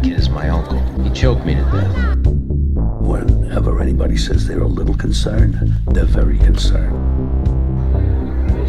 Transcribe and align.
that 0.00 0.08
kid 0.08 0.18
is 0.18 0.28
my 0.30 0.48
uncle. 0.48 0.78
He 1.02 1.10
choked 1.10 1.44
me 1.44 1.54
to 1.54 1.62
death. 1.62 2.26
Whenever 2.26 3.80
anybody 3.80 4.16
says 4.16 4.46
they're 4.46 4.62
a 4.62 4.66
little 4.66 4.96
concerned, 4.96 5.54
they're 5.88 6.04
very 6.04 6.38
concerned. 6.38 6.96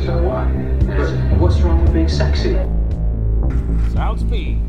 So 0.04 0.22
what? 0.24 0.48
What's 1.40 1.60
wrong 1.62 1.84
with 1.84 1.94
being 1.94 2.10
sexy? 2.10 2.54
Sounds 3.94 4.22
speed. 4.22 4.60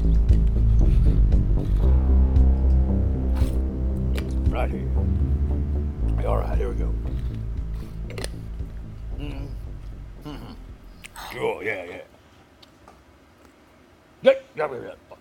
Right 4.51 4.71
here. 4.71 4.89
All 6.27 6.37
right, 6.37 6.57
here 6.57 6.69
we 6.69 6.75
go. 6.77 6.95
Mhm. 9.19 9.49
Mhm. 10.25 10.57
Sure, 11.33 11.63
yeah, 11.63 11.85
yeah. 11.85 11.97
Yeah, 14.23 14.33
yeah, 14.55 14.69
yeah, 14.71 14.79
yeah. 14.85 15.13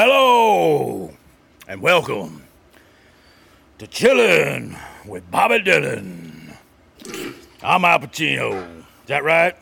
Hello 0.00 1.10
and 1.66 1.82
welcome 1.82 2.44
to 3.78 3.86
Chillin' 3.88 4.78
with 5.04 5.28
Bobby 5.28 5.58
Dylan. 5.58 6.54
I'm 7.64 7.84
Al 7.84 7.98
Pacino. 7.98 8.78
Is 8.78 8.84
that 9.06 9.24
right? 9.24 9.56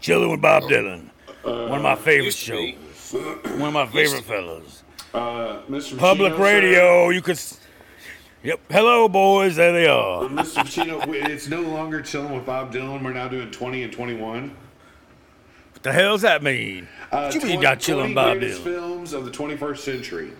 Chillin' 0.00 0.30
with 0.30 0.40
Bob 0.40 0.62
Dylan. 0.62 1.10
One 1.42 1.72
of 1.72 1.82
my 1.82 1.96
favorite 1.96 2.26
used 2.26 2.46
to 2.46 2.52
be. 2.52 2.78
shows. 2.96 3.58
One 3.58 3.62
of 3.62 3.72
my 3.72 3.86
favorite 3.88 4.22
fellas. 4.22 4.84
Uh, 5.12 5.62
Mr. 5.68 5.98
Public 5.98 6.34
Pacino, 6.34 6.36
sir. 6.36 6.42
radio, 6.44 7.08
you 7.08 7.20
could. 7.20 7.40
Yep. 8.44 8.60
Hello, 8.70 9.08
boys. 9.08 9.56
There 9.56 9.72
they 9.72 9.88
are. 9.88 10.28
Mr. 10.28 10.62
Pacino, 10.62 11.02
it's 11.12 11.48
no 11.48 11.62
longer 11.62 12.02
chilling 12.02 12.36
with 12.36 12.46
Bob 12.46 12.72
Dylan. 12.72 13.02
We're 13.02 13.12
now 13.12 13.26
doing 13.26 13.50
20 13.50 13.82
and 13.82 13.92
21. 13.92 14.56
What 15.84 15.92
the 15.92 16.00
hell's 16.00 16.22
that 16.22 16.42
mean? 16.42 16.88
Uh, 17.12 17.24
what 17.24 17.34
you 17.34 17.40
mean, 17.42 17.60
20 17.60 17.62
y'all 17.66 17.76
chilling 17.76 18.12
20 18.12 18.14
Bob 18.14 18.38
greatest 18.38 18.62
Dylan? 18.62 18.64
films 18.64 19.12
of 19.12 19.26
the 19.26 19.30
21st 19.30 19.76
century. 19.76 20.32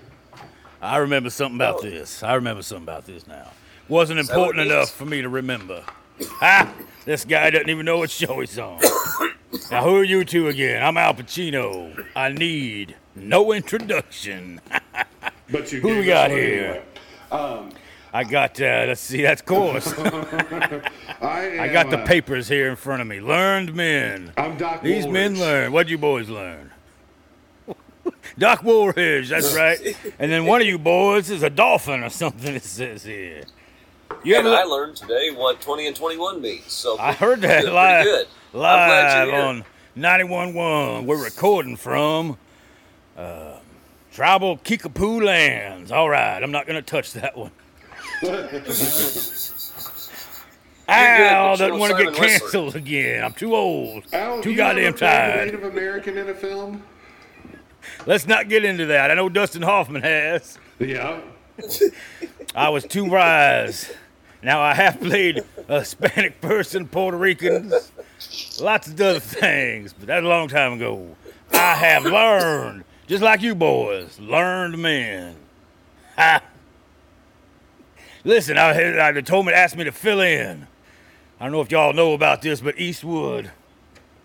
I 0.80 0.96
remember 0.96 1.28
something 1.28 1.56
about 1.56 1.82
this. 1.82 2.22
I 2.22 2.32
remember 2.32 2.62
something 2.62 2.84
about 2.84 3.04
this 3.04 3.26
now. 3.26 3.50
Wasn't 3.86 4.18
important 4.18 4.66
it 4.66 4.72
enough 4.72 4.88
for 4.88 5.04
me 5.04 5.20
to 5.20 5.28
remember. 5.28 5.84
Ha! 6.22 6.72
This 7.04 7.26
guy 7.26 7.50
doesn't 7.50 7.68
even 7.68 7.84
know 7.84 7.98
what 7.98 8.08
show 8.08 8.40
he's 8.40 8.58
on. 8.58 8.80
now, 9.70 9.84
who 9.84 9.98
are 9.98 10.02
you 10.02 10.24
two 10.24 10.48
again? 10.48 10.82
I'm 10.82 10.96
Al 10.96 11.12
Pacino. 11.12 12.06
I 12.16 12.30
need 12.30 12.96
no 13.14 13.52
introduction. 13.52 14.62
But 15.50 15.70
you 15.70 15.82
Who 15.82 15.98
we 15.98 16.06
got 16.06 16.30
here? 16.30 16.82
anyway. 17.30 17.70
I 18.14 18.22
got, 18.22 18.60
uh, 18.60 18.84
let's 18.86 19.00
see, 19.00 19.22
that's 19.22 19.42
course. 19.42 19.92
I, 19.98 21.58
I 21.58 21.68
got 21.72 21.90
the 21.90 21.98
uh, 21.98 22.06
papers 22.06 22.46
here 22.46 22.70
in 22.70 22.76
front 22.76 23.02
of 23.02 23.08
me. 23.08 23.18
Learned 23.18 23.74
men. 23.74 24.32
I'm 24.36 24.56
Doc 24.56 24.82
These 24.84 25.08
men 25.08 25.36
learn. 25.40 25.72
What'd 25.72 25.90
you 25.90 25.98
boys 25.98 26.28
learn? 26.28 26.70
Doc 28.38 28.62
Woolridge, 28.62 29.30
that's 29.30 29.52
right. 29.56 29.96
And 30.20 30.30
then 30.30 30.46
one 30.46 30.60
of 30.60 30.66
you 30.68 30.78
boys 30.78 31.28
is 31.28 31.42
a 31.42 31.50
dolphin 31.50 32.04
or 32.04 32.08
something, 32.08 32.54
it 32.54 32.62
says 32.62 33.02
here. 33.02 33.42
You 34.22 34.36
And 34.36 34.46
ever, 34.46 34.56
I 34.58 34.62
learned 34.62 34.94
today 34.94 35.32
what 35.32 35.60
20 35.60 35.88
and 35.88 35.96
21 35.96 36.40
means. 36.40 36.70
So 36.72 36.96
I 37.00 37.14
heard 37.14 37.40
that 37.40 37.62
Pretty 37.62 37.74
live, 37.74 38.04
good. 38.04 38.26
I'm 38.54 38.60
live 38.60 38.88
glad 38.88 39.26
you're 39.26 39.34
here. 39.34 39.44
on 39.44 39.64
91.1. 39.96 41.04
We're 41.04 41.24
recording 41.24 41.74
from 41.74 42.38
uh, 43.16 43.56
tribal 44.12 44.58
Kickapoo 44.58 45.20
lands. 45.20 45.90
All 45.90 46.08
right, 46.08 46.40
I'm 46.40 46.52
not 46.52 46.64
going 46.68 46.76
to 46.76 46.82
touch 46.82 47.12
that 47.14 47.36
one. 47.36 47.50
Al 50.86 51.56
but 51.56 51.60
you 51.60 51.66
doesn't 51.66 51.78
want 51.78 51.96
to 51.96 52.04
get 52.04 52.14
canceled 52.14 52.76
again. 52.76 53.24
I'm 53.24 53.32
too 53.32 53.54
old. 53.54 54.04
Al, 54.12 54.42
too 54.42 54.50
you 54.50 54.56
goddamn 54.56 54.84
ever 54.84 54.96
played 54.98 55.08
a 55.08 55.12
tired. 55.12 55.46
Native 55.46 55.64
American 55.64 56.18
in 56.18 56.28
a 56.28 56.34
film? 56.34 56.82
Let's 58.06 58.26
not 58.26 58.48
get 58.48 58.64
into 58.64 58.86
that. 58.86 59.10
I 59.10 59.14
know 59.14 59.28
Dustin 59.28 59.62
Hoffman 59.62 60.02
has. 60.02 60.58
Yeah. 60.78 61.20
I 62.54 62.68
was 62.68 62.84
too 62.84 63.04
wise. 63.04 63.92
Now 64.42 64.60
I 64.60 64.74
have 64.74 65.00
played 65.00 65.42
a 65.68 65.78
Hispanic 65.78 66.40
person, 66.42 66.86
Puerto 66.86 67.16
Ricans, 67.16 67.92
lots 68.60 68.88
of 68.88 69.00
other 69.00 69.20
things, 69.20 69.94
but 69.94 70.06
that's 70.06 70.22
a 70.22 70.28
long 70.28 70.48
time 70.48 70.74
ago. 70.74 71.16
I 71.50 71.74
have 71.76 72.04
learned, 72.04 72.84
just 73.06 73.22
like 73.22 73.40
you 73.40 73.54
boys, 73.54 74.18
learned 74.20 74.76
men. 74.76 75.36
Ha! 76.16 76.42
Listen, 78.24 78.56
I, 78.56 79.08
I, 79.08 79.12
me 79.12 79.52
to 79.52 79.56
ask 79.56 79.76
me 79.76 79.84
to 79.84 79.92
fill 79.92 80.20
in. 80.20 80.66
I 81.38 81.44
don't 81.44 81.52
know 81.52 81.60
if 81.60 81.70
y'all 81.70 81.92
know 81.92 82.14
about 82.14 82.40
this, 82.40 82.60
but 82.62 82.78
Eastwood, 82.78 83.50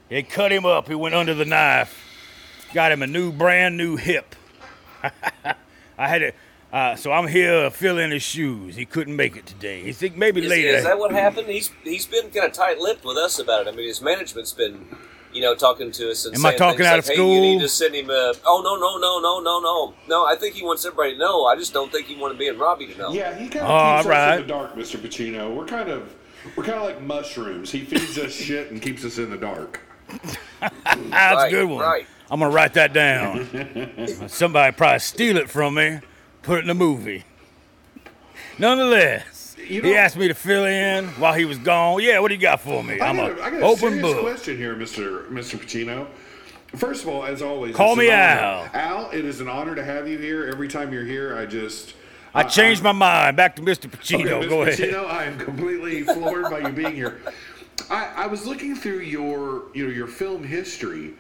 they 0.08 0.24
cut 0.24 0.54
him 0.54 0.66
up. 0.66 0.88
He 0.88 0.96
went 0.96 1.16
under 1.16 1.34
the 1.34 1.44
knife. 1.44 2.06
Got 2.74 2.94
him 2.94 3.02
a 3.02 3.08
new, 3.08 3.32
brand 3.32 3.76
new 3.76 3.98
hip. 3.98 4.36
I 5.98 6.08
had 6.08 6.20
to, 6.20 6.32
uh, 6.72 6.96
so 6.96 7.12
I'm 7.12 7.28
here 7.28 7.64
to 7.64 7.72
fill 7.72 7.98
his 8.12 8.24
shoes. 8.24 8.78
He 8.78 8.86
couldn't 8.86 9.18
make 9.18 9.36
it 9.36 9.46
today. 9.46 9.84
He 9.84 9.92
think 9.92 10.16
maybe 10.16 10.44
is, 10.44 10.50
later. 10.50 10.70
is 10.70 10.84
that 10.86 10.98
what 10.98 11.12
happened? 11.12 11.48
He's 11.48 11.72
he's 11.84 12.06
been 12.06 12.30
kind 12.32 12.46
of 12.46 12.54
tight-lipped 12.54 13.04
with 13.04 13.18
us 13.18 13.38
about 13.38 13.68
it. 13.68 13.74
I 13.74 13.76
mean, 13.76 13.88
his 13.88 14.02
management's 14.02 14.54
been, 14.54 14.96
you 15.34 15.42
know, 15.42 15.56
talking 15.56 15.92
to 15.92 16.12
us 16.12 16.26
and 16.26 16.36
Am 16.36 16.46
I 16.46 16.50
saying 16.50 16.60
talking 16.60 16.86
out 16.86 16.92
like, 16.94 17.00
of 17.00 17.08
hey, 17.08 17.14
school? 17.16 17.34
you 17.36 17.42
need 17.42 17.60
to 17.62 17.70
send 17.70 17.94
him 17.96 18.10
a. 18.10 18.34
Oh 18.46 18.62
no 18.64 18.76
no 18.76 18.98
no 18.98 19.20
no 19.20 19.40
no 19.42 19.60
no 19.60 19.94
no! 20.08 20.26
I 20.26 20.36
think 20.36 20.56
he 20.56 20.64
wants 20.64 20.86
everybody 20.86 21.14
to 21.14 21.18
know. 21.20 21.46
I 21.46 21.56
just 21.56 21.74
don't 21.74 21.92
think 21.92 22.08
he 22.08 22.16
wanted 22.16 22.38
me 22.38 22.48
and 22.50 22.60
Robbie 22.60 22.88
to 22.88 22.98
know. 22.98 23.12
Yeah, 23.14 23.36
he 23.38 23.48
kind 23.48 23.66
of 23.66 24.04
keeps 24.06 24.16
us 24.16 24.36
in 24.40 24.42
the 24.42 24.48
dark, 24.48 24.76
Mr. 24.76 24.98
Pacino. 24.98 25.56
We're 25.56 25.66
kind 25.66 25.90
of 25.90 26.16
we're 26.56 26.64
kind 26.64 26.78
of 26.78 26.84
like 26.84 27.02
mushrooms. 27.02 27.72
He 27.72 27.82
feeds 27.86 28.18
us 28.18 28.32
shit 28.46 28.72
and 28.72 28.82
keeps 28.82 29.04
us 29.06 29.18
in 29.18 29.30
the 29.30 29.38
dark. 29.38 29.82
Ah, 30.62 30.70
That's 30.86 31.12
Right, 31.12 31.48
a 31.48 31.52
good 31.52 31.70
one. 31.70 31.80
right. 31.84 32.06
I'm 32.32 32.40
gonna 32.40 32.54
write 32.54 32.74
that 32.74 32.94
down. 32.94 34.28
Somebody 34.30 34.76
probably 34.76 35.00
steal 35.00 35.38
it 35.38 35.50
from 35.50 35.76
me, 35.76 36.00
put 36.44 36.58
it 36.60 36.62
in 36.62 36.68
the 36.68 36.74
movie. 36.76 37.24
Nonetheless, 38.58 39.39
You 39.68 39.82
he 39.82 39.96
asked 39.96 40.18
me 40.18 40.28
to 40.28 40.34
fill 40.34 40.66
in 40.66 41.06
while 41.20 41.34
he 41.34 41.46
was 41.46 41.58
gone. 41.58 42.02
Yeah, 42.02 42.20
what 42.20 42.30
do 42.30 42.36
you 42.36 42.42
got 42.42 42.62
for 42.62 42.84
me? 42.84 43.00
I 43.00 43.08
I'm 43.08 43.18
got 43.18 43.32
a 43.32 43.44
I 43.44 43.50
got 43.52 43.62
a 43.62 43.66
open 43.66 44.02
book. 44.02 44.20
question 44.22 44.58
here, 44.58 44.76
Mr. 44.76 45.28
Mr. 45.30 45.58
Pacino. 45.58 46.08
First 46.76 47.04
of 47.04 47.10
all, 47.10 47.26
as 47.26 47.42
always, 47.42 47.76
Call 47.76 47.96
me. 47.96 48.10
Al. 48.10 48.68
Al, 48.74 49.10
it 49.12 49.26
is 49.26 49.42
an 49.42 49.50
honor 49.50 49.76
to 49.76 49.84
have 49.84 50.08
you 50.08 50.18
here. 50.18 50.46
Every 50.48 50.68
time 50.68 50.94
you're 50.94 51.04
here, 51.06 51.36
I 51.38 51.46
just 51.46 51.96
I 52.34 52.44
changed 52.44 52.84
my 52.84 52.92
mind. 52.92 53.38
Back 53.38 53.56
to 53.56 53.62
Mr. 53.62 53.90
Pacino. 53.90 54.32
Okay, 54.34 54.46
Mr. 54.46 54.50
Go 54.50 54.62
ahead. 54.62 54.78
Pacino, 54.78 55.10
I 55.10 55.26
am 55.26 55.38
completely 55.40 56.04
floored 56.14 56.50
by 56.52 56.60
you 56.60 56.70
being 56.70 56.96
here. 56.96 57.22
I, 57.90 58.24
I 58.24 58.28
was 58.28 58.46
looking 58.46 58.76
through 58.76 59.00
your, 59.00 59.64
you 59.74 59.88
know, 59.88 59.92
your 59.94 60.06
film 60.06 60.44
history, 60.44 61.14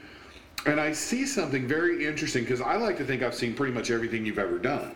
and 0.67 0.79
I 0.79 0.91
see 0.91 1.25
something 1.25 1.67
very 1.67 2.05
interesting 2.05 2.43
because 2.43 2.61
I 2.61 2.75
like 2.75 2.97
to 2.97 3.05
think 3.05 3.23
I've 3.23 3.33
seen 3.33 3.55
pretty 3.55 3.73
much 3.73 3.89
everything 3.89 4.25
you've 4.25 4.37
ever 4.39 4.59
done. 4.59 4.91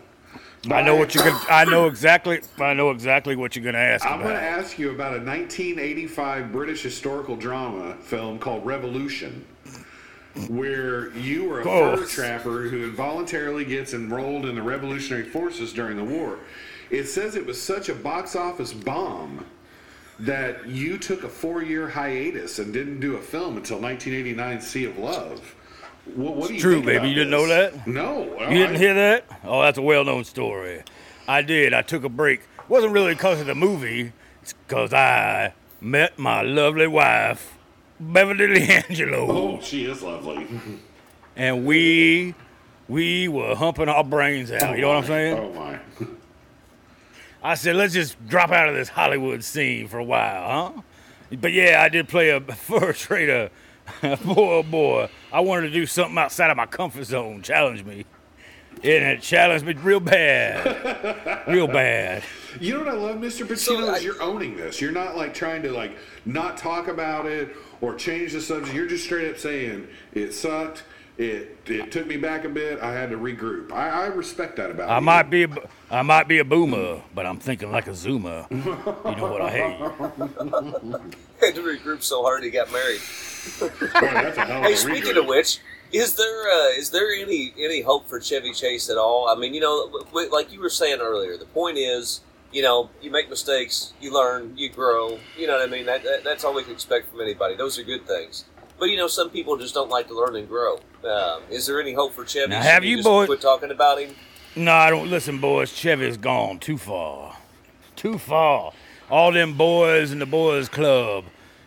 I 0.70 0.82
know 0.82 0.96
what 0.96 1.14
you're 1.14 1.24
gonna. 1.24 1.44
I 1.48 1.64
know 1.64 1.86
exactly. 1.86 2.40
I 2.58 2.74
know 2.74 2.90
exactly 2.90 3.36
what 3.36 3.56
you're 3.56 3.64
gonna 3.64 3.78
ask 3.78 4.06
I'm 4.06 4.20
going 4.22 4.34
to 4.34 4.42
ask 4.42 4.78
you 4.78 4.90
about 4.90 5.14
a 5.14 5.18
1985 5.18 6.52
British 6.52 6.82
historical 6.82 7.36
drama 7.36 7.94
film 7.96 8.38
called 8.38 8.64
Revolution, 8.64 9.44
where 10.48 11.10
you 11.16 11.44
were 11.44 11.60
a 11.60 11.68
oh. 11.68 11.96
fur 11.96 12.06
trapper 12.06 12.62
who 12.68 12.84
involuntarily 12.84 13.64
gets 13.64 13.94
enrolled 13.94 14.46
in 14.46 14.54
the 14.54 14.62
Revolutionary 14.62 15.24
Forces 15.24 15.72
during 15.72 15.96
the 15.96 16.04
war. 16.04 16.38
It 16.90 17.04
says 17.06 17.34
it 17.34 17.46
was 17.46 17.60
such 17.60 17.88
a 17.88 17.94
box 17.94 18.36
office 18.36 18.72
bomb 18.72 19.46
that 20.20 20.66
you 20.68 20.96
took 20.96 21.24
a 21.24 21.28
four-year 21.28 21.88
hiatus 21.88 22.58
and 22.58 22.72
didn't 22.72 23.00
do 23.00 23.16
a 23.16 23.20
film 23.20 23.56
until 23.56 23.80
1989 23.80 24.60
Sea 24.60 24.84
of 24.84 24.98
Love. 24.98 25.54
What, 26.14 26.36
what 26.36 26.48
do 26.48 26.54
you 26.54 26.60
true, 26.60 26.82
baby. 26.82 27.08
You 27.08 27.14
didn't 27.14 27.30
this? 27.30 27.40
know 27.40 27.46
that? 27.48 27.86
No. 27.86 28.50
You 28.50 28.58
didn't 28.58 28.76
hear 28.76 28.94
that? 28.94 29.24
Oh, 29.44 29.62
that's 29.62 29.78
a 29.78 29.82
well-known 29.82 30.24
story. 30.24 30.82
I 31.26 31.42
did. 31.42 31.72
I 31.72 31.82
took 31.82 32.04
a 32.04 32.08
break. 32.08 32.40
It 32.40 32.68
wasn't 32.68 32.92
really 32.92 33.14
because 33.14 33.40
of 33.40 33.46
the 33.46 33.54
movie. 33.54 34.12
It's 34.42 34.52
because 34.52 34.92
I 34.92 35.54
met 35.80 36.18
my 36.18 36.42
lovely 36.42 36.86
wife, 36.86 37.56
Beverly 37.98 38.58
D'Angelo, 38.58 39.26
Oh, 39.30 39.60
she 39.60 39.84
is 39.84 40.02
lovely. 40.02 40.46
and 41.36 41.64
we 41.64 42.34
we 42.88 43.28
were 43.28 43.54
humping 43.54 43.88
our 43.88 44.04
brains 44.04 44.50
out. 44.50 44.76
You 44.76 44.82
know 44.82 44.88
what 44.88 44.96
I'm 44.98 45.04
oh, 45.04 45.06
saying? 45.06 45.38
Oh 45.38 45.52
my. 45.52 45.80
I 47.42 47.54
said, 47.54 47.76
let's 47.76 47.92
just 47.92 48.26
drop 48.26 48.50
out 48.50 48.68
of 48.68 48.74
this 48.74 48.88
Hollywood 48.88 49.44
scene 49.44 49.86
for 49.86 49.98
a 49.98 50.04
while, 50.04 50.74
huh? 50.74 50.82
But 51.40 51.52
yeah, 51.52 51.82
I 51.82 51.88
did 51.88 52.08
play 52.08 52.30
a 52.30 52.40
fur 52.40 52.92
trader. 52.92 53.50
boy, 54.00 54.16
oh 54.26 54.62
boy, 54.62 55.08
I 55.34 55.40
wanted 55.40 55.66
to 55.66 55.72
do 55.72 55.84
something 55.84 56.16
outside 56.16 56.52
of 56.52 56.56
my 56.56 56.66
comfort 56.66 57.02
zone, 57.04 57.42
challenge 57.42 57.84
me. 57.84 58.04
And 58.84 58.84
it 59.04 59.20
challenged 59.20 59.66
me 59.66 59.72
real 59.72 59.98
bad. 59.98 61.42
real 61.48 61.66
bad. 61.66 62.22
You 62.60 62.74
know 62.74 62.78
what 62.84 62.88
I 62.88 62.92
love, 62.92 63.16
Mr. 63.16 63.44
Pacino, 63.44 63.56
So, 63.58 63.88
I- 63.90 63.96
is 63.96 64.04
you're 64.04 64.22
owning 64.22 64.56
this. 64.56 64.80
You're 64.80 64.92
not 64.92 65.16
like 65.16 65.34
trying 65.34 65.62
to 65.62 65.72
like 65.72 65.96
not 66.24 66.56
talk 66.56 66.86
about 66.86 67.26
it 67.26 67.56
or 67.80 67.96
change 67.96 68.32
the 68.32 68.40
subject. 68.40 68.72
You're 68.76 68.86
just 68.86 69.04
straight 69.06 69.28
up 69.28 69.36
saying 69.38 69.88
it 70.12 70.32
sucked. 70.32 70.84
It 71.18 71.56
it 71.66 71.90
took 71.90 72.06
me 72.06 72.16
back 72.16 72.44
a 72.44 72.48
bit. 72.48 72.80
I 72.80 72.92
had 72.92 73.10
to 73.10 73.16
regroup. 73.16 73.72
I, 73.72 73.88
I 73.88 74.06
respect 74.06 74.54
that 74.56 74.70
about 74.70 74.88
I 74.88 74.96
you. 74.98 75.00
might 75.04 75.30
be 75.30 75.42
a, 75.44 75.48
b- 75.48 75.60
I 75.90 76.02
might 76.02 76.28
be 76.28 76.38
a 76.38 76.44
boomer, 76.44 77.00
but 77.14 77.26
I'm 77.26 77.38
thinking 77.38 77.72
like 77.72 77.86
a 77.88 77.90
zoomer. 77.92 78.48
You 78.50 79.16
know 79.16 79.30
what 79.32 79.40
I 79.40 79.50
hate? 79.50 79.78
Had 81.40 81.54
to 81.56 81.62
regroup 81.62 82.02
so 82.02 82.22
hard 82.22 82.42
he 82.44 82.50
got 82.50 82.70
married. 82.72 83.00
Boy, 83.60 83.68
that's 83.90 84.38
a 84.38 84.44
hell 84.44 84.58
of 84.58 84.64
Hey, 84.64 84.74
speaking 84.76 85.16
of 85.16 85.26
which, 85.26 85.58
Is 85.92 86.14
there 86.14 86.50
uh, 86.50 86.68
is 86.70 86.90
there 86.90 87.12
any 87.12 87.54
any 87.58 87.80
hope 87.82 88.08
for 88.08 88.20
Chevy 88.20 88.52
Chase 88.52 88.90
at 88.90 88.96
all? 88.98 89.28
I 89.28 89.34
mean, 89.38 89.54
you 89.54 89.60
know, 89.60 89.86
w- 89.86 90.04
w- 90.06 90.30
like 90.32 90.52
you 90.52 90.60
were 90.60 90.70
saying 90.70 91.00
earlier, 91.00 91.36
the 91.36 91.44
point 91.46 91.78
is, 91.78 92.20
you 92.52 92.62
know, 92.62 92.90
you 93.02 93.10
make 93.10 93.28
mistakes, 93.30 93.92
you 94.00 94.12
learn, 94.12 94.54
you 94.56 94.68
grow. 94.70 95.18
You 95.38 95.46
know 95.46 95.54
what 95.58 95.68
I 95.68 95.70
mean? 95.70 95.86
That, 95.86 96.02
that 96.04 96.24
that's 96.24 96.42
all 96.44 96.54
we 96.54 96.62
can 96.64 96.72
expect 96.72 97.10
from 97.10 97.20
anybody. 97.20 97.54
Those 97.56 97.78
are 97.78 97.84
good 97.84 98.06
things. 98.06 98.44
But 98.78 98.86
you 98.86 98.96
know, 98.96 99.06
some 99.06 99.30
people 99.30 99.56
just 99.56 99.74
don't 99.74 99.88
like 99.90 100.08
to 100.08 100.14
learn 100.14 100.34
and 100.36 100.48
grow. 100.48 100.80
Um, 101.04 101.42
is 101.50 101.66
there 101.66 101.80
any 101.80 101.92
hope 101.92 102.12
for 102.12 102.24
Chevy? 102.26 102.48
Now, 102.50 102.62
Should 102.62 102.70
have 102.70 102.82
we 102.82 102.88
you 102.90 102.96
just 102.96 103.06
boys- 103.06 103.26
quit 103.26 103.40
talking 103.40 103.70
about 103.70 104.00
him? 104.00 104.14
No, 104.56 104.72
I 104.72 104.88
don't 104.90 105.08
listen, 105.10 105.38
boys. 105.38 105.72
Chevy's 105.72 106.16
gone 106.16 106.58
too 106.60 106.78
far. 106.78 107.36
Too 107.96 108.18
far. 108.18 108.72
All 109.10 109.30
them 109.32 109.54
boys 109.56 110.12
in 110.12 110.18
the 110.18 110.26
boys 110.26 110.68
club. 110.68 111.24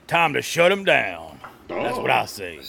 Time 0.07 0.33
to 0.33 0.41
shut 0.41 0.69
them 0.69 0.83
down. 0.85 1.26
That's 1.67 1.97
what 1.97 2.11
I 2.11 2.25
say. 2.25 2.59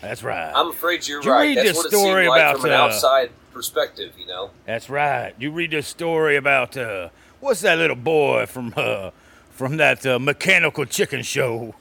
That's 0.00 0.22
right. 0.22 0.52
I'm 0.54 0.70
afraid 0.70 1.06
you're 1.08 1.20
Did 1.20 1.26
you 1.26 1.32
right. 1.32 1.42
read 1.48 1.56
That's 1.58 1.68
this 1.68 1.76
what 1.78 1.86
it 1.86 1.90
story 1.96 2.24
seemed 2.24 2.28
like 2.30 2.40
about, 2.40 2.60
from 2.60 2.70
an 2.70 2.76
uh, 2.76 2.82
outside 2.82 3.30
perspective. 3.52 4.12
You 4.18 4.26
know. 4.26 4.50
That's 4.66 4.90
right. 4.90 5.32
You 5.38 5.50
read 5.50 5.70
this 5.70 5.86
story 5.86 6.36
about 6.36 6.76
uh, 6.76 7.08
what's 7.40 7.60
that 7.62 7.78
little 7.78 7.96
boy 7.96 8.46
from 8.46 8.74
uh, 8.76 9.10
from 9.50 9.78
that 9.78 10.04
uh, 10.06 10.18
mechanical 10.18 10.84
chicken 10.84 11.22
show? 11.22 11.74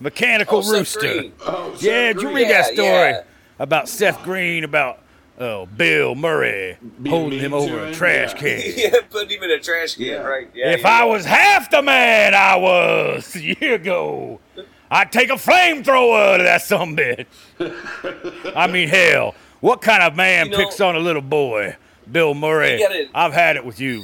Mechanical 0.00 0.58
Oh, 0.58 0.62
Seth 0.62 0.72
Rooster. 0.78 1.00
Green. 1.00 1.32
Oh, 1.40 1.72
Seth 1.74 1.82
Yeah, 1.82 2.06
did 2.12 2.16
you 2.16 2.22
Green. 2.28 2.34
read 2.36 2.50
that 2.50 2.66
story 2.66 3.10
yeah. 3.10 3.22
about 3.58 3.88
Seth 3.88 4.22
Green 4.22 4.62
about 4.62 5.00
uh, 5.40 5.64
Bill 5.66 6.14
Murray 6.14 6.76
Being 7.02 7.14
holding 7.14 7.38
him 7.40 7.52
over 7.52 7.84
a 7.86 7.92
trash 7.92 8.32
Yeah. 8.34 8.38
can? 8.38 8.72
yeah, 8.76 9.00
put 9.10 9.28
him 9.30 9.42
in 9.42 9.50
a 9.50 9.58
trash 9.58 9.96
can, 9.96 10.04
Yeah. 10.06 10.14
right? 10.18 10.48
Yeah. 10.54 10.70
if 10.70 10.82
yeah. 10.82 11.00
I 11.00 11.04
was 11.04 11.24
half 11.24 11.68
the 11.70 11.82
man 11.82 12.32
I 12.34 12.54
was 12.56 13.34
a 13.34 13.42
year 13.42 13.74
ago, 13.74 14.38
I'd 14.90 15.12
take 15.12 15.30
a 15.30 15.34
flamethrower 15.34 16.38
to 16.38 16.42
that 16.44 16.62
some 16.62 16.96
bitch. 16.96 17.26
I 18.56 18.66
mean, 18.66 18.88
hell, 18.88 19.34
what 19.60 19.80
kind 19.82 20.02
of 20.02 20.16
man 20.16 20.46
You 20.46 20.52
know- 20.52 20.58
picks 20.58 20.80
on 20.80 20.96
a 20.96 21.00
little 21.00 21.22
boy? 21.22 21.76
Bill 22.10 22.32
Murray. 22.34 22.78
Gotta- 22.78 23.08
I've 23.14 23.34
had 23.34 23.56
it 23.56 23.64
with 23.64 23.78
you. 23.80 24.02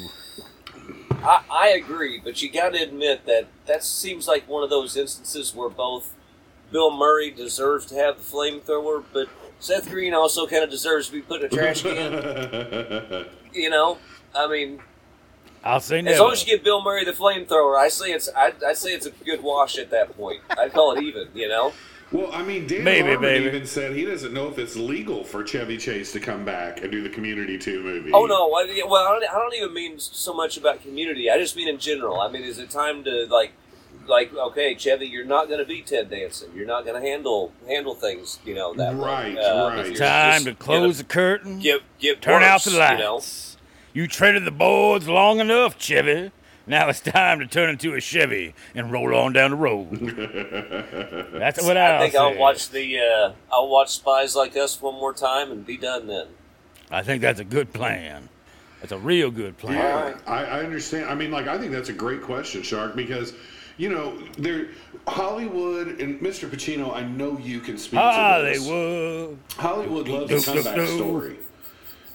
I, 1.23 1.43
I 1.51 1.69
agree, 1.69 2.21
but 2.23 2.43
you 2.43 2.51
got 2.51 2.75
to 2.75 2.83
admit 2.83 3.25
that 3.25 3.47
that 3.67 3.83
seems 3.83 4.29
like 4.29 4.47
one 4.47 4.63
of 4.63 4.69
those 4.69 4.95
instances 4.95 5.55
where 5.55 5.71
both 5.71 6.13
Bill 6.71 6.91
Murray 6.95 7.31
deserves 7.31 7.87
to 7.87 7.95
have 7.95 8.19
the 8.19 8.23
flamethrower, 8.23 9.03
but 9.13 9.29
Seth 9.59 9.89
Green 9.89 10.13
also 10.13 10.47
kind 10.47 10.63
of 10.63 10.69
deserves 10.69 11.07
to 11.07 11.13
be 11.15 11.23
put 11.23 11.41
in 11.41 11.47
a 11.47 11.49
trash 11.49 11.81
can. 11.83 13.25
you 13.55 13.71
know, 13.71 13.97
I 14.35 14.49
mean, 14.49 14.81
I'll 15.65 15.81
say 15.81 16.01
as 16.01 16.21
long 16.21 16.33
as 16.33 16.47
you 16.47 16.55
give 16.57 16.63
Bill 16.65 16.83
Murray 16.83 17.05
the 17.05 17.13
flamethrower, 17.13 17.77
I 17.79 17.89
say 17.89 18.13
it's 18.13 18.29
I, 18.37 18.53
I 18.67 18.75
say 18.75 18.91
it's 18.95 19.07
a 19.07 19.11
good 19.11 19.43
wash 19.43 19.79
at 19.79 19.91
that 19.91 20.17
point. 20.17 20.41
I'd 20.59 20.73
call 20.73 20.93
it 20.93 21.03
even. 21.03 21.29
You 21.35 21.49
know, 21.49 21.73
Well, 22.13 22.31
I 22.33 22.43
mean, 22.43 22.67
Dan 22.67 22.85
Maybe, 22.85 23.09
Harmon 23.09 23.23
baby. 23.23 23.47
even 23.47 23.67
said 23.67 23.97
he 23.97 24.05
doesn't 24.05 24.33
know 24.35 24.49
if 24.49 24.59
it's 24.59 24.77
legal 24.77 25.25
for 25.25 25.43
Chevy 25.43 25.79
Chase 25.79 26.13
to 26.13 26.21
come 26.21 26.45
back 26.45 26.83
and 26.83 26.93
do 26.93 27.03
the 27.03 27.09
Community 27.09 27.57
2 27.59 27.83
movie. 27.83 28.13
Oh 28.13 28.27
no! 28.27 28.53
I, 28.55 28.83
well, 28.87 29.07
I 29.09 29.19
don't, 29.19 29.25
I 29.31 29.39
don't 29.39 29.55
even 29.55 29.73
mean 29.73 29.99
so 29.99 30.35
much 30.35 30.57
about 30.59 30.83
community. 30.83 31.31
I 31.31 31.39
just 31.39 31.57
mean 31.57 31.69
in 31.69 31.79
general. 31.79 32.21
I 32.21 32.29
mean, 32.31 32.43
is 32.43 32.59
it 32.59 32.69
time 32.69 33.03
to 33.05 33.27
like, 33.31 33.53
like, 34.07 34.35
okay, 34.35 34.75
Chevy, 34.75 35.07
you're 35.07 35.25
not 35.25 35.47
going 35.49 35.61
to 35.61 35.65
be 35.65 35.81
Ted 35.81 36.11
Danson. 36.11 36.51
You're 36.55 36.67
not 36.67 36.85
going 36.85 37.01
to 37.03 37.09
handle 37.09 37.53
handle 37.67 37.95
things, 37.95 38.39
you 38.45 38.55
know, 38.55 38.75
that 38.75 38.95
Right, 38.97 39.35
way. 39.35 39.43
Uh, 39.43 39.69
right. 39.71 39.87
if 39.87 39.97
Time 39.97 40.45
just 40.45 40.45
to 40.45 40.55
close 40.55 40.99
the 40.99 41.05
curtain. 41.05 41.59
Give, 41.61 41.81
give, 41.99 42.21
Turn 42.21 42.43
out 42.43 42.63
the 42.65 42.71
worse, 42.73 42.79
lights. 42.79 42.99
You 43.01 43.05
know? 43.07 43.21
You 43.95 44.07
treaded 44.09 44.45
the 44.45 44.51
boards 44.51 45.09
long 45.09 45.39
enough, 45.41 45.79
Chevy. 45.79 46.33
Now 46.67 46.89
it's 46.89 47.01
time 47.01 47.39
to 47.41 47.47
turn 47.47 47.71
into 47.71 47.95
a 47.95 48.01
Chevy 48.01 48.55
and 48.75 48.91
roll 48.91 49.15
on 49.15 49.33
down 49.33 49.51
the 49.53 49.57
road. 49.57 49.91
That's 51.33 51.63
what 51.63 51.77
I, 51.77 51.97
I 51.97 52.01
think 52.01 52.13
say. 52.15 52.19
I'll 52.19 52.37
watch 52.37 52.71
the 52.71 52.99
uh, 52.99 53.33
I'll 53.53 53.69
watch 53.69 53.91
Spies 53.91 54.35
Like 54.35 54.57
Us 54.57 54.81
one 54.83 54.95
more 54.95 55.13
time 55.15 55.53
and 55.53 55.65
be 55.65 55.77
done 55.77 56.07
then. 56.09 56.27
I 56.91 57.03
think 57.03 57.23
that's 57.23 57.41
a 57.41 57.45
good 57.45 57.73
plan. 57.73 58.29
That's 58.81 58.93
a 58.93 58.99
real 58.99 59.31
good 59.31 59.57
plan. 59.59 59.79
Yeah, 59.79 60.19
I, 60.27 60.45
I 60.45 60.61
understand. 60.61 61.07
I 61.09 61.15
mean, 61.15 61.31
like, 61.31 61.49
I 61.49 61.57
think 61.59 61.73
that's 61.73 61.89
a 61.89 61.93
great 61.95 62.21
question, 62.23 62.63
Shark, 62.63 62.95
because, 62.95 63.33
you 63.79 63.89
know, 63.89 64.17
there, 64.37 64.69
Hollywood 65.09 65.99
and 66.01 66.21
Mr. 66.21 66.49
Pacino, 66.49 66.95
I 66.95 67.03
know 67.03 67.39
you 67.39 67.61
can 67.61 67.79
speak 67.79 67.99
to 67.99 68.43
this. 68.45 68.63
Hollywood. 68.69 69.39
Hollywood 69.57 70.09
loves 70.09 70.31
a 70.31 70.35
Doop, 70.35 70.41
doop, 70.57 70.65
comeback 70.65 70.89
story. 70.89 71.37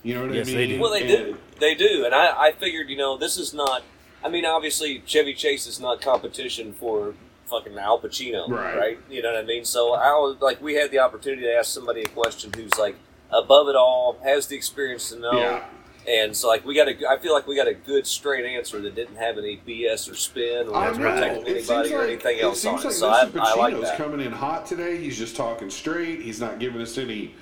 You 0.03 0.13
know 0.15 0.21
what 0.27 0.33
Yes, 0.35 0.47
I 0.47 0.51
they 0.51 0.57
mean? 0.67 0.69
do. 0.77 0.81
Well, 0.81 0.91
they 0.91 1.01
And- 1.01 1.09
do. 1.33 1.37
They 1.59 1.75
do, 1.75 2.05
and 2.05 2.13
I, 2.15 2.47
I 2.47 2.51
figured, 2.51 2.89
you 2.89 2.97
know, 2.97 3.17
this 3.17 3.37
is 3.37 3.53
not. 3.53 3.83
I 4.23 4.29
mean, 4.29 4.45
obviously, 4.45 5.01
Chevy 5.05 5.33
Chase 5.33 5.65
is 5.67 5.79
not 5.79 6.01
competition 6.01 6.73
for 6.73 7.13
fucking 7.47 7.77
Al 7.77 7.99
Pacino, 7.99 8.47
Right. 8.49 8.99
You 9.09 9.21
know 9.23 9.31
what 9.33 9.39
I 9.43 9.45
mean? 9.45 9.65
So 9.65 9.93
I 9.93 10.11
was 10.11 10.37
like, 10.41 10.61
we 10.61 10.75
had 10.75 10.91
the 10.91 10.99
opportunity 10.99 11.43
to 11.43 11.53
ask 11.53 11.73
somebody 11.73 12.01
a 12.03 12.07
question 12.09 12.51
who's 12.55 12.77
like 12.77 12.95
above 13.31 13.67
it 13.69 13.75
all, 13.75 14.17
has 14.23 14.47
the 14.47 14.55
experience 14.55 15.09
to 15.09 15.19
know, 15.19 15.31
Yeah. 15.33 15.63
and 16.07 16.35
so 16.35 16.47
like 16.47 16.63
we 16.65 16.75
got 16.75 16.87
a. 16.89 16.95
I 17.09 17.17
feel 17.17 17.33
like 17.33 17.47
we 17.47 17.55
got 17.55 17.67
a 17.67 17.73
good 17.73 18.05
straight 18.05 18.45
answer 18.45 18.79
that 18.81 18.93
didn't 18.95 19.15
have 19.15 19.37
any 19.37 19.59
BS 19.67 20.11
or 20.11 20.15
spin 20.15 20.67
or 20.67 20.75
I 20.75 20.89
was 20.89 20.97
protecting 20.97 21.47
anybody 21.47 21.93
or 21.93 21.99
like- 21.99 22.09
anything 22.09 22.37
it 22.39 22.43
else 22.43 22.65
on 22.65 22.79
it. 22.79 22.83
like 22.85 22.93
So 22.93 23.09
I, 23.09 23.25
Mr. 23.25 23.39
I 23.39 23.55
like 23.55 23.73
Pacino's 23.73 23.81
that. 23.83 23.97
coming 23.97 24.19
in 24.25 24.31
hot 24.31 24.65
today. 24.65 24.97
He's 24.97 25.17
just 25.17 25.35
talking 25.35 25.69
straight. 25.69 26.21
He's 26.21 26.39
not 26.39 26.59
giving 26.59 26.81
us 26.81 26.97
any 26.97 27.33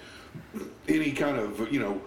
any 0.87 1.11
kind 1.11 1.37
of 1.37 1.71
you 1.71 1.79
know 1.79 2.01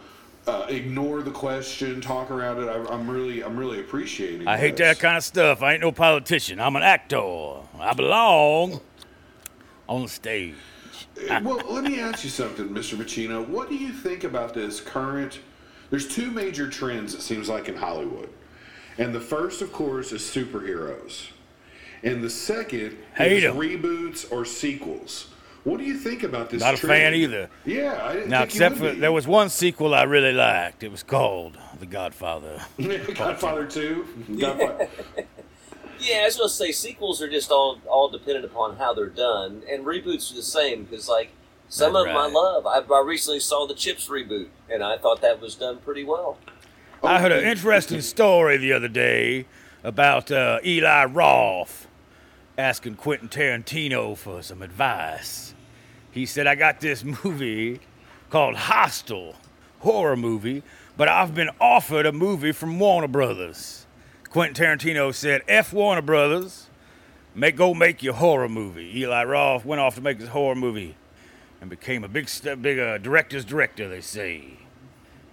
uh, 0.47 0.67
ignore 0.69 1.23
the 1.23 1.31
question, 1.31 2.01
talk 2.01 2.31
around 2.31 2.63
it. 2.63 2.69
I, 2.69 2.93
I'm 2.93 3.09
really 3.11 3.43
I'm 3.45 3.57
really 3.57 3.81
appreciating. 3.81 4.47
I 4.49 4.57
hate 4.57 4.77
that 4.79 4.99
kind 4.99 5.17
of 5.17 5.25
stuff. 5.25 5.63
I 5.63 5.73
ain't 5.75 5.81
no 5.83 5.93
politician. 5.93 6.61
I'm 6.61 6.77
an 6.77 6.83
actor. 6.83 7.19
I 7.79 7.93
belong 7.95 8.81
on 9.89 10.03
the 10.03 10.09
stage. 10.09 10.55
Uh, 11.29 11.41
well, 11.43 11.61
let 11.69 11.85
me 11.85 12.01
ask 12.01 12.25
you 12.25 12.31
something, 12.31 12.69
Mr. 12.69 12.97
Pacino. 12.97 13.47
What 13.47 13.69
do 13.69 13.75
you 13.77 13.93
think 13.93 14.25
about 14.25 14.55
this 14.55 14.81
current? 14.81 15.41
There's 15.91 16.09
two 16.09 16.31
major 16.31 16.69
trends 16.69 17.15
it 17.15 17.21
seems 17.21 17.49
like 17.49 17.69
in 17.69 17.77
Hollywood, 17.77 18.31
and 18.97 19.15
the 19.15 19.21
first, 19.21 19.61
of 19.61 19.73
course, 19.73 20.13
is 20.13 20.23
superheroes, 20.23 21.27
and 22.03 22.23
the 22.23 22.31
second 22.31 22.97
Hate 23.17 23.39
is 23.39 23.45
'em. 23.45 23.57
reboots 23.57 24.31
or 24.33 24.45
sequels. 24.45 25.27
What 25.65 25.79
do 25.79 25.85
you 25.85 25.95
think 25.99 26.23
about 26.23 26.49
this? 26.51 26.61
Not 26.63 26.75
a 26.75 26.77
trend? 26.79 27.03
fan 27.03 27.15
either. 27.15 27.51
Yeah, 27.67 28.01
I 28.03 28.15
didn't 28.15 28.31
Now, 28.31 28.41
think 28.41 28.55
you 28.55 28.57
except 28.65 28.77
for 28.77 28.93
be. 28.95 28.99
there 29.01 29.13
was 29.13 29.27
one 29.27 29.51
sequel 29.51 29.95
I 29.95 30.05
really 30.05 30.33
liked. 30.33 30.83
It 30.83 30.91
was 30.91 31.03
called 31.03 31.59
The 31.79 31.87
Godfather. 31.87 32.63
Godfather 33.15 33.67
Two. 33.67 34.07
Godfather. 34.39 34.89
Yeah, 36.03 36.21
I 36.23 36.25
was 36.25 36.37
gonna 36.39 36.49
say 36.49 36.73
sequels 36.73 37.21
are 37.21 37.29
just 37.29 37.51
all 37.51 37.79
all 37.87 38.09
dependent 38.09 38.47
upon 38.47 38.77
how 38.79 38.95
they're 38.95 39.11
done, 39.11 39.63
and 39.71 39.85
reboots 39.85 40.33
are 40.33 40.37
the 40.37 40.43
same 40.43 40.85
because 40.85 41.11
like 41.11 41.31
some 41.69 41.93
That's 41.93 42.07
of 42.07 42.09
them 42.09 42.17
I 42.17 42.27
love. 42.29 42.67
I, 42.67 42.79
I 42.95 43.03
recently 43.05 43.39
saw 43.39 43.67
the 43.67 43.75
CHiPs 43.75 44.09
reboot, 44.09 44.49
and 44.71 44.83
I 44.83 44.97
thought 44.97 45.21
that 45.21 45.43
was 45.43 45.55
done 45.57 45.77
pretty 45.77 46.03
well. 46.05 46.39
I 47.05 47.21
heard 47.21 47.33
an 47.33 47.45
interesting 47.45 48.01
story 48.01 48.57
the 48.57 48.73
other 48.73 48.89
day 48.89 49.45
about 49.85 50.31
uh, 50.31 50.61
Eli 50.65 51.05
Roth 51.05 51.87
asking 52.57 52.95
Quentin 52.95 53.29
Tarantino 53.29 54.17
for 54.17 54.43
some 54.43 54.63
advice. 54.63 55.50
He 56.11 56.27
said, 56.27 56.47
I 56.47 56.55
got 56.55 56.81
this 56.81 57.05
movie 57.05 57.81
called 58.31 58.57
Hostel, 58.57 59.37
horror 59.81 60.17
movie, 60.17 60.63
but 60.97 61.09
I've 61.09 61.35
been 61.35 61.51
offered 61.61 62.07
a 62.07 62.13
movie 62.13 62.53
from 62.53 62.79
Warner 62.79 63.09
Brothers. 63.09 63.87
Quentin 64.29 64.79
Tarantino 64.79 65.15
said, 65.15 65.43
F 65.49 65.73
Warner 65.73 66.03
Brothers, 66.03 66.69
make, 67.35 67.57
go 67.57 67.75
make 67.75 68.03
your 68.03 68.15
horror 68.15 68.49
movie. 68.49 68.99
Eli 69.01 69.25
Roth 69.25 69.65
went 69.65 69.81
off 69.81 69.97
to 69.97 70.01
make 70.01 70.21
his 70.21 70.29
horror 70.29 70.55
movie 70.55 70.97
and 71.61 71.69
became 71.69 72.05
a 72.05 72.09
big, 72.09 72.29
st- 72.29 72.63
big 72.63 72.79
uh, 72.79 72.99
director's 72.99 73.45
director, 73.45 73.89
they 73.89 74.01
say. 74.01 74.59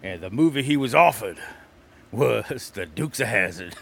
And 0.04 0.22
the 0.22 0.30
movie 0.30 0.64
he 0.64 0.78
was 0.78 0.94
offered 0.96 1.38
was 2.12 2.72
The 2.74 2.86
Dukes 2.86 3.20
of 3.20 3.28
Hazzard. 3.28 3.76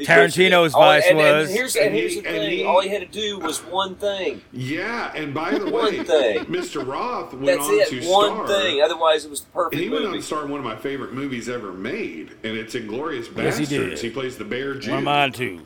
Tarantino's 0.00 0.74
Oh, 0.74 0.78
vice 0.78 1.04
and, 1.08 1.18
and 1.18 1.38
was- 1.38 1.50
here's 1.54 1.74
and 1.76 1.86
And 1.86 1.94
here's 1.94 2.14
he- 2.14 2.20
the 2.20 2.28
and 2.28 2.36
thing: 2.38 2.50
he- 2.58 2.64
all 2.64 2.80
he 2.82 2.88
had 2.90 3.00
to 3.00 3.06
do 3.06 3.38
was 3.38 3.60
one 3.64 3.94
thing. 3.96 4.42
Yeah, 4.52 5.12
and 5.14 5.32
by 5.32 5.50
the 5.58 5.70
One 5.70 5.84
way, 5.84 6.04
thing. 6.04 6.44
Mr. 6.46 6.86
Roth 6.86 7.32
went 7.32 7.46
That's 7.46 7.66
on 7.66 7.74
it. 7.74 7.88
to 7.88 8.08
One 8.08 8.34
star. 8.46 8.46
thing. 8.48 8.82
Otherwise, 8.82 9.24
it 9.24 9.30
was 9.30 9.40
the 9.42 9.50
perfect 9.50 9.74
And 9.74 9.82
he 9.82 9.88
went 9.88 10.04
on 10.04 10.10
movie. 10.10 10.20
to 10.20 10.26
star 10.26 10.44
in 10.44 10.50
one 10.50 10.60
of 10.60 10.64
my 10.66 10.76
favorite 10.76 11.12
movies 11.14 11.48
ever 11.48 11.72
made, 11.72 12.32
and 12.44 12.56
it's 12.56 12.74
Inglourious 12.74 13.34
Yes, 13.36 13.56
he 13.58 13.64
Basterds. 13.64 13.68
did. 13.68 13.98
he 14.00 14.10
plays 14.10 14.36
the 14.36 14.44
bear 14.44 14.74
Jew. 14.74 14.90
One 14.90 14.98
of 14.98 15.04
mine, 15.04 15.32
too. 15.32 15.64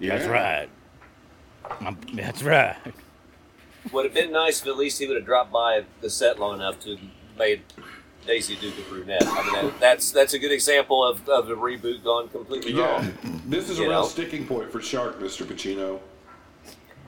Yeah. 0.00 0.16
That's 0.16 0.28
right. 0.28 0.68
I'm, 1.80 1.96
that's 2.14 2.42
right. 2.42 2.76
Would 3.92 4.04
have 4.06 4.14
been 4.14 4.32
nice 4.32 4.60
if 4.62 4.66
at 4.66 4.76
least 4.76 4.98
he 4.98 5.06
would 5.06 5.16
have 5.16 5.26
dropped 5.26 5.52
by 5.52 5.84
the 6.00 6.10
set 6.10 6.38
long 6.40 6.56
enough 6.56 6.80
to 6.80 6.90
have 6.96 7.00
made 7.38 7.62
Daisy 8.26 8.56
Duke 8.56 8.74
a 8.78 8.82
brunette. 8.90 9.26
I 9.26 9.42
mean, 9.42 9.52
that, 9.52 9.80
that's 9.80 10.10
that's 10.10 10.34
a 10.34 10.38
good 10.38 10.52
example 10.52 11.04
of, 11.04 11.28
of 11.28 11.50
a 11.50 11.54
reboot 11.54 12.02
gone 12.02 12.28
completely 12.28 12.72
Yeah, 12.72 12.92
wrong. 12.96 13.42
this 13.46 13.68
is 13.68 13.78
a 13.78 13.82
You 13.82 13.88
real 13.90 14.02
know? 14.02 14.06
sticking 14.08 14.46
point 14.46 14.70
for 14.72 14.80
Shark, 14.80 15.20
Mr. 15.20 15.44
Pacino. 15.44 16.00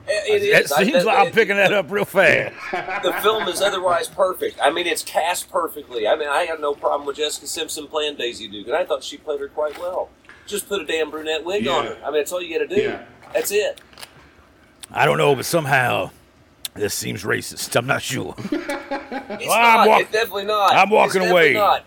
It, 0.09 0.41
it 0.41 0.43
It 0.43 0.63
is. 0.65 0.71
I- 0.71 0.83
seems 0.83 1.03
like 1.05 1.17
I'm 1.17 1.27
it- 1.27 1.33
picking 1.33 1.55
that 1.57 1.73
up 1.73 1.91
real 1.91 2.05
fast. 2.05 2.53
the 3.03 3.13
film 3.23 3.47
is 3.47 3.61
otherwise 3.61 4.07
perfect. 4.07 4.59
I 4.61 4.69
mean, 4.71 4.87
it's 4.87 5.03
cast 5.03 5.49
perfectly. 5.51 6.07
I 6.07 6.15
mean, 6.15 6.29
I 6.29 6.43
have 6.45 6.59
no 6.59 6.73
problem 6.73 7.05
with 7.07 7.17
Jessica 7.17 7.47
Simpson 7.47 7.87
playing 7.87 8.15
Daisy 8.17 8.47
Duke, 8.47 8.67
and 8.67 8.75
I 8.75 8.85
thought 8.85 9.03
she 9.03 9.17
played 9.17 9.39
her 9.41 9.47
quite 9.49 9.77
well. 9.79 10.09
Just 10.45 10.69
put 10.69 10.81
a 10.81 10.85
damn 10.85 11.09
brunette 11.11 11.43
wig 11.43 11.67
on 11.67 11.85
her. 11.87 11.97
I 12.03 12.05
mean, 12.05 12.19
that's 12.21 12.31
all 12.31 12.41
you 12.41 12.57
got 12.57 12.69
to 12.69 12.73
do. 12.73 12.81
Yeah. 12.81 13.05
That's 13.33 13.51
it. 13.51 13.81
I 14.91 15.05
don't 15.05 15.17
know, 15.17 15.35
but 15.35 15.43
somehow 15.45 16.11
this 16.77 16.93
seems 16.93 17.23
racist. 17.23 17.75
I'm 17.75 17.87
not 17.87 18.01
sure. 18.01 18.35
It's 19.29 19.53
I'm 19.53 19.77
not. 19.77 19.87
walk- 19.87 20.01
it's 20.01 20.11
definitely 20.11 20.45
not. 20.45 20.73
I'm 20.73 20.89
walking 20.89 21.21
It's 21.21 21.31
away. 21.31 21.53
Not. 21.53 21.85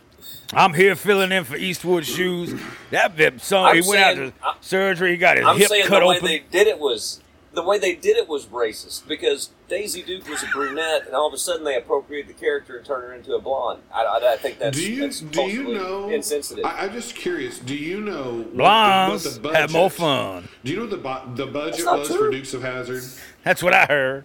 I'm 0.53 0.75
here 0.75 0.95
filling 0.95 1.33
in 1.33 1.45
for 1.45 1.57
Eastwood 1.57 2.05
shoes. 2.05 2.55
That 2.91 3.17
bit, 3.17 3.41
son, 3.41 3.65
I'm 3.65 3.83
he 3.83 3.89
went 3.89 4.03
out 4.03 4.17
saying- 4.17 4.33
to 4.33 4.37
I- 4.47 4.55
surgery. 4.61 5.11
He 5.13 5.17
got 5.17 5.37
his 5.39 5.47
I'm 5.47 5.57
hip 5.57 5.69
saying 5.69 5.87
cut 5.87 6.01
the 6.01 6.07
way 6.07 6.17
open. 6.17 6.29
they 6.29 6.39
did 6.51 6.67
it 6.67 6.79
was 6.79 7.21
the 7.53 7.63
way 7.63 7.79
they 7.79 7.95
did 7.97 8.17
it 8.17 8.29
was 8.29 8.47
racist 8.47 9.09
because 9.09 9.51
Daisy 9.69 10.03
Duke 10.03 10.29
was 10.29 10.43
a 10.43 10.47
brunette, 10.49 11.07
and 11.07 11.15
all 11.15 11.27
of 11.27 11.35
a 11.35 11.39
sudden 11.39 11.65
they 11.65 11.77
appropriate 11.77 12.29
the 12.29 12.35
character 12.35 12.77
and 12.77 12.87
turn 12.87 13.01
her 13.03 13.13
into 13.15 13.35
a 13.35 13.41
blonde. 13.41 13.81
I, 13.93 14.05
I, 14.05 14.35
I 14.35 14.37
think 14.37 14.59
that's 14.59 14.77
do 14.79 14.93
you 14.93 15.01
that's 15.01 15.21
do 15.21 15.43
you 15.43 15.63
culturally 15.65 15.75
know? 15.79 16.11
insensitive. 16.11 16.65
I, 16.65 16.85
I'm 16.85 16.93
just 16.93 17.15
curious. 17.17 17.59
Do 17.59 17.75
you 17.75 18.01
know 18.01 18.35
what 18.35 18.51
the- 18.51 18.57
Blondes 18.57 19.25
what 19.25 19.35
the 19.35 19.41
budget, 19.41 19.57
have 19.61 19.73
more 19.73 19.91
fun. 19.91 20.49
Do 20.65 20.71
you 20.71 20.77
know 20.87 20.97
what 20.97 21.27
the 21.37 21.45
the 21.47 21.51
budget 21.51 21.87
was 21.87 22.07
true. 22.09 22.19
for 22.19 22.31
Dukes 22.31 22.55
of 22.55 22.63
Hazzard? 22.63 23.03
That's 23.45 23.63
what 23.63 23.73
I 23.73 23.87
heard. 23.87 24.25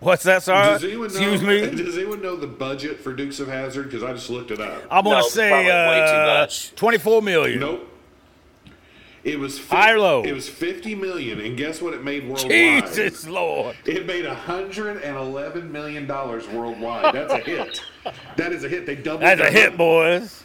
What's 0.00 0.24
that, 0.24 0.42
sorry? 0.42 0.74
Does 0.74 0.84
anyone 0.84 1.08
know? 1.08 1.32
Excuse 1.32 1.42
me? 1.76 1.82
Does 1.84 1.96
anyone 1.96 2.20
know 2.22 2.36
the 2.36 2.46
budget 2.46 3.00
for 3.00 3.12
Dukes 3.14 3.40
of 3.40 3.48
Hazzard? 3.48 3.86
Because 3.86 4.02
I 4.02 4.12
just 4.12 4.28
looked 4.30 4.50
it 4.50 4.60
up. 4.60 4.82
I'm 4.90 5.04
gonna 5.04 5.16
No, 5.16 5.22
say 5.28 5.48
probably 5.48 5.66
way 5.70 6.06
too 6.06 6.16
uh, 6.16 6.36
much. 6.40 6.74
24 6.74 7.22
million. 7.22 7.60
Nope. 7.60 7.92
It 9.24 9.40
was 9.40 9.58
fif- 9.58 9.70
High 9.70 9.92
or 9.92 9.98
low? 9.98 10.22
It 10.22 10.32
was 10.32 10.48
fifty 10.48 10.94
million, 10.94 11.40
and 11.40 11.56
guess 11.56 11.82
what? 11.82 11.94
It 11.94 12.04
made 12.04 12.28
worldwide. 12.28 12.48
Jesus 12.48 13.26
Lord. 13.26 13.74
It 13.84 14.06
made 14.06 14.24
hundred 14.24 15.02
and 15.02 15.16
eleven 15.16 15.72
million 15.72 16.06
dollars 16.06 16.46
worldwide. 16.46 17.12
That's 17.12 17.32
a 17.32 17.38
hit. 17.38 17.82
That 18.36 18.52
is 18.52 18.62
a 18.62 18.68
hit. 18.68 18.86
They 18.86 18.94
doubled. 18.94 19.22
That's 19.22 19.40
a 19.40 19.50
hit, 19.50 19.70
money. 19.72 19.76
boys. 19.78 20.44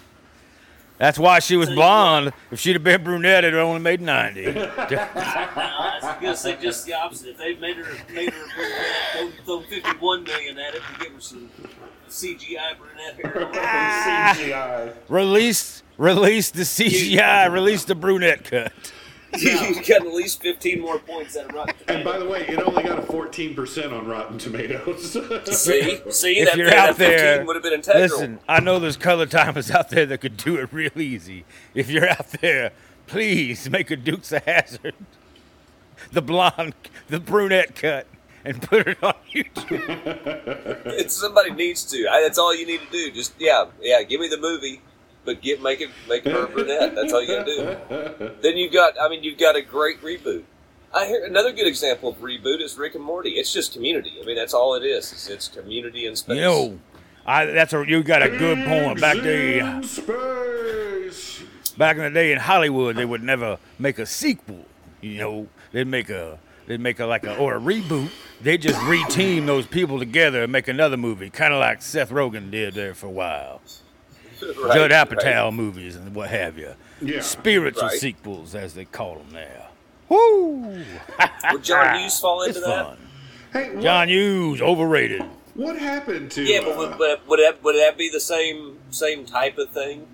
That's 1.02 1.18
why 1.18 1.40
she 1.40 1.58
was 1.58 1.68
blonde. 1.68 2.32
If 2.52 2.60
she'd 2.60 2.74
have 2.74 2.84
been 2.84 3.04
brunette, 3.04 3.44
it'd 3.44 3.60
only 3.60 3.80
made 3.80 4.02
90. 4.02 4.50
I 4.50 6.20
was 6.22 6.44
gonna 6.44 6.62
just 6.62 6.86
the 6.86 6.94
opposite. 6.94 7.30
If 7.30 7.38
they 7.40 7.56
made 7.56 7.78
her 7.78 7.92
made 8.14 8.30
her 8.32 8.46
brunette, 8.56 9.34
throw, 9.46 9.62
throw 9.62 9.62
fifty 9.68 9.98
one 9.98 10.24
million 10.26 10.60
at 10.60 10.76
it 10.76 10.84
to 10.84 11.04
give 11.04 11.14
her 11.14 11.20
some 11.20 11.50
CGI 12.08 12.78
brunette 12.78 13.16
hair. 13.16 13.50
CGI. 14.36 14.94
release, 15.10 15.82
release 15.98 16.52
the 16.52 16.62
CGI, 16.62 17.52
release 17.52 17.84
the 17.84 17.96
brunette 17.96 18.44
cut. 18.44 18.72
you 19.38 19.76
got 19.76 20.06
at 20.06 20.14
least 20.14 20.42
15 20.42 20.82
more 20.82 21.00
points 21.00 21.38
out 21.38 21.50
of 21.50 21.56
Rotten 21.56 21.76
And 21.88 22.04
by 22.04 22.18
the 22.20 22.26
way, 22.26 22.46
it 22.48 22.60
only 22.60 22.84
got 22.84 23.00
a 23.00 23.02
fourteen 23.04 23.56
percent 23.56 23.94
on 23.94 24.08
Rotten 24.08 24.38
Tomatoes. 24.38 25.12
See, 25.58 26.02
see 26.12 26.40
If 26.40 26.50
that, 26.50 26.58
you're 26.58 26.70
that 26.70 26.90
out 26.90 26.98
there, 26.98 27.38
15 27.38 27.48
would 27.48 27.56
have 27.56 27.64
been 27.64 27.74
integral. 27.74 28.02
listen, 28.02 28.40
I 28.48 28.60
know 28.60 28.80
there's 28.80 28.98
color 28.98 29.26
timers 29.26 29.72
out 29.72 29.90
there 29.90 30.06
that 30.06 30.18
could 30.20 30.38
do 30.38 30.58
it 30.58 30.72
real 30.74 30.92
easy. 31.00 31.46
If 31.74 31.90
you're 31.90 32.10
out 32.10 32.28
there, 32.42 32.72
please 33.08 33.70
make 33.70 33.90
a 33.92 33.96
Dukes 33.96 34.32
of 34.32 34.44
Hazzard, 34.46 34.96
the 36.12 36.22
blonde, 36.22 36.74
the 37.08 37.20
brunette 37.20 37.76
cut, 37.76 38.08
and 38.44 38.62
put 38.62 38.88
it 38.88 39.02
on 39.04 39.14
YouTube. 39.34 40.78
It's, 40.94 41.16
somebody 41.16 41.52
needs 41.52 41.84
to. 41.86 42.08
I, 42.10 42.22
that's 42.22 42.38
all 42.38 42.54
you 42.56 42.66
need 42.66 42.82
to 42.82 42.92
do. 42.92 43.12
Just 43.12 43.34
yeah, 43.40 43.66
yeah. 43.82 44.04
Give 44.04 44.20
me 44.20 44.28
the 44.28 44.38
movie, 44.38 44.82
but 45.26 45.42
get 45.42 45.62
make 45.62 45.82
it 45.82 45.90
make 46.10 46.26
her 46.26 46.46
a 46.46 46.48
brunette. 46.54 46.96
That's 46.96 47.14
all 47.14 47.22
you 47.22 47.28
got 47.28 47.46
to 47.46 48.16
do. 48.20 48.32
Then 48.42 48.58
you've 48.58 48.74
got. 48.74 48.94
I 49.02 49.10
mean, 49.10 49.24
you've 49.24 49.38
got 49.38 49.56
a 49.56 49.62
great 49.62 50.02
reboot. 50.02 50.44
I 50.94 51.06
hear 51.06 51.24
another 51.26 51.54
good 51.54 51.68
example 51.68 52.10
of 52.10 52.18
reboot 52.18 52.60
is 52.62 52.78
Rick 52.78 52.96
and 52.96 53.04
Morty. 53.04 53.32
It's 53.32 53.54
just 53.54 53.74
Community. 53.74 54.14
I 54.22 54.26
mean, 54.26 54.36
that's 54.36 54.54
all 54.54 54.76
it 54.76 54.84
is. 54.84 55.12
It's, 55.14 55.30
it's 55.30 55.48
Community 55.48 56.06
in 56.06 56.16
space. 56.18 56.36
You 56.36 56.42
know, 56.42 56.80
I, 57.26 57.46
that's 57.46 57.72
a 57.74 57.86
you 57.88 58.04
got 58.04 58.22
a 58.24 58.30
good 58.30 58.58
point. 58.68 59.00
Back 59.00 59.18
there, 59.18 59.60
In 59.78 59.84
space. 59.84 61.44
back 61.78 61.98
in 61.98 62.04
the 62.04 62.10
day 62.10 62.32
in 62.32 62.40
Hollywood, 62.40 62.96
they 62.98 63.06
would 63.06 63.24
never 63.24 63.58
make 63.80 64.00
a 64.00 64.06
sequel. 64.06 64.66
You 65.02 65.18
know, 65.18 65.48
they'd 65.72 65.88
make 65.88 66.10
a 66.10 66.40
they'd 66.68 66.80
make 66.80 67.00
a 67.00 67.06
like 67.06 67.26
a 67.26 67.38
or 67.38 67.56
a 67.56 67.60
reboot. 67.60 68.10
They 68.42 68.58
just 68.58 68.80
reteam 68.80 69.46
those 69.46 69.68
people 69.68 70.00
together 70.00 70.44
and 70.44 70.52
make 70.52 70.68
another 70.68 70.98
movie, 70.98 71.30
kind 71.30 71.54
of 71.54 71.60
like 71.60 71.82
Seth 71.82 72.10
Rogen 72.10 72.50
did 72.52 72.74
there 72.74 72.94
for 72.96 73.06
a 73.08 73.12
while. 73.12 73.62
Right, 74.62 74.74
Judd 74.76 74.92
right. 74.92 75.10
Apatow 75.10 75.54
movies 75.54 75.96
and 75.96 76.14
what 76.16 76.30
have 76.30 76.58
you. 76.58 76.74
Yeah. 77.02 77.22
Spiritual 77.22 77.84
Right. 77.90 77.98
sequels, 78.00 78.56
as 78.56 78.74
they 78.74 78.86
call 78.86 79.16
them 79.16 79.34
now. 79.34 79.68
Woo! 80.10 80.84
Would 81.52 81.64
John 81.64 82.00
Hughes 82.00 82.20
fall 82.20 82.44
into 82.44 82.58
It's 82.60 82.68
that? 82.68 82.86
fun. 82.86 82.98
Hey, 83.54 83.70
what, 83.74 83.84
John 83.84 84.10
Hughes 84.10 84.62
overrated. 84.62 85.24
what 85.56 85.78
happened 85.78 86.32
to? 86.32 86.44
Yeah, 86.44 86.62
but 86.62 86.76
uh, 86.76 86.78
would, 86.78 86.98
but 86.98 87.28
would 87.28 87.40
that 87.40 87.64
would 87.64 87.76
that 87.76 87.98
be 87.98 88.10
the 88.10 88.20
same 88.20 88.78
same 88.92 89.26
type 89.26 89.58
of 89.58 89.70
thing? 89.72 90.08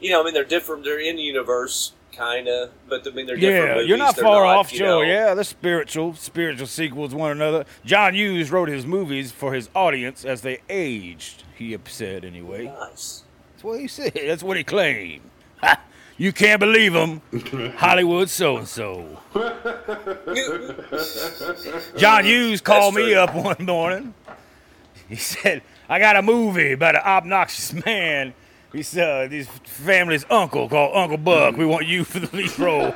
You 0.00 0.10
know, 0.10 0.20
I 0.20 0.24
mean, 0.24 0.34
they're 0.34 0.44
different. 0.44 0.84
They're 0.84 1.00
in 1.00 1.16
the 1.16 1.22
universe, 1.22 1.92
kind 2.12 2.48
of, 2.48 2.70
but 2.88 3.06
I 3.06 3.10
mean, 3.10 3.26
they're 3.26 3.36
different. 3.36 3.66
Yeah, 3.68 3.74
movies. 3.74 3.88
you're 3.88 3.98
not 3.98 4.16
They're 4.16 4.24
far 4.24 4.44
not, 4.44 4.56
off, 4.58 4.72
you 4.72 4.78
Joe. 4.80 5.00
know- 5.00 5.02
Yeah, 5.02 5.34
they're 5.34 5.44
spiritual, 5.44 6.14
spiritual 6.14 6.66
sequels 6.66 7.14
one 7.14 7.30
another. 7.32 7.64
John 7.84 8.14
Hughes 8.14 8.50
wrote 8.50 8.68
his 8.68 8.84
movies 8.84 9.32
for 9.32 9.54
his 9.54 9.70
audience 9.74 10.24
as 10.24 10.42
they 10.42 10.58
aged. 10.68 11.44
He 11.56 11.76
said 11.86 12.24
anyway. 12.24 12.66
Nice. 12.66 13.22
What 13.66 13.80
he 13.80 13.88
said. 13.88 14.12
That's 14.14 14.44
what 14.44 14.56
he 14.56 14.62
claimed. 14.62 15.22
Ha! 15.60 15.80
You 16.16 16.32
can't 16.32 16.60
believe 16.60 16.94
him. 16.94 17.20
Hollywood 17.76 18.30
so 18.30 18.58
and 18.58 18.68
so. 18.68 19.18
John 21.96 22.24
Hughes 22.24 22.60
called 22.60 22.94
me 22.94 23.16
up 23.16 23.34
one 23.34 23.56
morning. 23.66 24.14
He 25.08 25.16
said, 25.16 25.62
I 25.88 25.98
got 25.98 26.14
a 26.14 26.22
movie 26.22 26.70
about 26.74 26.94
an 26.94 27.00
obnoxious 27.04 27.72
man. 27.84 28.34
He 28.72 28.84
said, 28.84 29.26
uh, 29.26 29.28
his 29.34 29.48
family's 29.64 30.24
uncle 30.30 30.68
called 30.68 30.94
Uncle 30.94 31.18
Buck. 31.18 31.56
We 31.56 31.66
want 31.66 31.86
you 31.86 32.04
for 32.04 32.20
the 32.20 32.36
lead 32.36 32.56
role. 32.60 32.94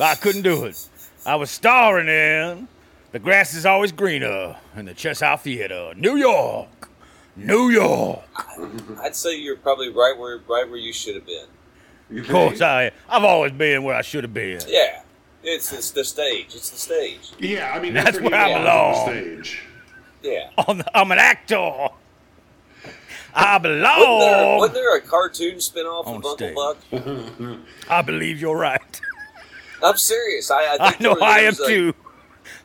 I 0.00 0.14
couldn't 0.18 0.42
do 0.42 0.64
it. 0.64 0.88
I 1.26 1.34
was 1.34 1.50
starring 1.50 2.08
in 2.08 2.68
The 3.10 3.18
Grass 3.18 3.52
is 3.52 3.66
Always 3.66 3.92
Greener 3.92 4.56
in 4.76 4.86
the 4.86 4.94
Cheshire 4.94 5.36
Theater, 5.36 5.92
New 5.94 6.16
York. 6.16 6.88
New 7.36 7.70
York. 7.70 8.20
I'd 9.02 9.16
say 9.16 9.36
you're 9.38 9.56
probably 9.56 9.88
right 9.90 10.16
where 10.18 10.38
right 10.48 10.68
where 10.68 10.76
you 10.78 10.92
should 10.92 11.14
have 11.14 11.26
been. 11.26 11.46
Of 12.20 12.28
course. 12.28 12.60
I, 12.60 12.90
I've 13.08 13.24
always 13.24 13.52
been 13.52 13.82
where 13.84 13.94
I 13.94 14.02
should 14.02 14.24
have 14.24 14.34
been. 14.34 14.60
Yeah, 14.68 15.02
it's 15.42 15.72
it's 15.72 15.90
the 15.92 16.04
stage. 16.04 16.54
It's 16.54 16.70
the 16.70 16.76
stage. 16.78 17.30
Yeah, 17.38 17.72
I 17.74 17.80
mean 17.80 17.94
That's 17.94 18.20
where 18.20 18.30
where 18.30 18.40
I 18.40 18.48
he 18.48 18.54
belong. 18.58 18.94
on 18.94 19.06
the 19.06 19.22
stage. 19.44 19.62
Yeah. 20.22 20.50
On 20.68 20.78
the, 20.78 20.96
I'm 20.98 21.10
an 21.10 21.18
actor. 21.18 21.56
I 23.34 23.56
Wasn't 23.56 23.62
there, 23.62 23.80
belong. 23.80 24.58
wasn't 24.58 24.74
there 24.74 24.96
a 24.96 25.00
cartoon 25.00 25.54
spinoff 25.56 26.06
On 26.06 26.16
of 26.16 26.24
Uncle 26.26 26.36
stage. 26.36 26.54
Buck? 26.54 27.58
I 27.90 28.02
believe 28.02 28.40
you're 28.40 28.58
right. 28.58 29.00
I'm 29.82 29.96
serious. 29.96 30.50
I, 30.50 30.62
I, 30.62 30.76
I 30.80 30.90
know 31.00 31.14
there 31.14 31.14
was, 31.14 31.22
I 31.22 31.38
there 31.40 31.48
am 31.48 31.54
was 31.58 31.60
a- 31.60 31.66
too. 31.66 31.94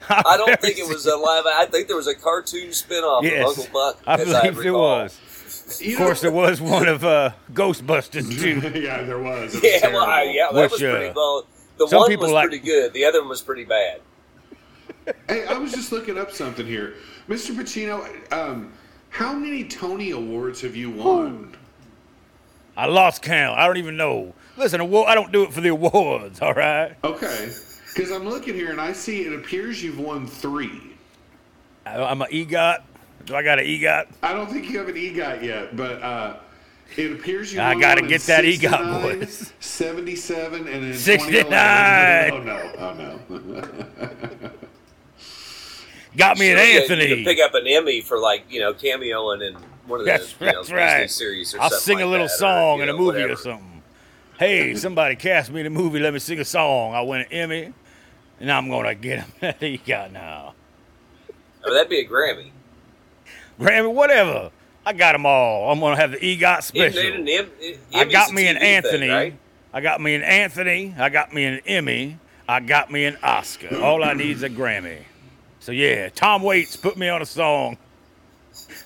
I'm 0.10 0.38
don't 0.38 0.60
think 0.62 0.78
it 0.78 0.88
was 0.88 1.06
a 1.06 1.16
live. 1.16 1.46
I 1.46 1.66
think 1.66 1.88
there 1.88 1.98
was 1.98 2.08
a 2.08 2.16
cartoon 2.16 2.70
spinoff 2.70 3.24
Yes, 3.24 3.42
of 3.52 3.60
Uncle 3.60 3.74
Buck. 3.74 4.02
I 4.08 4.14
as 4.16 4.34
I 4.34 4.42
believe 4.50 4.64
there 4.64 4.74
was. 4.74 5.20
Of 5.82 5.98
course, 5.98 6.24
know- 6.24 6.30
there 6.30 6.40
was 6.40 6.62
one 6.62 6.88
of 6.88 7.04
uh, 7.04 7.32
Ghostbusters 7.54 8.40
too. 8.40 8.80
yeah, 8.80 9.04
there 9.04 9.20
was. 9.20 9.56
It 9.56 9.62
was 9.64 9.82
Yeah, 9.82 9.88
well, 9.94 10.06
I- 10.06 10.24
yeah, 10.24 10.48
that 10.52 10.62
Which, 10.62 10.72
was 10.72 10.82
pretty 10.82 11.08
uh, 11.08 11.14
well. 11.16 11.46
The 11.78 11.88
some 11.88 12.00
one 12.00 12.10
people 12.10 12.24
was 12.26 12.32
like- 12.34 12.50
pretty 12.50 12.66
good. 12.66 12.94
The 12.94 13.06
other 13.06 13.20
one 13.20 13.30
was 13.30 13.42
pretty 13.42 13.66
bad. 13.66 14.02
Hey, 15.30 15.46
I 15.46 15.58
was 15.58 15.72
just 15.72 15.94
looking 15.94 16.18
up 16.18 16.32
something 16.32 16.66
here, 16.66 16.96
Mr. 17.30 17.56
Pacino. 17.56 18.06
Um, 18.34 18.74
how 19.10 19.32
many 19.32 19.64
Tony 19.64 20.12
Awards 20.12 20.60
have 20.62 20.76
you 20.76 20.92
won? 20.92 21.56
I 22.76 22.88
lost 22.88 23.22
count. 23.22 23.58
I 23.58 23.66
don't 23.68 23.78
even 23.78 23.96
know. 23.96 24.34
Listen, 24.58 24.82
I 24.82 25.16
don't 25.16 25.32
do 25.32 25.44
it 25.44 25.54
for 25.54 25.62
the 25.62 25.70
awards. 25.70 26.40
All 26.42 26.54
right. 26.54 26.96
Okay, 27.06 27.52
because 27.98 28.12
I'm 28.12 28.30
looking 28.30 28.54
here 28.54 28.70
and 28.70 28.80
I 28.80 28.94
see 28.94 29.22
it 29.22 29.34
appears 29.34 29.82
you've 29.82 30.00
won 30.00 30.28
three. 30.28 30.94
I, 31.84 32.04
I'm 32.04 32.22
an 32.22 32.28
EGOT. 32.30 32.84
Do 33.26 33.36
I 33.36 33.42
got 33.42 33.58
an 33.58 33.66
EGOT? 33.66 34.08
I 34.22 34.34
don't 34.34 34.48
think 34.52 34.70
you 34.70 34.78
have 34.78 34.88
an 34.88 34.94
EGOT 34.94 35.42
yet, 35.42 35.76
but 35.76 36.00
uh, 36.04 36.36
it 36.96 37.12
appears 37.12 37.52
you. 37.52 37.60
I 37.60 37.74
gotta 37.74 38.04
get 38.04 38.22
that 38.22 38.44
EGOT, 38.44 38.60
69, 38.60 39.20
boys. 39.20 39.54
77 39.60 40.68
and 40.68 40.86
in 40.86 40.94
69. 40.94 42.32
Oh 42.32 42.44
no! 42.44 42.72
Oh 42.78 42.94
no! 42.94 43.20
Got 46.16 46.38
me 46.38 46.52
an 46.52 46.58
Sure, 46.58 46.66
yeah, 46.66 46.74
You 46.74 46.82
Anthony. 46.82 47.08
could 47.08 47.26
pick 47.26 47.40
up 47.40 47.56
an 47.56 47.66
Emmy 47.66 48.02
for 48.02 48.20
like 48.20 48.44
you 48.50 48.60
know 48.60 48.76
cameoing 48.76 49.42
in 49.48 49.56
one 49.88 50.02
of 50.02 50.06
the 50.06 50.12
That's, 50.12 50.36
you 50.40 50.46
know, 50.46 50.54
that's 50.54 50.72
right. 50.72 51.10
series 51.10 51.56
or 51.56 51.62
I'll 51.62 51.70
something 51.72 51.98
sing 51.98 52.02
a 52.04 52.06
little 52.06 52.28
that, 52.28 52.34
or, 52.34 52.38
song 52.38 52.78
you 52.78 52.84
in 52.84 52.90
a 52.90 52.94
movie 52.94 53.06
whatever. 53.22 53.34
or 53.34 53.38
something. 53.38 53.82
Hey, 54.38 54.76
somebody 54.76 55.16
cast 55.16 55.52
me 55.52 55.62
in 55.62 55.66
a 55.66 55.72
movie. 55.72 56.00
Let 56.00 56.14
me 56.14 56.20
sing 56.20 56.40
a 56.40 56.46
song. 56.46 56.94
I 56.94 57.02
win 57.02 57.22
an 57.22 57.32
Emmy, 57.32 57.74
and 58.40 58.52
I'm 58.52 58.70
gonna 58.70 58.96
get 58.96 59.20
him 59.20 59.32
that 59.42 59.86
got 59.86 60.12
now. 60.12 60.54
Oh, 61.66 61.74
that'd 61.74 61.90
be 61.90 62.00
a 62.00 62.08
Grammy. 62.08 62.52
Grammy, 63.60 63.94
whatever. 63.94 64.52
I 64.86 64.94
got 64.94 65.14
them 65.14 65.26
all. 65.26 65.72
I'm 65.72 65.80
gonna 65.80 65.98
have 65.98 66.12
the 66.12 66.18
EGOT 66.18 66.60
Isn't 66.60 66.64
special. 66.94 67.00
it 67.02 67.16
an 67.20 67.28
Em- 67.28 67.80
I 67.94 68.06
got 68.06 68.32
me 68.32 68.48
an 68.48 68.56
TV 68.56 68.60
thing, 68.60 68.76
Anthony. 68.76 69.10
right? 69.10 69.38
I 69.74 69.82
got 69.82 70.00
me 70.00 70.16
an 70.16 70.24
Anthony. 70.24 70.96
I 70.98 71.10
got 71.10 71.34
me 71.34 71.44
an 71.46 71.60
Emmy. 71.66 72.20
I 72.48 72.62
got 72.62 72.90
me 72.90 73.04
an 73.06 73.18
Oscar. 73.22 73.78
All 73.82 74.04
I 74.04 74.14
need 74.14 74.38
is 74.38 74.44
a 74.44 74.50
Grammy. 74.50 75.00
So 75.60 75.74
yeah, 75.74 76.08
Tom 76.10 76.42
Waits 76.44 76.78
put 76.78 76.96
me 76.98 77.10
on 77.10 77.22
a 77.22 77.26
song 77.26 77.78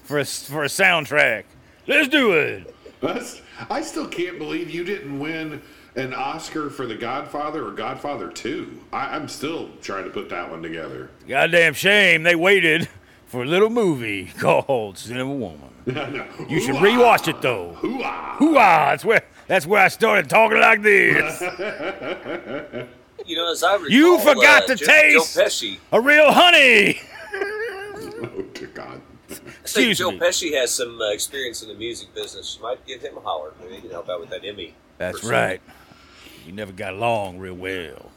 for 0.04 0.18
a, 0.20 0.26
for 0.26 0.64
a 0.64 0.68
soundtrack. 0.68 1.44
Let's 1.86 2.08
do 2.08 2.34
it. 2.34 2.74
That's, 3.02 3.42
I 3.70 3.82
still 3.82 4.08
can't 4.08 4.40
believe 4.40 4.72
you 4.72 4.84
didn't 4.84 5.20
win 5.20 5.62
an 5.96 6.14
Oscar 6.14 6.70
for 6.70 6.86
The 6.86 6.96
Godfather 6.96 7.68
or 7.68 7.72
Godfather 7.72 8.30
2. 8.30 8.80
I, 8.94 9.16
I'm 9.16 9.28
still 9.28 9.70
trying 9.82 10.06
to 10.06 10.10
put 10.10 10.30
that 10.30 10.50
one 10.50 10.62
together. 10.64 11.10
Goddamn 11.28 11.74
shame 11.74 12.24
they 12.24 12.36
waited 12.36 12.88
for 13.26 13.44
a 13.44 13.46
little 13.46 13.70
movie 13.70 14.26
called 14.40 14.98
Scent 14.98 15.20
of 15.20 15.28
a 15.28 15.32
Woman. 15.32 15.68
You 16.48 16.60
should 16.62 16.76
Hoo-ah! 16.76 17.18
rewatch 17.18 17.28
it 17.28 17.42
though. 17.42 17.74
Hoo-ah! 17.74 18.36
Hoo-ah! 18.38 18.90
That's 18.92 19.04
where 19.04 19.24
that's 19.48 19.66
where 19.66 19.82
I 19.84 19.88
started 19.88 20.30
talking 20.30 20.60
like 20.60 20.82
this. 20.82 21.42
You 23.24 23.36
know, 23.36 23.52
as 23.52 23.62
I 23.64 23.74
recall, 23.76 23.90
You 23.92 24.18
forgot 24.20 24.64
uh, 24.64 24.68
to 24.68 24.76
Joe, 24.76 24.86
taste- 24.88 25.36
Joe 25.36 25.42
Pesci. 25.44 25.78
A 25.92 26.02
real 26.02 26.32
honey. 26.32 27.00
Oh, 27.36 28.44
dear 28.54 28.68
God. 28.74 29.00
I 29.30 29.34
think 29.34 29.54
Excuse 29.62 29.98
Joe 30.00 30.10
me. 30.12 30.18
Pesci 30.20 30.54
has 30.56 30.74
some 30.74 31.00
uh, 31.00 31.12
experience 31.12 31.62
in 31.62 31.68
the 31.70 31.76
music 31.76 32.14
business. 32.16 32.56
You 32.58 32.64
might 32.64 32.84
give 32.88 33.02
him 33.02 33.16
a 33.18 33.20
holler. 33.20 33.54
Maybe 33.62 33.76
he 33.76 33.82
can 33.82 33.92
help 33.92 34.10
out 34.10 34.20
with 34.22 34.30
that 34.32 34.44
Emmy. 34.44 34.74
That's 34.98 35.20
pursuit. 35.20 35.32
right. 35.32 35.62
You 36.46 36.52
never 36.54 36.72
got 36.72 36.94
along 36.94 37.40
real 37.40 37.54
well. 37.54 38.12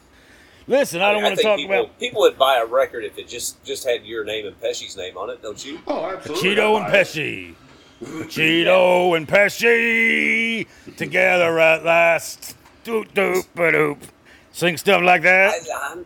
Listen, 0.67 1.01
I 1.01 1.11
don't 1.11 1.21
I 1.23 1.27
want 1.27 1.37
to 1.37 1.43
talk 1.43 1.57
people, 1.57 1.75
about 1.75 1.99
people 1.99 2.21
would 2.21 2.37
buy 2.39 2.57
a 2.57 2.65
record 2.65 3.03
if 3.05 3.17
it 3.19 3.27
just 3.27 3.63
just 3.63 3.87
had 3.87 4.03
your 4.05 4.23
name 4.23 4.47
and 4.47 4.59
Pesci's 4.59 4.97
name 4.97 5.15
on 5.17 5.29
it, 5.29 5.41
don't 5.43 5.63
you? 5.63 5.79
Oh, 5.87 6.05
absolutely. 6.05 6.49
Cheeto 6.55 6.75
and 6.77 6.85
I 6.85 6.89
buy. 6.91 6.97
Pesci. 6.97 7.55
Cheeto 8.01 9.15
and 9.15 9.27
Pesci 9.27 10.67
together 10.97 11.59
at 11.59 11.85
last. 11.85 12.55
Doop 12.83 13.11
doop 13.13 13.45
ba 13.55 13.71
doop. 13.71 13.97
Sing 14.51 14.77
stuff 14.77 15.01
like 15.03 15.21
that. 15.23 15.53
I'm, 15.83 16.05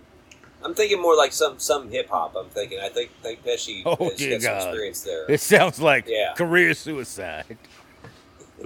I'm 0.63 0.73
thinking 0.73 1.01
more 1.01 1.15
like 1.15 1.31
some 1.31 1.57
some 1.57 1.89
hip 1.89 2.09
hop. 2.09 2.35
I'm 2.35 2.49
thinking. 2.49 2.79
I 2.81 2.89
think 2.89 3.11
think 3.21 3.43
Pesci 3.45 3.83
Oh, 3.85 3.95
has 4.09 4.15
dear 4.17 4.39
got 4.39 4.41
some 4.41 4.53
God. 4.53 4.67
experience 4.67 5.01
there. 5.01 5.31
It 5.31 5.39
sounds 5.39 5.79
like 5.79 6.05
Yeah. 6.07 6.33
career 6.35 6.73
suicide. 6.73 7.57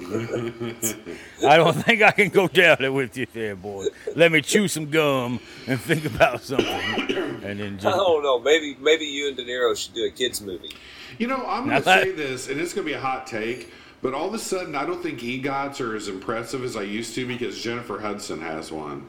I 1.47 1.57
don't 1.57 1.73
think 1.73 2.01
I 2.01 2.11
can 2.11 2.29
go 2.29 2.47
down 2.47 2.77
it 2.83 2.91
with 2.91 3.15
you 3.15 3.27
there, 3.31 3.55
boy. 3.55 3.85
Let 4.15 4.31
me 4.31 4.41
chew 4.41 4.67
some 4.67 4.89
gum 4.89 5.39
and 5.67 5.79
think 5.79 6.05
about 6.05 6.41
something, 6.41 6.67
and 6.67 7.59
then 7.59 7.73
I 7.75 7.77
just 7.77 7.97
don't 7.97 8.23
know. 8.23 8.39
Maybe 8.39 8.75
maybe 8.79 9.05
you 9.05 9.27
and 9.27 9.37
De 9.37 9.45
Niro 9.45 9.77
should 9.77 9.93
do 9.93 10.05
a 10.05 10.11
kids 10.11 10.41
movie. 10.41 10.71
You 11.19 11.27
know, 11.27 11.45
I'm 11.45 11.67
Now 11.67 11.79
going 11.79 11.83
to 11.83 12.03
say 12.03 12.11
this, 12.11 12.49
and 12.49 12.59
it's 12.59 12.73
going 12.73 12.87
to 12.87 12.91
be 12.91 12.97
a 12.97 12.99
hot 12.99 13.27
take, 13.27 13.71
but 14.01 14.15
all 14.15 14.27
of 14.27 14.33
a 14.33 14.39
sudden, 14.39 14.73
I 14.75 14.83
don't 14.85 15.01
think 15.03 15.19
EGOTs 15.19 15.79
are 15.79 15.95
as 15.95 16.07
impressive 16.07 16.63
as 16.63 16.75
I 16.75 16.81
used 16.81 17.13
to 17.15 17.27
because 17.27 17.61
Jennifer 17.61 17.99
Hudson 17.99 18.41
has 18.41 18.71
one. 18.71 19.07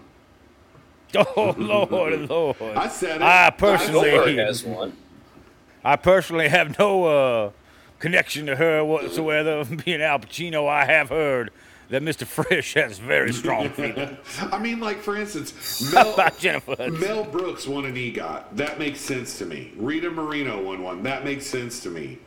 oh 1.16 1.54
lord, 1.56 2.28
lord. 2.28 2.56
I 2.60 2.88
said 2.88 3.16
it. 3.16 3.22
I 3.22 3.50
Goldberg 3.50 3.78
personally, 3.78 4.36
has 4.36 4.64
one. 4.64 4.96
I 5.82 5.96
personally 5.96 6.48
have 6.48 6.78
no 6.78 7.04
uh, 7.04 7.50
connection 8.04 8.44
to 8.44 8.56
her 8.56 8.84
whatsoever. 8.84 9.64
Being 9.84 10.02
Al 10.02 10.18
Pacino, 10.18 10.68
I 10.68 10.84
have 10.84 11.08
heard 11.08 11.50
that 11.88 12.02
Mr. 12.02 12.26
Frisch 12.26 12.74
has 12.74 12.98
very 12.98 13.32
strong 13.32 13.70
feelings 13.70 14.18
I 14.52 14.58
mean, 14.58 14.78
like, 14.78 14.98
for 15.00 15.16
instance, 15.16 15.92
Mel, 15.94 16.12
about 16.12 16.38
Jennifer 16.38 16.76
Mel 16.90 17.24
Brooks 17.24 17.66
won 17.66 17.86
an 17.86 17.94
EGOT. 17.94 18.44
That 18.52 18.78
makes 18.78 19.00
sense 19.00 19.38
to 19.38 19.46
me. 19.46 19.72
Rita 19.76 20.10
Moreno 20.10 20.62
won 20.62 20.82
one. 20.82 21.02
That 21.04 21.24
makes 21.24 21.46
sense 21.46 21.80
to 21.84 21.88
me. 21.90 22.18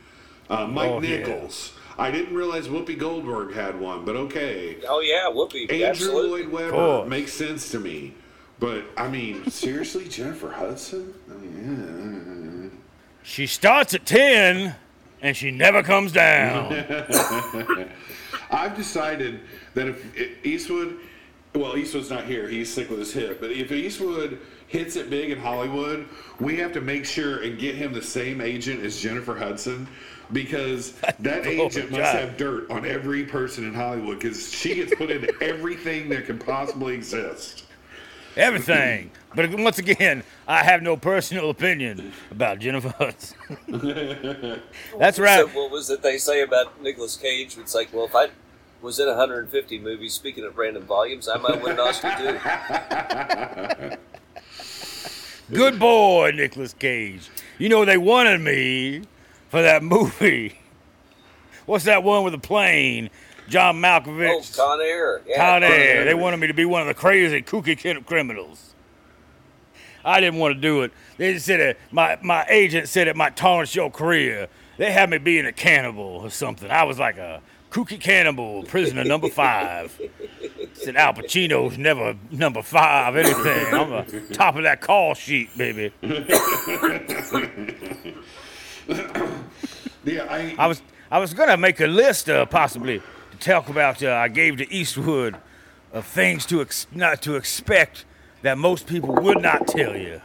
Uh, 0.50 0.66
Mike 0.66 0.90
Oh, 0.90 1.00
yeah. 1.00 1.18
Nichols. 1.18 1.72
I 1.96 2.10
didn't 2.10 2.34
realize 2.34 2.66
Whoopi 2.68 2.98
Goldberg 2.98 3.52
had 3.54 3.78
one, 3.78 4.04
but 4.04 4.16
okay. 4.16 4.78
Oh 4.88 5.00
yeah, 5.00 5.24
Whoopi. 5.30 5.62
Andrew 5.70 5.86
Absolutely. 5.86 6.42
Lloyd 6.44 6.52
Webber 6.52 6.70
course. 6.72 7.08
makes 7.08 7.32
sense 7.32 7.70
to 7.70 7.78
me. 7.80 8.14
But, 8.60 8.84
I 8.96 9.06
mean, 9.08 9.48
seriously, 9.50 10.08
Jennifer 10.08 10.50
Hudson? 10.50 11.14
I 11.30 11.34
mean, 11.34 12.78
She 13.22 13.46
starts 13.46 13.94
at 13.94 14.04
10 14.06 14.74
and 15.22 15.36
she 15.36 15.50
never 15.50 15.82
comes 15.82 16.12
down. 16.12 16.72
I've 18.50 18.76
decided 18.76 19.40
that 19.74 19.88
if 19.88 20.46
Eastwood, 20.46 20.98
well, 21.54 21.76
Eastwood's 21.76 22.10
not 22.10 22.24
here, 22.24 22.48
he's 22.48 22.72
sick 22.72 22.90
with 22.90 22.98
his 22.98 23.12
hip, 23.12 23.40
but 23.40 23.50
if 23.50 23.72
Eastwood 23.72 24.38
hits 24.68 24.96
it 24.96 25.10
big 25.10 25.30
in 25.30 25.38
Hollywood, 25.38 26.06
we 26.40 26.56
have 26.58 26.72
to 26.72 26.80
make 26.80 27.04
sure 27.04 27.42
and 27.42 27.58
get 27.58 27.74
him 27.74 27.92
the 27.92 28.02
same 28.02 28.40
agent 28.40 28.84
as 28.84 29.00
Jennifer 29.00 29.34
Hudson 29.34 29.88
because 30.32 30.92
that 31.18 31.46
agent 31.46 31.90
must 31.90 32.12
have 32.12 32.36
dirt 32.36 32.70
on 32.70 32.84
every 32.84 33.24
person 33.24 33.64
in 33.64 33.74
Hollywood 33.74 34.18
because 34.18 34.52
she 34.52 34.74
gets 34.76 34.94
put 34.94 35.10
into 35.10 35.34
everything 35.42 36.08
that 36.10 36.26
can 36.26 36.38
possibly 36.38 36.94
exist. 36.94 37.64
Everything. 38.36 39.10
But 39.34 39.50
once 39.54 39.78
again, 39.78 40.22
I 40.46 40.62
have 40.64 40.82
no 40.82 40.96
personal 40.96 41.50
opinion 41.50 42.12
about 42.30 42.58
Jennifer 42.60 42.88
Hudson. 42.98 43.36
That's 44.98 45.18
right. 45.18 45.40
So 45.40 45.46
what 45.48 45.70
was 45.70 45.90
it 45.90 46.02
they 46.02 46.16
say 46.18 46.40
about 46.42 46.82
Nicolas 46.82 47.16
Cage? 47.16 47.58
It's 47.58 47.74
like, 47.74 47.92
well, 47.92 48.06
if 48.06 48.14
I 48.14 48.28
was 48.80 48.98
in 48.98 49.06
150 49.06 49.78
movies, 49.80 50.14
speaking 50.14 50.44
of 50.44 50.56
random 50.56 50.84
volumes, 50.84 51.28
I 51.28 51.36
might 51.36 51.62
win 51.62 51.72
an 51.72 51.80
Oscar 51.80 52.14
too. 52.16 53.96
Good 55.54 55.78
boy, 55.78 56.32
Nicolas 56.34 56.72
Cage. 56.74 57.30
You 57.58 57.68
know, 57.68 57.84
they 57.84 57.98
wanted 57.98 58.40
me 58.40 59.02
for 59.48 59.62
that 59.62 59.82
movie. 59.82 60.58
What's 61.66 61.84
that 61.84 62.02
one 62.02 62.24
with 62.24 62.32
the 62.32 62.38
plane? 62.38 63.10
John 63.48 63.76
Oh, 63.76 63.80
Malkovich. 63.80 64.56
Con 64.56 64.80
Air. 64.80 65.22
Yeah, 65.26 65.36
Con 65.36 65.62
Air. 65.62 65.72
Air. 65.72 66.04
They 66.04 66.14
wanted 66.14 66.38
me 66.38 66.46
to 66.48 66.54
be 66.54 66.64
one 66.66 66.82
of 66.82 66.86
the 66.88 66.94
crazy, 66.94 67.40
kooky 67.42 67.76
kin- 67.78 68.04
criminals. 68.04 68.67
I 70.08 70.20
didn't 70.20 70.40
want 70.40 70.54
to 70.54 70.60
do 70.60 70.82
it. 70.82 70.92
They 71.18 71.34
just 71.34 71.46
said 71.46 71.60
it, 71.60 71.78
my 71.92 72.18
my 72.22 72.46
agent 72.48 72.88
said 72.88 73.08
it 73.08 73.16
might 73.16 73.36
tarnish 73.36 73.74
your 73.74 73.90
career. 73.90 74.48
They 74.78 74.90
had 74.90 75.10
me 75.10 75.18
being 75.18 75.44
a 75.44 75.52
cannibal 75.52 76.02
or 76.02 76.30
something. 76.30 76.70
I 76.70 76.84
was 76.84 76.98
like 76.98 77.18
a 77.18 77.42
kooky 77.70 78.00
cannibal, 78.00 78.62
prisoner 78.62 79.04
number 79.04 79.28
five. 79.28 80.00
Said 80.72 80.96
Al 80.96 81.12
Pacino's 81.12 81.76
never 81.76 82.16
number 82.30 82.62
five 82.62 83.16
anything. 83.16 83.74
I'm 83.74 83.90
the 83.90 84.34
top 84.34 84.56
of 84.56 84.62
that 84.62 84.80
call 84.80 85.14
sheet, 85.14 85.56
baby. 85.56 85.92
Yeah, 90.04 90.24
I, 90.30 90.54
I 90.58 90.66
was 90.68 90.80
I 91.10 91.18
was 91.18 91.34
gonna 91.34 91.58
make 91.58 91.80
a 91.80 91.86
list 91.86 92.30
uh, 92.30 92.46
possibly 92.46 93.02
to 93.32 93.38
talk 93.38 93.68
about. 93.68 94.02
Uh, 94.02 94.12
I 94.12 94.28
gave 94.28 94.56
to 94.56 94.72
Eastwood 94.72 95.36
of 95.92 96.06
things 96.06 96.46
to 96.46 96.62
ex- 96.62 96.86
not 96.92 97.20
to 97.22 97.36
expect 97.36 98.06
that 98.42 98.58
most 98.58 98.86
people 98.86 99.14
would 99.14 99.42
not 99.42 99.66
tell 99.66 99.96
you 99.96 100.20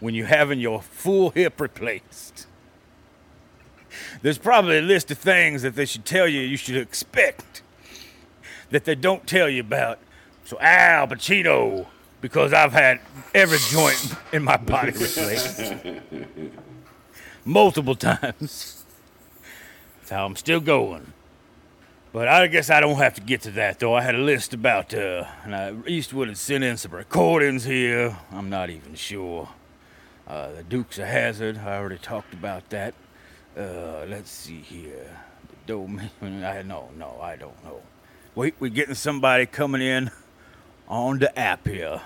when 0.00 0.14
you're 0.14 0.26
having 0.26 0.60
your 0.60 0.82
full 0.82 1.30
hip 1.30 1.60
replaced. 1.60 2.46
There's 4.22 4.38
probably 4.38 4.78
a 4.78 4.82
list 4.82 5.10
of 5.10 5.18
things 5.18 5.62
that 5.62 5.76
they 5.76 5.84
should 5.84 6.04
tell 6.04 6.26
you 6.26 6.40
you 6.40 6.56
should 6.56 6.76
expect 6.76 7.62
that 8.70 8.84
they 8.84 8.94
don't 8.94 9.26
tell 9.26 9.48
you 9.48 9.60
about. 9.60 9.98
So 10.44 10.58
Al 10.60 11.06
Pacino, 11.06 11.86
because 12.20 12.52
I've 12.52 12.72
had 12.72 13.00
every 13.34 13.58
joint 13.70 14.14
in 14.32 14.42
my 14.42 14.56
body 14.56 14.92
replaced 14.92 15.74
multiple 17.44 17.94
times. 17.94 18.84
That's 19.98 20.10
how 20.10 20.26
I'm 20.26 20.36
still 20.36 20.60
going. 20.60 21.12
But 22.14 22.28
I 22.28 22.46
guess 22.46 22.70
I 22.70 22.78
don't 22.78 22.98
have 22.98 23.14
to 23.14 23.20
get 23.20 23.40
to 23.40 23.50
that 23.50 23.80
though. 23.80 23.92
I 23.92 24.00
had 24.00 24.14
a 24.14 24.18
list 24.18 24.54
about 24.54 24.94
uh, 24.94 25.24
and 25.42 25.52
I, 25.52 25.74
Eastwood 25.84 26.28
had 26.28 26.38
sent 26.38 26.62
in 26.62 26.76
some 26.76 26.92
recordings 26.92 27.64
here. 27.64 28.16
I'm 28.30 28.48
not 28.48 28.70
even 28.70 28.94
sure. 28.94 29.48
Uh, 30.28 30.52
the 30.52 30.62
Dukes 30.62 31.00
a 31.00 31.06
Hazzard. 31.06 31.58
I 31.58 31.76
already 31.76 31.98
talked 31.98 32.32
about 32.32 32.70
that. 32.70 32.94
Uh, 33.58 34.06
let's 34.06 34.30
see 34.30 34.60
here. 34.60 35.10
The 35.48 35.72
domain. 35.72 36.08
I 36.22 36.62
no 36.62 36.90
no 36.96 37.18
I 37.20 37.34
don't 37.34 37.64
know. 37.64 37.82
Wait, 38.36 38.54
we're 38.60 38.70
getting 38.70 38.94
somebody 38.94 39.44
coming 39.46 39.82
in 39.82 40.12
on 40.86 41.18
the 41.18 41.36
app 41.36 41.66
here. 41.66 42.00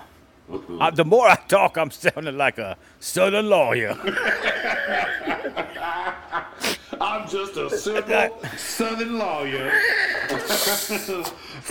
Uh, 0.51 0.89
the 0.89 1.05
more 1.05 1.29
I 1.29 1.35
talk, 1.35 1.77
I'm 1.77 1.91
sounding 1.91 2.35
like 2.35 2.57
a 2.57 2.77
southern 2.99 3.47
lawyer. 3.47 3.95
I'm 7.29 7.45
just 7.45 7.57
a 7.57 7.69
simple 7.77 8.39
Southern 8.57 9.19
lawyer. 9.19 9.71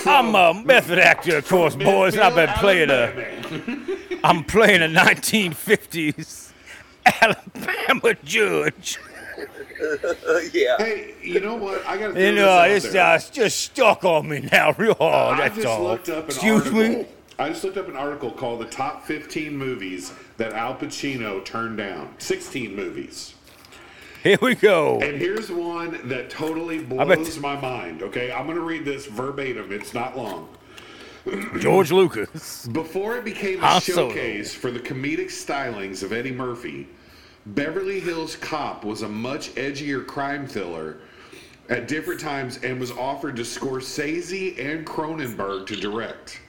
I'm 0.07 0.33
a 0.37 0.55
method 0.55 1.01
actor, 1.01 1.38
of 1.38 1.49
course, 1.49 1.75
boys, 1.75 2.16
I've 2.16 2.37
been 2.37 2.49
playing 2.59 2.90
a. 2.90 4.21
I'm 4.23 4.44
playing 4.44 4.83
a 4.83 4.87
1950s 4.87 6.53
Alabama 7.07 8.14
judge. 8.23 8.99
yeah. 10.53 10.77
Hey, 10.79 11.14
you 11.23 11.40
know 11.40 11.57
what? 11.57 11.85
I 11.87 11.97
got 11.97 12.14
to 12.14 12.29
And 12.29 12.38
uh, 12.38 12.64
it's 12.66 12.94
uh, 12.94 13.21
just 13.33 13.61
stuck 13.61 14.05
on 14.05 14.29
me 14.29 14.49
now, 14.53 14.73
real 14.79 14.94
hard. 14.94 15.40
I 15.40 15.49
That's 15.49 15.57
just 15.57 15.66
all. 15.66 15.83
looked 15.83 16.09
up 16.09 16.25
an 16.25 16.31
Excuse 16.31 16.66
article. 16.66 16.79
me. 16.81 17.07
I 17.40 17.49
just 17.49 17.64
looked 17.64 17.79
up 17.79 17.88
an 17.88 17.97
article 17.97 18.31
called 18.31 18.61
"The 18.61 18.66
Top 18.66 19.05
15 19.07 19.57
Movies 19.57 20.12
That 20.37 20.53
Al 20.53 20.77
Pacino 20.77 21.44
Turned 21.44 21.79
Down." 21.79 22.14
16 22.18 22.75
movies, 22.77 23.35
Here 24.23 24.39
we 24.43 24.55
go. 24.55 24.99
and 25.01 25.17
here's 25.21 25.51
one 25.51 26.09
that 26.09 26.29
totally 26.31 26.79
I 26.99 27.05
bet- 27.05 27.19
blows 27.19 27.39
my 27.39 27.59
mind. 27.61 28.03
Okay, 28.03 28.33
I'm 28.33 28.47
going 28.47 28.57
to 28.59 28.65
read 28.65 28.85
this 28.85 29.07
verbatim. 29.07 29.71
It's 29.73 29.95
not 29.95 30.17
long. 30.17 30.49
George 31.61 31.93
Lucas. 31.93 32.67
Before 32.67 33.17
it 33.17 33.25
became 33.25 33.63
a 33.63 33.67
Han 33.67 33.81
Solo. 33.81 34.09
showcase 34.09 34.55
for 34.55 34.71
the 34.71 34.81
comedic 34.81 35.27
stylings 35.27 36.03
of 36.03 36.13
Eddie 36.13 36.33
Murphy, 36.33 36.89
Beverly 37.47 38.01
Hills 38.01 38.37
Cop 38.37 38.85
was 38.85 39.03
a 39.03 39.09
much 39.09 39.55
edgier 39.55 40.05
crime 40.07 40.47
thriller 40.47 40.99
at 41.69 41.87
different 41.87 42.19
times 42.21 42.59
and 42.65 42.81
was 42.81 42.91
offered 42.93 43.37
to 43.37 43.43
Scorsese 43.43 44.59
and 44.59 44.87
Cronenberg 44.87 45.67
to 45.67 45.77
direct. 45.77 46.41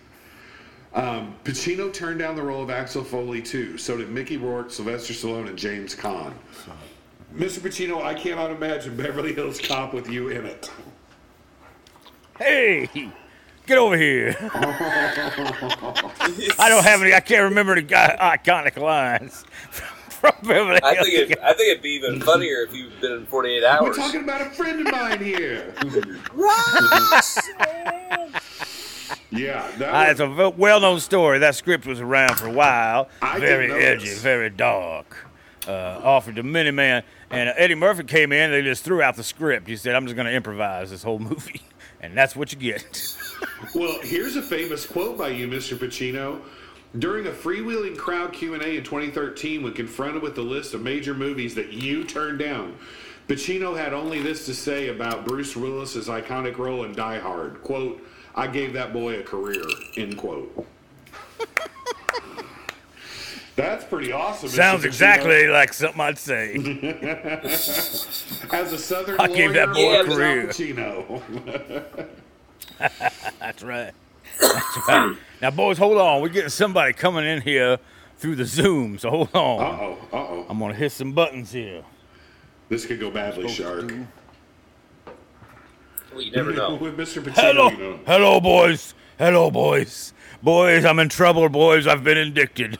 Um, 0.94 1.36
Pacino 1.44 1.94
turned 1.94 2.20
down 2.20 2.36
the 2.36 2.42
role 2.42 2.64
of 2.64 2.70
Axel 2.72 3.04
Foley 3.04 3.42
too. 3.42 3.78
So 3.78 3.98
did 3.98 4.10
Mickey 4.10 4.38
Rourke, 4.38 4.72
Sylvester 4.72 5.14
Stallone, 5.14 5.48
and 5.48 5.58
James 5.58 5.94
Caan. 5.96 6.34
Mr. 7.36 7.60
Pacino, 7.60 8.04
I 8.04 8.14
cannot 8.14 8.52
imagine 8.52 8.96
Beverly 8.98 9.34
Hills 9.34 9.60
Cop 9.60 9.94
with 9.94 10.10
you 10.10 10.30
in 10.30 10.46
it. 10.46 10.72
Hey, 12.40 12.90
get 13.68 13.78
over 13.78 13.98
here. 13.98 14.36
I 16.58 16.68
don't 16.70 16.84
have 16.84 17.02
any. 17.02 17.14
I 17.14 17.20
can't 17.20 17.44
remember 17.50 17.76
the 17.76 17.82
guy, 17.84 18.18
iconic 18.20 18.78
lines 18.78 19.46
from 20.10 20.34
Beverly 20.44 20.80
I 20.82 20.96
Hills. 20.96 21.08
think 21.08 21.32
it, 21.32 21.40
I 21.40 21.54
think 21.54 21.70
it'd 21.72 21.84
be 21.84 21.90
even 21.92 22.20
funnier 22.22 22.62
if 22.64 22.74
you've 22.74 23.00
been 23.00 23.12
in 23.12 23.26
48 23.28 23.64
hours. 23.64 23.82
We're 23.82 23.94
talking 23.94 24.24
about 24.24 24.42
a 24.42 24.50
friend 24.52 24.80
of 24.88 24.92
mine 24.92 25.24
here. 25.24 25.74
yeah, 29.32 29.70
that 29.78 29.94
Uh, 29.94 30.12
it's 30.12 30.20
a 30.20 30.50
well-known 30.50 31.00
story. 31.00 31.40
That 31.40 31.56
script 31.56 31.86
was 31.86 32.00
around 32.00 32.38
for 32.40 32.48
a 32.48 32.52
while. 32.54 33.10
I 33.22 33.38
very 33.40 33.72
edgy, 33.72 34.14
very 34.16 34.50
dark. 34.50 35.26
Uh, 35.68 36.00
offered 36.04 36.36
to 36.38 36.42
many 36.42 36.72
man, 36.72 37.04
and 37.32 37.50
uh, 37.50 37.54
Eddie 37.58 37.76
Murphy 37.76 38.04
came 38.04 38.32
in. 38.32 38.52
They 38.52 38.62
just 38.62 38.84
threw 38.84 39.02
out 39.02 39.16
the 39.16 39.24
script. 39.24 39.68
He 39.68 39.76
said, 39.76 39.96
"I'm 39.96 40.06
just 40.06 40.16
going 40.16 40.28
to 40.28 40.34
improvise 40.34 40.90
this 40.90 41.04
whole 41.04 41.20
movie," 41.20 41.62
and 42.02 42.18
that's 42.18 42.36
what 42.36 42.52
you 42.52 42.60
get. 42.60 43.16
Well, 43.76 44.00
here's 44.02 44.36
a 44.36 44.42
famous 44.42 44.86
quote 44.86 45.18
by 45.18 45.30
you, 45.30 45.48
Mr. 45.48 45.78
Pacino. 45.78 46.42
During 46.98 47.28
a 47.28 47.32
freewheeling 47.32 47.98
crowd 47.98 48.34
Q&A 48.34 48.78
in 48.78 48.84
2013 48.84 49.64
when 49.64 49.74
confronted 49.74 50.24
with 50.24 50.36
the 50.36 50.42
list 50.42 50.74
of 50.74 50.82
major 50.82 51.14
movies 51.14 51.56
that 51.56 51.72
you 51.72 52.04
turned 52.04 52.40
down, 52.40 52.78
Pacino 53.28 53.78
had 53.78 53.94
only 53.94 54.22
this 54.22 54.46
to 54.48 54.56
say 54.56 54.88
about 54.88 55.26
Bruce 55.26 55.56
Willis's 55.56 56.08
iconic 56.08 56.58
role 56.58 56.84
in 56.84 56.94
Die 56.94 57.20
Hard. 57.20 57.62
Quote, 57.62 58.04
I 58.34 58.48
gave 58.48 58.74
that 58.74 58.92
boy 58.92 59.20
a 59.20 59.24
career, 59.24 59.64
end 59.98 60.18
quote. 60.18 60.66
That's 63.60 63.84
pretty 63.84 64.12
awesome. 64.14 64.50
Mr. 64.50 64.56
Sounds 64.56 64.84
Pacino. 64.84 64.88
exactly 64.88 65.48
like 65.48 65.74
something 65.74 66.00
I'd 66.00 66.18
say. 66.18 66.56
As 68.52 68.74
a 68.74 68.78
Southern 68.78 69.20
I 69.20 69.26
lawyer, 69.26 69.36
gave 69.36 69.54
that 69.54 69.74
boy 69.74 70.00
a 70.00 70.04
career. 70.06 70.48
Pacino. 70.48 71.22
That's 73.40 73.62
right. 73.64 73.92
That's 74.40 74.88
right. 74.88 75.18
Now, 75.42 75.52
boys, 75.52 75.78
hold 75.78 75.98
on. 75.98 76.22
We're 76.22 76.30
getting 76.30 76.50
somebody 76.50 76.94
coming 76.94 77.26
in 77.26 77.42
here 77.42 77.78
through 78.18 78.38
the 78.38 78.46
Zoom, 78.46 78.98
so 78.98 79.10
hold 79.10 79.30
on. 79.36 79.60
Uh-oh, 79.62 79.98
uh-oh. 80.14 80.46
I'm 80.50 80.60
gonna 80.60 80.74
hit 80.74 80.92
some 80.94 81.12
buttons 81.12 81.52
here. 81.52 81.84
This 82.70 82.86
could 82.86 83.00
go 83.00 83.12
badly, 83.12 83.48
Shark. 83.50 83.92
Well, 86.12 86.22
you 86.22 86.32
never 86.32 86.52
know. 86.54 86.76
With 86.82 86.98
Mr. 86.98 87.22
Pacino, 87.22 87.34
Hello, 87.36 87.70
you 87.70 87.78
know. 87.78 88.00
hello, 88.06 88.40
boys. 88.40 88.94
Hello, 89.18 89.52
boys. 89.52 90.14
Boys, 90.42 90.86
I'm 90.86 91.00
in 91.00 91.10
trouble, 91.10 91.50
boys. 91.50 91.88
I've 91.88 92.04
been 92.06 92.18
indicted. 92.18 92.80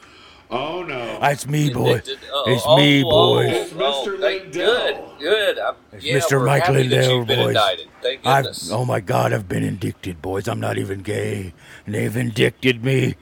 Oh, 0.50 0.82
no. 0.82 1.18
It's 1.22 1.46
me, 1.46 1.70
boy. 1.70 1.90
Addicted. 1.94 2.18
Uh-oh. 2.24 2.52
It's 2.52 2.62
Oh, 2.66 2.76
me, 2.76 3.04
oh, 3.06 3.10
boys. 3.10 3.50
It's 3.52 3.72
Mr. 3.72 4.20
thank- 4.20 4.42
Lindell. 4.42 4.82
Good, 5.18 5.20
good. 5.20 5.58
I'm, 5.58 5.74
It's 5.92 6.04
yeah, 6.04 6.18
Mr. 6.18 6.32
we're 6.40 6.46
Mike 6.46 6.62
happy 6.64 6.72
that 6.74 6.88
Lindell, 6.90 7.16
you've 7.18 7.26
been 7.28 7.38
boys. 7.38 7.48
indicted. 7.48 7.86
Thank 8.02 8.26
I've, 8.26 8.46
oh 8.72 8.84
my 8.84 9.00
God, 9.00 9.32
I've 9.32 9.48
been 9.48 9.62
indicted, 9.62 10.20
boys. 10.20 10.48
I'm 10.48 10.58
not 10.60 10.76
even 10.78 11.02
gay, 11.02 11.52
and 11.86 11.94
they've 11.94 12.16
indicted 12.16 12.82
me. 12.84 13.14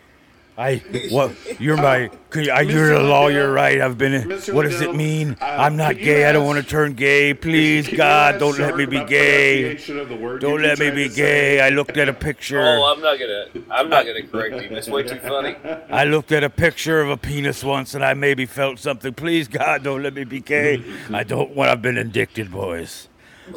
I 0.58 0.82
what? 1.10 1.30
You're 1.60 1.76
my. 1.76 2.10
can 2.30 2.42
you- 2.42 2.50
I- 2.50 2.62
You're 2.62 2.94
a 2.94 3.00
lawyer, 3.02 3.42
Lindell, 3.44 3.52
right? 3.52 3.80
I've 3.80 3.96
been. 3.96 4.12
In, 4.12 4.28
Mr. 4.28 4.52
what 4.52 4.62
does 4.64 4.80
it 4.80 4.92
mean? 4.92 5.36
uh, 5.40 5.44
I'm 5.44 5.76
not 5.76 5.90
could 5.90 5.98
you 5.98 6.04
gay. 6.04 6.24
I 6.24 6.32
don't 6.32 6.46
want 6.46 6.60
to 6.60 6.68
turn 6.68 6.94
gay. 6.94 7.32
Please, 7.32 7.88
God, 7.88 8.40
don't 8.40 8.58
let 8.58 8.74
me 8.76 8.84
be 8.84 9.04
gay. 9.04 9.60
pronunciation 9.62 9.98
of 10.00 10.08
the 10.08 10.16
word 10.16 10.40
Don't 10.40 10.60
let 10.60 10.80
me 10.80 10.90
be 10.90 10.96
trying 11.04 11.08
to 11.10 11.14
say? 11.14 11.16
gay. 11.22 11.60
I 11.60 11.68
looked 11.68 11.96
at 11.96 12.08
a 12.08 12.12
picture. 12.12 12.60
Oh, 12.60 12.92
I'm 12.92 13.00
not 13.00 13.20
gonna. 13.20 13.46
I'm 13.70 13.88
not 13.88 14.04
gonna 14.04 14.26
correct 14.26 14.60
you. 14.60 14.68
That's 14.68 14.88
way 14.88 15.04
too 15.04 15.20
funny. 15.20 15.54
I 15.90 16.02
looked 16.02 16.32
at 16.32 16.42
a 16.42 16.50
picture 16.50 17.00
of 17.00 17.08
a 17.08 17.16
penis 17.16 17.62
once 17.62 17.94
and 17.94 18.04
I 18.04 18.14
maybe 18.14 18.44
felt 18.44 18.80
something. 18.80 19.14
Please, 19.14 19.46
God, 19.46 19.84
don't 19.84 20.02
let 20.02 20.14
me 20.14 20.24
be 20.24 20.40
gay. 20.40 20.82
I 21.14 21.22
don't 21.22 21.54
want. 21.54 21.70
I've 21.70 21.82
been 21.82 21.96
indicted, 21.96 22.50
boys. 22.50 23.06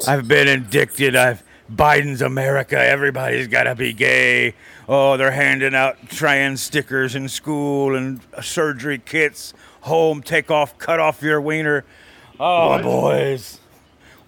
I've 0.07 0.27
been 0.27 0.47
indicted. 0.47 1.15
I've 1.15 1.41
Biden's 1.75 2.21
America. 2.21 2.77
Everybody's 2.77 3.47
got 3.47 3.63
to 3.63 3.75
be 3.75 3.93
gay. 3.93 4.53
Oh, 4.89 5.17
they're 5.17 5.31
handing 5.31 5.73
out 5.75 6.09
trans 6.09 6.61
stickers 6.61 7.15
in 7.15 7.29
school 7.29 7.95
and 7.95 8.19
surgery 8.41 8.97
kits. 8.99 9.53
Home, 9.81 10.21
take 10.21 10.51
off, 10.51 10.77
cut 10.77 10.99
off 10.99 11.21
your 11.21 11.39
wiener. 11.41 11.85
Oh, 12.39 12.69
What? 12.69 12.83
boys. 12.83 13.59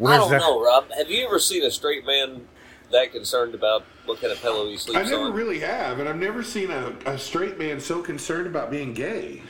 I 0.04 0.18
don't 0.18 0.32
that? 0.32 0.40
know, 0.42 0.64
Rob. 0.64 0.90
Have 0.98 1.10
you 1.10 1.26
ever 1.26 1.40
seen 1.40 1.64
a 1.64 1.72
straight 1.72 2.06
man 2.06 2.48
that 2.92 3.12
concerned 3.12 3.56
about 3.56 3.84
what 4.06 4.20
kind 4.20 4.32
of 4.34 4.42
pillow 4.42 4.68
he 4.68 4.78
I 4.96 5.04
never 5.04 5.26
on? 5.26 5.34
really 5.34 5.60
have, 5.60 6.00
and 6.00 6.10
I've 6.10 6.18
never 6.18 6.44
seen 6.44 6.72
a, 6.72 6.94
a 7.06 7.18
straight 7.18 7.58
man 7.58 7.80
so 7.80 8.02
concerned 8.02 8.48
about 8.48 8.70
being 8.72 8.94
gay. 8.94 9.42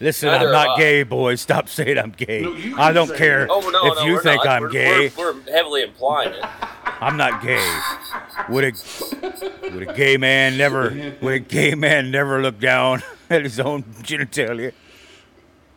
Listen, 0.00 0.28
Neither 0.28 0.46
I'm 0.46 0.52
not 0.52 0.78
gay, 0.78 1.02
boys. 1.02 1.40
Stop 1.40 1.68
saying 1.68 1.98
I'm 1.98 2.10
gay. 2.10 2.42
No, 2.42 2.76
I 2.76 2.92
don't 2.92 3.14
care. 3.14 3.46
Oh 3.50 3.60
no, 3.60 3.86
if 3.86 3.94
no, 3.96 4.04
you 4.04 4.20
think 4.20 4.44
not. 4.44 4.56
I'm 4.56 4.62
we're, 4.62 4.68
gay. 4.70 5.12
We're, 5.16 5.32
we're 5.32 5.42
heavily 5.50 5.82
implying 5.82 6.32
it. 6.32 6.44
I'm 7.00 7.16
not 7.16 7.42
gay. 7.42 7.80
Would 8.48 8.64
a 8.64 8.72
would 9.72 9.88
a 9.88 9.94
gay 9.94 10.16
man 10.16 10.56
never 10.56 11.14
would 11.20 11.34
a 11.34 11.38
gay 11.38 11.74
man 11.74 12.10
never 12.10 12.42
look 12.42 12.58
down 12.58 13.02
at 13.30 13.42
his 13.42 13.60
own 13.60 13.82
genitalia? 14.02 14.72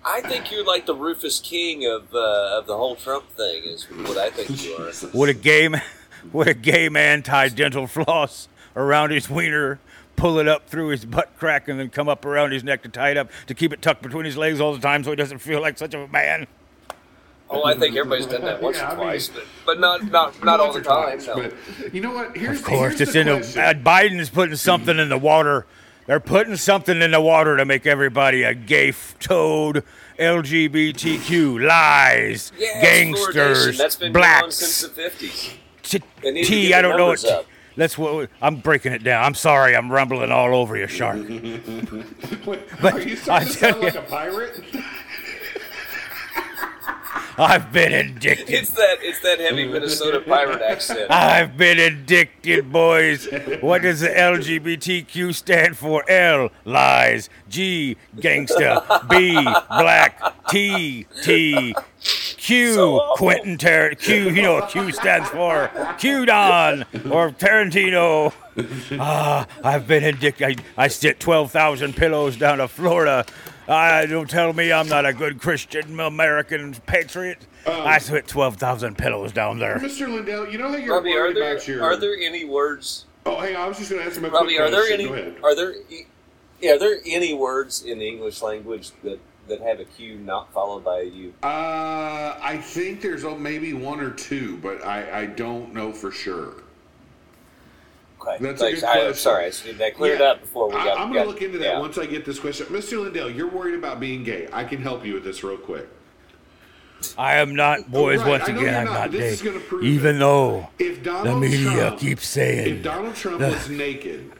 I 0.03 0.21
think 0.21 0.51
you're 0.51 0.65
like 0.65 0.85
the 0.85 0.95
Rufus 0.95 1.39
King 1.39 1.85
of 1.85 2.13
uh, 2.13 2.57
of 2.57 2.65
the 2.65 2.77
whole 2.77 2.95
Trump 2.95 3.29
thing. 3.31 3.63
Is 3.65 3.83
what 3.85 4.17
I 4.17 4.29
think 4.29 4.63
you 4.63 4.75
are. 4.75 4.91
Would 5.13 5.29
a 5.29 5.33
gay 5.33 5.67
man 5.67 5.81
would 6.33 6.47
a 6.47 6.53
gay 6.53 6.89
man 6.89 7.23
tie 7.23 7.49
dental 7.49 7.87
floss 7.87 8.47
around 8.75 9.11
his 9.11 9.29
wiener, 9.29 9.79
pull 10.17 10.37
it 10.39 10.47
up 10.49 10.67
through 10.67 10.89
his 10.89 11.05
butt 11.05 11.31
crack, 11.37 11.69
and 11.69 11.79
then 11.79 11.89
come 11.89 12.09
up 12.09 12.25
around 12.25 12.51
his 12.51 12.63
neck 12.65 12.81
to 12.83 12.89
tie 12.89 13.11
it 13.11 13.17
up 13.17 13.29
to 13.45 13.53
keep 13.53 13.71
it 13.71 13.81
tucked 13.81 14.01
between 14.01 14.25
his 14.25 14.35
legs 14.35 14.59
all 14.59 14.73
the 14.73 14.81
time 14.81 15.03
so 15.05 15.11
he 15.11 15.15
doesn't 15.15 15.37
feel 15.37 15.61
like 15.61 15.77
such 15.77 15.93
a 15.93 16.05
man? 16.09 16.47
Oh, 17.49 17.63
I 17.63 17.75
think 17.75 17.95
everybody's 17.95 18.25
done 18.25 18.41
that 18.41 18.61
once 18.61 18.75
Yeah, 18.75 18.89
I 18.89 18.93
or 18.93 18.97
mean- 18.97 19.05
twice, 19.05 19.29
but, 19.29 19.43
but 19.65 19.79
not 19.79 20.11
not 20.11 20.43
not 20.43 20.59
all 20.59 20.73
the 20.73 20.81
time. 20.81 21.17
twice, 21.19 21.27
No. 21.27 21.35
But 21.35 21.93
you 21.93 22.01
know 22.01 22.11
what? 22.11 22.35
Here's, 22.35 22.59
Of 22.59 22.65
course, 22.65 22.97
here's 22.97 23.01
it's 23.01 23.13
the 23.13 23.21
in 23.21 23.27
a, 23.29 23.35
question. 23.37 23.61
uh, 23.61 23.73
Biden 23.73 24.19
is 24.19 24.29
putting 24.29 24.57
something 24.57 24.99
in 24.99 25.07
the 25.07 25.17
water. 25.17 25.65
They're 26.07 26.19
putting 26.19 26.55
something 26.57 27.01
in 27.01 27.11
the 27.11 27.21
water 27.21 27.55
to 27.57 27.63
make 27.65 27.85
everybody 27.85 28.43
a 28.43 28.53
gay 28.53 28.93
toad, 29.19 29.83
LGBTQ, 30.19 31.65
lies, 31.67 32.51
Yeah, 32.57 32.81
gangsters, 32.81 33.35
fluoridation. 33.35 33.77
That's 33.77 33.95
been 33.95 34.13
blacks. 34.13 34.55
since 34.55 34.81
the 34.81 34.89
fifties. 34.89 35.53
T- 35.83 36.01
They 36.21 36.31
need 36.31 36.43
to 36.43 36.49
T, 36.49 36.67
get 36.69 36.79
I 36.79 36.81
don't 36.81 36.97
know 36.97 37.07
what. 37.07 37.23
up. 37.25 37.45
Let's. 37.77 37.97
what- 37.97 38.29
I'm 38.41 38.57
breaking 38.57 38.91
it 38.93 39.03
down. 39.03 39.23
I'm 39.23 39.35
sorry. 39.35 39.75
I'm 39.75 39.91
rumbling 39.91 40.31
all 40.31 40.53
over 40.55 40.75
you, 40.75 40.87
shark. 40.87 41.17
Wait, 42.45 42.61
but 42.81 42.93
are 42.95 43.01
you 43.01 43.15
I 43.29 43.43
starting 43.45 43.47
to 43.49 43.53
tell 43.59 43.71
sound 43.71 43.81
like 43.83 43.95
a 43.95 44.01
pirate? 44.01 44.63
I've 47.39 47.71
been 47.71 47.93
addicted. 47.93 48.49
It's 48.49 48.71
that 48.71 48.97
it's 49.01 49.19
that 49.19 49.39
heavy 49.39 49.67
Minnesota 49.67 50.21
pirate 50.21 50.59
accent. 50.63 51.11
I've 51.11 51.55
been 51.55 51.77
addicted, 51.77 52.71
boys. 52.71 53.27
What 53.61 53.83
does 53.83 53.99
the 53.99 54.07
LGBTQ 54.09 55.35
stand 55.35 55.77
for? 55.77 56.03
L, 56.09 56.49
lies. 56.65 57.29
G, 57.47 57.95
gangster, 58.19 58.81
B, 59.07 59.33
black. 59.43 60.19
T, 60.49 61.05
T. 61.21 61.75
Q, 62.47 62.73
So. 62.75 63.13
Quentin 63.17 63.57
Tar- 63.57 63.89
Q, 63.95 64.29
you 64.29 64.41
know 64.41 64.53
what 64.53 64.69
Q 64.69 64.89
stands 64.93 65.27
for? 65.27 65.69
Q 65.99 66.25
Don 66.25 66.83
or 67.11 67.31
Tarantino. 67.31 68.31
Ah, 68.97 69.45
I've 69.65 69.85
been 69.85 70.05
addicted. 70.05 70.61
I, 70.77 70.83
I 70.85 70.87
sit 70.87 71.19
12,000 71.19 71.93
pillows 71.93 72.37
down 72.37 72.59
to 72.59 72.69
Florida. 72.69 73.25
I 73.67 74.05
don't 74.05 74.29
tell 74.29 74.53
me 74.53 74.71
I'm 74.71 74.87
not 74.87 75.05
a 75.05 75.11
good 75.11 75.41
Christian 75.41 75.99
American 75.99 76.73
patriot. 76.85 77.45
I 77.65 77.97
sit 77.97 78.27
12,000 78.29 78.97
pillows 78.97 79.33
down 79.33 79.59
there. 79.59 79.77
Mr. 79.79 80.07
Lindell, 80.07 80.49
you 80.49 80.57
know 80.57 80.69
how 80.69 80.77
you're 80.77 80.95
Robbie, 80.95 81.11
are 81.11 81.23
worried 81.23 81.35
there 81.35 81.51
about 81.53 81.67
your. 81.67 81.83
are 81.83 81.97
there 81.97 82.15
any 82.15 82.45
words? 82.45 83.07
Oh, 83.25 83.37
hang 83.41 83.57
on. 83.57 83.63
I 83.63 83.67
was 83.67 83.77
just 83.77 83.89
going 83.91 84.01
to 84.01 84.07
ask 84.07 84.17
him 84.17 84.23
a 84.23 84.29
Robbie, 84.29 84.55
quick 84.55 84.61
are 84.61 84.71
there 84.71 84.79
question. 84.87 84.99
any 85.01 85.09
Go 85.09 85.13
ahead. 85.15 85.35
are 85.43 85.53
there 85.55 85.75
yeah, 86.61 86.71
are 86.75 86.79
there 86.79 86.99
any 87.05 87.33
words 87.33 87.83
in 87.83 87.99
the 87.99 88.07
English 88.07 88.41
language 88.41 88.91
that 89.03 89.19
that 89.47 89.61
have 89.61 89.79
a 89.79 89.85
Q 89.85 90.17
not 90.17 90.51
followed 90.53 90.83
by 90.83 91.01
a 91.01 91.05
U? 91.05 91.33
Uh, 91.43 92.37
I 92.41 92.57
think 92.61 93.01
there's 93.01 93.23
oh, 93.23 93.37
maybe 93.37 93.73
one 93.73 93.99
or 93.99 94.11
two, 94.11 94.57
but 94.57 94.85
I, 94.85 95.21
I 95.21 95.25
don't 95.25 95.73
know 95.73 95.91
for 95.91 96.11
sure. 96.11 96.55
Okay, 98.21 98.37
That's 98.43 98.61
a 98.61 98.65
thanks. 98.65 98.81
good 98.81 98.87
I, 98.87 98.93
am 98.93 98.97
question. 99.05 99.15
sorry, 99.15 99.45
I 99.45 99.49
should 99.51 99.77
that 99.77 99.95
cleared 99.95 100.19
Yeah. 100.19 100.25
up 100.27 100.41
before 100.41 100.67
we 100.67 100.73
got. 100.73 100.99
I'm 100.99 101.11
going 101.13 101.23
to 101.23 101.29
look 101.29 101.41
into 101.41 101.57
that 101.59 101.73
yeah. 101.73 101.79
once 101.79 101.97
I 101.97 102.05
get 102.05 102.25
this 102.25 102.39
question. 102.39 102.65
Mr. 102.67 103.01
Lindell, 103.01 103.29
you're 103.29 103.49
worried 103.49 103.75
about 103.75 103.99
being 103.99 104.23
gay. 104.23 104.49
I 104.51 104.63
can 104.63 104.81
help 104.81 105.05
you 105.05 105.13
with 105.13 105.23
this 105.23 105.43
real 105.43 105.57
quick. 105.57 105.87
I 107.15 107.35
am 107.35 107.53
not, 107.55 107.91
boys, 107.91 108.19
Right, 108.21 108.27
once 108.27 108.47
again, 108.47 108.73
I'm 108.75 108.85
not, 108.85 108.93
not 108.93 109.11
gay. 109.11 109.27
is 109.27 109.41
gonna 109.43 109.59
prove 109.59 109.83
Even 109.83 110.15
it. 110.15 110.19
though 110.19 110.67
If 110.79 111.03
the 111.03 111.35
media 111.35 111.71
Trump, 111.73 111.99
keeps 111.99 112.25
saying, 112.27 112.77
if 112.77 112.83
Donald 112.83 113.13
Trump 113.21 113.37
the- 113.39 113.49
was 113.49 113.69
naked 113.69 114.31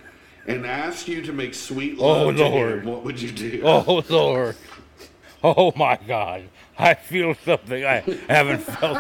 and 0.48 0.66
asked 0.66 1.08
you 1.08 1.22
to 1.22 1.32
make 1.32 1.54
sweet 1.54 1.98
Oh, 2.00 2.26
love 2.26 2.36
to 2.38 2.48
Lord. 2.48 2.80
him, 2.80 2.86
what 2.86 3.04
would 3.04 3.22
you 3.22 3.30
do? 3.32 3.62
oh, 3.64 4.04
Lord, 4.10 4.56
oh 5.44 5.72
my 5.76 5.98
God, 6.08 6.50
I 6.78 6.94
feel 6.94 7.36
something 7.36 7.86
I 7.86 8.00
haven't 8.30 8.60
felt 8.60 8.98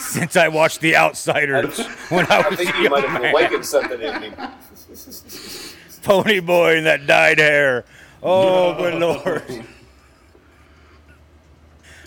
since 0.00 0.36
I 0.36 0.48
watched 0.48 0.80
The 0.80 0.96
Outsiders 0.96 1.78
when 2.10 2.26
I 2.30 2.36
I 2.40 2.48
was 2.48 2.58
think 2.58 2.76
you 2.78 2.90
might 2.90 3.04
have 3.04 3.20
man. 3.20 3.32
awakened 3.32 3.66
something 3.66 4.00
in 4.00 4.20
me. 4.20 4.32
Pony 6.02 6.40
boy 6.40 6.76
and 6.78 6.86
that 6.86 7.06
dyed 7.06 7.38
hair. 7.38 7.84
Oh, 8.22 8.74
good 8.74 8.94
lord. 8.94 9.64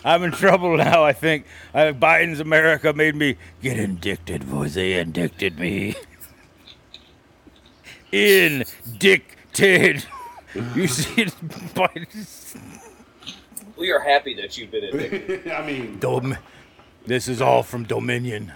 I'm 0.05 0.23
in 0.23 0.31
trouble 0.31 0.75
now, 0.77 1.03
I 1.03 1.13
think. 1.13 1.45
Uh, 1.73 1.93
Biden's 1.93 2.39
America 2.39 2.91
made 2.91 3.15
me 3.15 3.37
get 3.61 3.77
indicted, 3.79 4.49
boys. 4.49 4.73
They 4.73 4.99
indicted 4.99 5.57
me. 5.59 5.95
Indicted. 8.11 10.05
You 10.75 10.87
see, 10.87 11.25
Biden's 11.25 12.27
We 13.77 13.91
are 13.91 13.99
happy 13.99 14.33
that 14.35 14.57
you've 14.57 14.71
been 14.71 14.83
addicted. 14.93 15.51
I 15.51 15.65
mean, 15.65 15.99
Dom- 15.99 16.37
this 17.05 17.27
is 17.27 17.41
all 17.41 17.63
from 17.63 17.83
Dominion. 17.83 18.53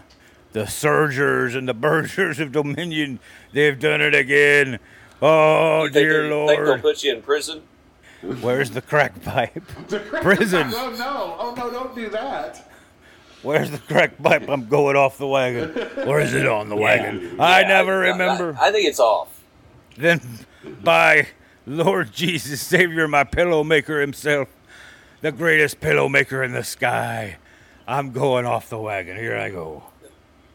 The 0.54 0.66
Surgers 0.68 1.56
and 1.56 1.68
the 1.68 1.74
Burgers 1.74 2.40
of 2.40 2.52
Dominion, 2.52 3.20
they've 3.54 3.80
done 3.80 4.02
it 4.02 4.16
again. 4.16 4.80
Oh, 5.22 5.84
You 5.84 5.90
think 5.90 5.94
dear 5.94 6.24
they- 6.24 6.30
Think 6.30 6.48
they'll 6.60 6.66
Lord. 6.68 6.82
put 6.82 7.04
you 7.04 7.14
in 7.16 7.22
prison? 7.22 7.62
Where's 8.42 8.72
the 8.72 8.82
crack 8.82 9.22
pipe? 9.24 9.64
Prison. 10.24 10.72
Oh 10.74 10.90
no! 10.98 11.36
Oh 11.38 11.54
no! 11.56 11.70
Don't 11.70 11.94
do 11.94 12.10
that. 12.10 12.68
Where's 13.44 13.70
the 13.70 13.78
crack 13.78 14.18
pipe? 14.22 14.50
I'm 14.50 14.68
going 14.68 14.96
off 14.96 15.20
the 15.20 15.28
wagon. 15.28 15.72
Or 16.08 16.20
is 16.20 16.34
it 16.34 16.48
on 16.48 16.68
the 16.68 16.76
wagon? 16.76 17.40
I 17.40 17.62
Yeah, 17.62 17.68
never 17.68 18.04
I- 18.04 18.10
remember. 18.10 18.58
I, 18.60 18.70
I 18.70 18.72
think 18.72 18.88
it's 18.88 19.00
off. 19.00 19.40
then, 19.98 20.20
by 20.84 21.28
Lord 21.68 22.12
Jesus, 22.12 22.60
Savior, 22.60 23.08
my 23.08 23.24
pillow 23.24 23.64
maker 23.64 24.02
himself, 24.02 24.48
the 25.22 25.32
greatest 25.32 25.80
pillow 25.80 26.10
maker 26.10 26.44
in 26.44 26.54
the 26.54 26.64
sky, 26.64 27.38
I'm 27.88 28.12
going 28.12 28.46
off 28.46 28.70
the 28.70 28.78
wagon. 28.78 29.18
Here 29.18 29.38
I 29.38 29.50
go. 29.50 29.84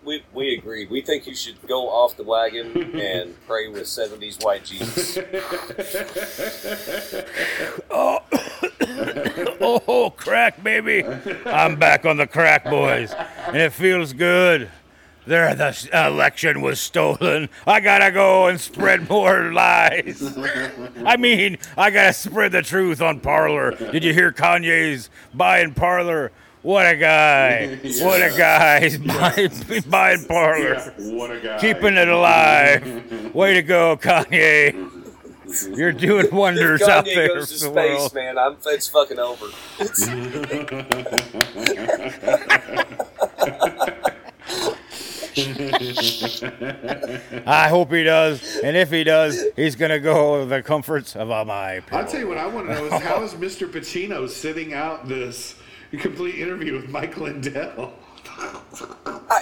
We, 0.04 0.24
we 0.32 0.54
agree. 0.54 0.86
We 0.86 1.00
think 1.00 1.28
you 1.28 1.34
should 1.34 1.64
go 1.68 1.88
off 1.88 2.16
the 2.16 2.24
wagon 2.24 2.98
and 2.98 3.36
pray 3.46 3.68
with 3.68 3.84
70s 3.84 4.44
white 4.44 4.64
Jesus. 4.64 5.18
Oh, 7.94 8.20
oh, 9.60 10.10
crack, 10.16 10.62
baby. 10.62 11.04
I'm 11.44 11.76
back 11.76 12.06
on 12.06 12.16
the 12.16 12.26
crack, 12.26 12.64
boys. 12.64 13.12
And 13.46 13.56
it 13.56 13.72
feels 13.72 14.12
good. 14.12 14.70
There, 15.24 15.54
the 15.54 15.88
election 16.06 16.62
was 16.62 16.80
stolen. 16.80 17.48
I 17.66 17.78
gotta 17.80 18.10
go 18.10 18.48
and 18.48 18.60
spread 18.60 19.08
more 19.08 19.52
lies. 19.52 20.36
I 21.06 21.16
mean, 21.16 21.58
I 21.76 21.90
gotta 21.90 22.12
spread 22.12 22.50
the 22.52 22.62
truth 22.62 23.00
on 23.00 23.20
Parler. 23.20 23.70
Did 23.92 24.02
you 24.02 24.12
hear 24.12 24.32
Kanye's 24.32 25.10
buying 25.32 25.74
Parler? 25.74 26.32
What 26.62 26.86
a 26.86 26.96
guy. 26.96 27.78
What 28.00 28.20
a 28.20 28.34
guy. 28.36 28.80
He's 28.80 28.98
buying, 28.98 29.50
he's 29.68 29.84
buying 29.84 30.24
Parler. 30.26 30.80
What 30.98 31.30
a 31.30 31.40
guy. 31.40 31.60
Keeping 31.60 31.96
it 31.96 32.08
alive. 32.08 33.34
Way 33.34 33.54
to 33.54 33.62
go, 33.62 33.96
Kanye. 33.96 34.90
You're 35.76 35.92
doing 35.92 36.34
wonders 36.34 36.80
If 36.80 36.88
out 36.88 37.04
Kanye 37.04 37.14
there 37.14 37.28
goes 37.28 37.50
to 37.50 37.58
space, 37.58 37.98
world. 37.98 38.14
man. 38.14 38.38
I'm, 38.38 38.56
it's 38.66 38.88
fucking 38.88 39.18
over. 39.18 39.46
I 47.46 47.68
hope 47.68 47.90
he 47.90 48.04
does, 48.04 48.58
and 48.58 48.76
if 48.76 48.90
he 48.90 49.02
does, 49.02 49.42
he's 49.56 49.76
gonna 49.76 49.98
go 49.98 50.40
with 50.40 50.50
the 50.50 50.62
comforts 50.62 51.16
of 51.16 51.28
my 51.28 51.80
pillow. 51.86 52.02
I'll 52.02 52.08
tell 52.08 52.20
you 52.20 52.28
what 52.28 52.36
I 52.36 52.46
want 52.46 52.68
to 52.68 52.74
know 52.74 52.84
is 52.86 53.02
how 53.02 53.22
is 53.22 53.32
Mr. 53.34 53.66
Pacino 53.66 54.28
sitting 54.28 54.74
out 54.74 55.08
this 55.08 55.54
complete 55.98 56.34
interview 56.34 56.74
with 56.74 56.90
Mike 56.90 57.16
Lindell? 57.16 57.94
I, 58.38 59.40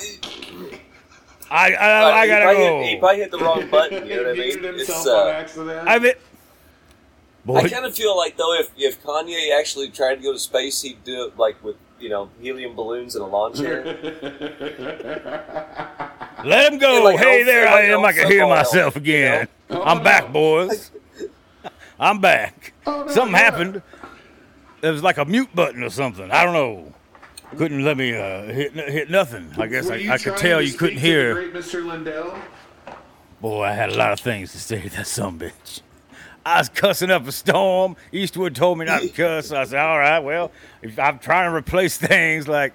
I, 1.51 1.73
I, 1.73 2.21
I 2.21 2.23
he 2.23 2.29
gotta 2.31 2.45
probably 2.45 2.63
go. 2.63 2.81
Hit, 2.83 2.91
he 2.91 2.97
probably 2.99 3.19
hit 3.19 3.31
the 3.33 3.39
wrong 3.39 3.69
button. 3.69 4.07
You 4.07 4.17
know 4.17 4.23
what 4.23 4.31
I 4.31 4.35
mean? 4.39 4.59
It's, 4.63 5.07
uh. 5.07 5.85
I 5.87 5.99
mean, 5.99 6.15
I 7.57 7.69
kind 7.69 7.85
of 7.85 7.97
feel 7.97 8.17
like 8.17 8.37
though, 8.37 8.55
if 8.61 8.71
if 8.77 9.03
Kanye 9.03 9.59
actually 9.59 9.89
tried 9.91 10.17
to 10.17 10.23
go 10.23 10.33
to 10.33 10.39
space, 10.39 10.83
he'd 10.83 11.03
do 11.03 11.25
it 11.27 11.37
like 11.37 11.63
with 11.65 11.75
you 12.01 12.09
know 12.09 12.31
helium 12.41 12.75
balloons 12.75 13.15
and 13.15 13.25
a 13.25 13.27
lawn 13.27 13.55
chair. 13.55 13.85
let 16.45 16.73
him 16.73 16.79
go. 16.79 17.03
Like 17.05 17.19
hey, 17.19 17.39
old- 17.39 17.49
there 17.49 17.67
like 17.67 17.75
I 17.75 17.83
am. 17.87 18.05
I 18.05 18.13
can 18.13 18.31
hear 18.31 18.41
football, 18.41 18.57
myself 18.57 18.95
you 18.97 19.01
again. 19.03 19.49
know? 19.71 19.83
I'm 19.83 20.01
Oh, 20.01 20.05
back, 20.05 20.33
boys. 20.33 20.91
I'm 21.99 22.21
back. 22.21 22.73
Oh, 22.87 23.05
no, 23.05 23.13
something 23.13 23.33
yeah. 23.35 23.39
happened. 23.39 23.83
It 24.83 24.91
was 24.91 25.03
like 25.03 25.19
a 25.19 25.25
mute 25.27 25.55
button 25.55 25.83
or 25.83 25.91
something. 25.91 26.31
I 26.31 26.45
don't 26.45 26.55
know. 26.55 26.95
Couldn't 27.57 27.85
let 27.85 27.97
me 27.97 28.15
uh, 28.17 28.45
hit 28.45 28.73
hit 28.75 29.11
nothing. 29.11 29.51
I 29.59 29.67
guess 29.67 29.87
Were 29.87 29.95
I, 29.95 30.11
I 30.15 30.19
could 30.19 30.37
tell 30.37 30.63
you 30.63 30.73
couldn't 30.73 30.99
speak 30.99 31.01
to 31.01 31.01
the 31.01 31.01
hear. 31.01 31.35
Great 31.35 31.53
Mr. 31.53 31.85
Lindell. 31.85 32.39
Boy, 33.41 33.65
I 33.65 33.73
had 33.73 33.91
a 33.91 33.97
lot 33.97 34.13
of 34.13 34.21
things 34.21 34.53
to 34.53 34.61
say 34.61 34.81
to 34.83 34.91
that 34.91 35.07
some 35.07 35.39
bitch. 35.39 35.81
I 36.45 36.59
was 36.59 36.69
cussing 36.69 37.11
up 37.11 37.27
a 37.27 37.33
storm. 37.33 37.97
Eastwood 38.13 38.55
told 38.55 38.79
me 38.79 38.87
not 38.87 39.03
to 39.03 39.09
cuss. 39.09 39.53
I 39.53 39.65
said, 39.65 39.81
all 39.81 39.99
right, 39.99 40.21
well, 40.21 40.51
if 40.83 40.99
I'm 40.99 41.19
trying 41.19 41.51
to 41.51 41.55
replace 41.55 41.99
things 41.99 42.49
like 42.49 42.75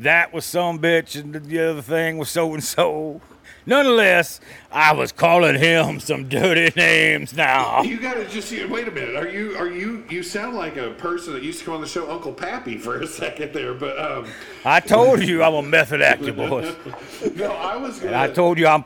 that 0.00 0.32
was 0.32 0.44
some 0.44 0.78
bitch 0.78 1.18
and 1.18 1.34
the 1.34 1.70
other 1.70 1.82
thing 1.82 2.18
was 2.18 2.28
so 2.28 2.52
and 2.54 2.62
so. 2.62 3.20
Nonetheless, 3.68 4.40
I 4.72 4.94
was 4.94 5.12
calling 5.12 5.54
him 5.54 6.00
some 6.00 6.26
dirty 6.26 6.72
names 6.74 7.36
now. 7.36 7.82
You 7.82 8.00
gotta 8.00 8.26
just 8.26 8.50
wait 8.50 8.88
a 8.88 8.90
minute. 8.90 9.14
Are 9.14 9.28
you 9.28 9.58
are 9.58 9.68
you 9.68 10.06
you 10.08 10.22
sound 10.22 10.56
like 10.56 10.78
a 10.78 10.92
person 10.92 11.34
that 11.34 11.42
used 11.42 11.58
to 11.58 11.64
come 11.66 11.74
on 11.74 11.82
the 11.82 11.86
show 11.86 12.10
Uncle 12.10 12.32
Pappy 12.32 12.78
for 12.78 12.98
a 12.98 13.06
second 13.06 13.52
there, 13.52 13.74
but 13.74 14.00
um 14.00 14.26
I 14.64 14.80
told 14.80 15.22
you 15.22 15.42
I'm 15.42 15.52
a 15.52 15.62
method 15.62 16.00
actor, 16.00 16.32
boys. 16.32 16.74
no, 17.36 17.52
I 17.52 17.76
was 17.76 17.98
gonna 17.98 18.06
And 18.06 18.16
I 18.16 18.30
told 18.32 18.58
you 18.58 18.66
I'm 18.66 18.84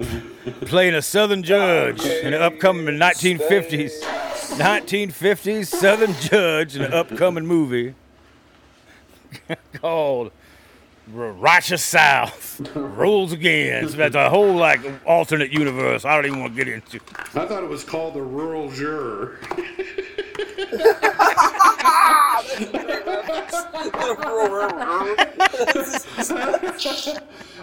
playing 0.62 0.94
a 0.94 1.02
Southern 1.02 1.44
judge 1.44 2.04
in 2.04 2.32
the 2.32 2.40
upcoming 2.40 2.86
1950s, 2.96 4.00
1950s 4.00 5.66
Southern 5.66 6.14
judge 6.14 6.74
in 6.74 6.82
an 6.82 6.92
upcoming 6.92 7.46
movie 7.46 7.94
called 9.74 10.32
R- 11.16 11.60
South 11.62 12.60
Rules 12.76 13.32
Again. 13.32 13.88
So 13.88 13.96
that's 13.96 14.14
a 14.14 14.30
whole 14.30 14.54
like 14.54 14.80
alternate 15.06 15.52
universe. 15.52 16.04
I 16.04 16.14
don't 16.14 16.26
even 16.26 16.40
want 16.40 16.56
to 16.56 16.64
get 16.64 16.72
into. 16.72 17.00
I 17.34 17.46
thought 17.46 17.62
it 17.62 17.68
was 17.68 17.84
called 17.84 18.14
the 18.14 18.22
rural 18.22 18.70
juror. 18.70 19.38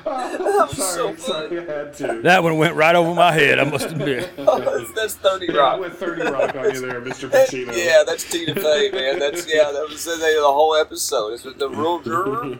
I'm 0.05 0.69
Sorry, 0.69 0.75
so 0.77 1.15
sorry, 1.17 1.59
I 1.59 1.63
had 1.65 1.93
to. 1.97 2.21
That 2.23 2.41
one 2.43 2.57
went 2.57 2.75
right 2.75 2.95
over 2.95 3.13
my 3.13 3.31
head. 3.31 3.59
I 3.59 3.63
must 3.65 3.87
admit. 3.91 4.29
Oh, 4.51 4.59
that's, 4.59 4.91
that's 4.93 5.15
30 5.15 5.51
I 5.51 5.57
Rock. 5.57 5.79
went 5.79 5.95
30 5.95 6.21
Rock 6.23 6.55
on 6.55 6.73
you 6.73 6.79
there, 6.81 7.01
Mr. 7.01 7.29
Pacino. 7.31 7.75
Yeah, 7.75 8.03
that's 8.05 8.23
Tina 8.29 8.55
Fey, 8.55 8.89
man. 8.91 9.19
That's 9.19 9.45
yeah, 9.53 9.71
that 9.71 9.85
was 9.87 10.03
the 10.05 10.15
the 10.15 10.41
whole 10.43 10.75
episode. 10.75 11.33
It's 11.33 11.43
the 11.43 11.69
real 11.69 11.99
juror. 12.01 12.55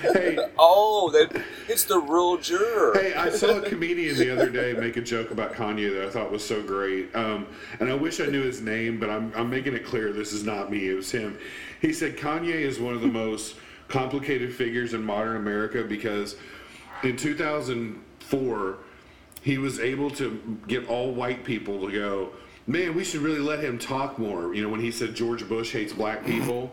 Hey, 0.00 0.38
oh, 0.58 1.10
that 1.10 1.42
it's 1.68 1.84
the 1.84 1.98
real 1.98 2.36
juror. 2.36 2.92
Hey, 2.94 3.14
I 3.14 3.30
saw 3.30 3.58
a 3.58 3.62
comedian 3.62 4.16
the 4.16 4.30
other 4.30 4.50
day 4.50 4.72
make 4.72 4.96
a 4.96 5.00
joke 5.00 5.30
about 5.30 5.54
Kanye 5.54 5.92
that 5.94 6.06
I 6.06 6.10
thought 6.10 6.30
was 6.30 6.46
so 6.46 6.62
great. 6.62 7.14
Um, 7.14 7.46
and 7.80 7.88
I 7.88 7.94
wish 7.94 8.20
I 8.20 8.26
knew 8.26 8.42
his 8.42 8.60
name, 8.60 8.98
but 8.98 9.10
I'm, 9.10 9.32
I'm 9.34 9.50
making 9.50 9.74
it 9.74 9.84
clear 9.84 10.12
this 10.12 10.32
is 10.32 10.44
not 10.44 10.70
me, 10.70 10.88
it 10.88 10.94
was 10.94 11.10
him. 11.10 11.38
He 11.80 11.92
said 11.92 12.16
Kanye 12.16 12.54
is 12.54 12.78
one 12.78 12.94
of 12.94 13.00
the 13.00 13.08
most 13.08 13.56
complicated 13.88 14.54
figures 14.54 14.94
in 14.94 15.04
modern 15.04 15.36
America 15.36 15.84
because 15.84 16.36
in 17.02 17.16
2004, 17.16 18.78
he 19.42 19.58
was 19.58 19.80
able 19.80 20.10
to 20.10 20.58
get 20.68 20.88
all 20.88 21.12
white 21.12 21.44
people 21.44 21.86
to 21.86 21.92
go, 21.92 22.30
man, 22.66 22.94
we 22.94 23.04
should 23.04 23.20
really 23.20 23.40
let 23.40 23.60
him 23.62 23.78
talk 23.78 24.18
more. 24.18 24.54
You 24.54 24.62
know, 24.62 24.68
when 24.68 24.80
he 24.80 24.90
said 24.90 25.14
George 25.14 25.48
Bush 25.48 25.72
hates 25.72 25.92
black 25.92 26.24
people. 26.24 26.72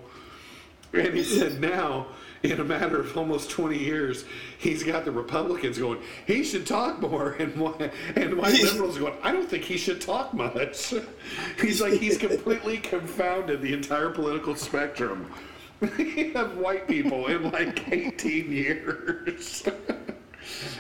And 0.94 1.14
he 1.14 1.24
said 1.24 1.60
now, 1.60 2.08
in 2.44 2.60
a 2.60 2.64
matter 2.64 3.00
of 3.00 3.18
almost 3.18 3.50
20 3.50 3.78
years, 3.78 4.26
he's 4.58 4.84
got 4.84 5.06
the 5.06 5.12
Republicans 5.12 5.78
going, 5.78 6.00
he 6.26 6.44
should 6.44 6.66
talk 6.66 7.00
more. 7.02 7.34
And, 7.34 7.54
whi- 7.56 7.92
and 8.16 8.38
white 8.38 8.60
liberals 8.62 8.98
going, 8.98 9.14
I 9.22 9.32
don't 9.32 9.50
think 9.50 9.64
he 9.64 9.78
should 9.78 10.02
talk 10.02 10.34
much. 10.34 10.94
He's 11.62 11.82
like, 11.82 11.94
he's 11.94 12.18
completely 12.18 12.78
confounded 12.78 13.62
the 13.62 13.74
entire 13.74 14.10
political 14.10 14.56
spectrum 14.56 15.32
of 15.82 16.58
white 16.58 16.88
people 16.88 17.28
in 17.28 17.52
like 17.52 17.92
18 17.92 18.52
years. 18.52 19.64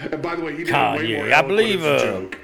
and 0.01 0.21
by 0.21 0.35
the 0.35 0.43
way, 0.43 0.51
he 0.55 0.63
did 0.63 0.69
it 0.69 0.73
way 0.73 0.77
Kanye, 0.77 1.15
more 1.17 1.25
I 1.25 1.29
eloquent 1.31 1.47
believe, 1.47 1.83
a 1.83 1.95
uh, 1.95 1.99
joke. 1.99 2.39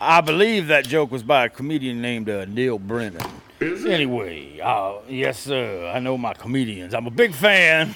I 0.00 0.20
believe 0.20 0.66
that 0.68 0.86
joke 0.86 1.10
was 1.10 1.22
by 1.22 1.46
a 1.46 1.48
comedian 1.48 2.00
named 2.02 2.28
uh, 2.28 2.44
Neal 2.46 2.78
Brennan. 2.78 3.24
Is 3.60 3.84
it? 3.84 3.90
Anyway, 3.92 4.60
uh, 4.60 4.96
yes, 5.08 5.38
sir. 5.38 5.90
I 5.94 5.98
know 6.00 6.18
my 6.18 6.34
comedians. 6.34 6.92
I'm 6.94 7.06
a 7.06 7.10
big 7.10 7.32
fan. 7.32 7.94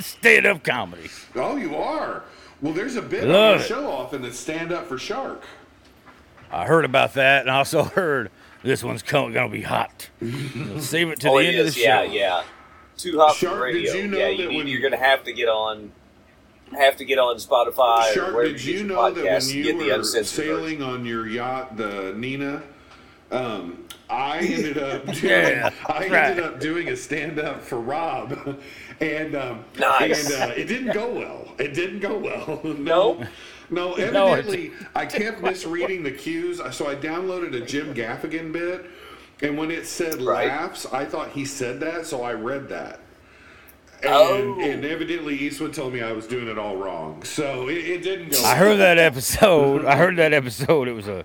Stand 0.00 0.46
up 0.46 0.62
comedy. 0.62 1.08
Oh, 1.34 1.56
you 1.56 1.76
are? 1.76 2.22
Well, 2.62 2.72
there's 2.72 2.96
a 2.96 3.02
bit 3.02 3.24
on 3.24 3.30
Love 3.30 3.56
our 3.58 3.64
it. 3.64 3.66
show 3.68 3.90
often 3.90 4.22
that 4.22 4.34
stand 4.34 4.70
up 4.72 4.86
for 4.86 4.98
Shark. 4.98 5.42
I 6.52 6.66
heard 6.66 6.84
about 6.84 7.14
that, 7.14 7.42
and 7.42 7.50
I 7.50 7.56
also 7.58 7.82
heard 7.96 8.30
this 8.62 8.84
one's 8.84 9.02
going 9.02 9.32
to 9.32 9.48
be 9.48 9.62
hot. 9.62 10.10
Save 10.78 11.08
it 11.10 11.20
to 11.20 11.28
oh, 11.30 11.38
the 11.38 11.44
it 11.44 11.48
end 11.48 11.58
of 11.58 11.64
the 11.64 11.68
is. 11.68 11.74
show. 11.76 11.82
Yeah, 11.82 12.02
yeah. 12.02 12.42
Too 12.96 13.18
hot 13.18 13.34
Shark, 13.36 13.54
for 13.58 13.66
did 13.72 13.74
radio. 13.76 13.94
you 13.94 14.06
know 14.08 14.18
yeah, 14.18 14.28
you 14.28 14.36
that 14.44 14.48
need, 14.50 14.56
when- 14.58 14.66
you're 14.66 14.82
gonna 14.82 14.96
have 14.98 15.24
to 15.24 15.32
get 15.32 15.48
on. 15.48 15.90
have 16.72 16.96
to 16.98 17.04
get 17.06 17.18
on 17.18 17.36
Spotify 17.36 18.12
Shark, 18.12 18.34
wherever 18.34 18.44
did 18.52 18.62
you 18.62 18.72
you 18.74 18.78
get 18.80 18.86
know 18.88 19.10
that 19.10 19.24
when 19.24 19.48
you 19.48 19.62
the 19.78 19.86
were 19.88 19.94
uncensored 19.94 20.44
version. 20.44 20.56
sailing 20.56 20.82
on 20.82 21.06
your 21.06 21.26
yacht, 21.26 21.78
the 21.78 22.12
Nina, 22.16 22.62
um, 23.30 23.84
I 24.10 24.38
ended 24.40 24.76
up 24.76 25.06
doing, 25.14 25.24
Yeah, 25.24 25.70
I 25.86 26.08
right. 26.08 26.12
ended 26.12 26.44
up 26.44 26.60
doing 26.60 26.88
a 26.88 26.96
stand 26.96 27.38
up 27.38 27.62
for 27.62 27.80
Rob, 27.80 28.58
and 29.00 29.34
um, 29.34 29.64
Nice. 29.78 30.30
and 30.30 30.50
uh, 30.50 30.54
it 30.54 30.64
didn't 30.64 30.92
go 30.92 31.10
well. 31.10 31.48
It 31.58 31.74
didn't 31.74 32.00
go 32.00 32.18
well. 32.18 32.60
No? 32.78 33.24
No, 33.70 33.94
No, 33.94 33.94
it- 33.96 34.14
evidently 34.14 34.72
I 34.94 35.06
kept 35.06 35.40
misreading 35.42 36.02
the 36.02 36.10
cues, 36.10 36.60
so 36.72 36.88
I 36.88 36.94
downloaded 36.96 37.54
a 37.54 37.64
Jim 37.64 37.94
Gaffigan 37.94 38.52
bit, 38.52 38.84
and 39.42 39.56
when 39.56 39.70
it 39.70 39.86
said 39.86 40.20
Right. 40.20 40.48
laughs, 40.48 40.86
I 40.92 41.04
thought 41.04 41.30
he 41.30 41.44
said 41.44 41.80
that, 41.80 42.04
so 42.06 42.22
I 42.22 42.32
read 42.34 42.68
that. 42.70 43.00
And, 44.02 44.12
Oh. 44.12 44.58
and 44.60 44.84
evidently 44.84 45.36
Eastwood 45.36 45.74
told 45.74 45.92
me 45.92 46.00
I 46.02 46.12
was 46.12 46.26
doing 46.26 46.48
it 46.48 46.58
all 46.58 46.76
wrong, 46.76 47.22
so 47.22 47.68
it, 47.68 47.76
it 47.78 48.02
didn't 48.02 48.32
go. 48.32 48.42
I 48.44 48.54
heard 48.56 48.76
that 48.78 48.98
episode. 48.98 49.84
I 49.84 49.96
heard 49.96 50.16
that 50.16 50.32
episode. 50.32 50.88
It 50.88 50.92
was 50.94 51.06
a 51.06 51.24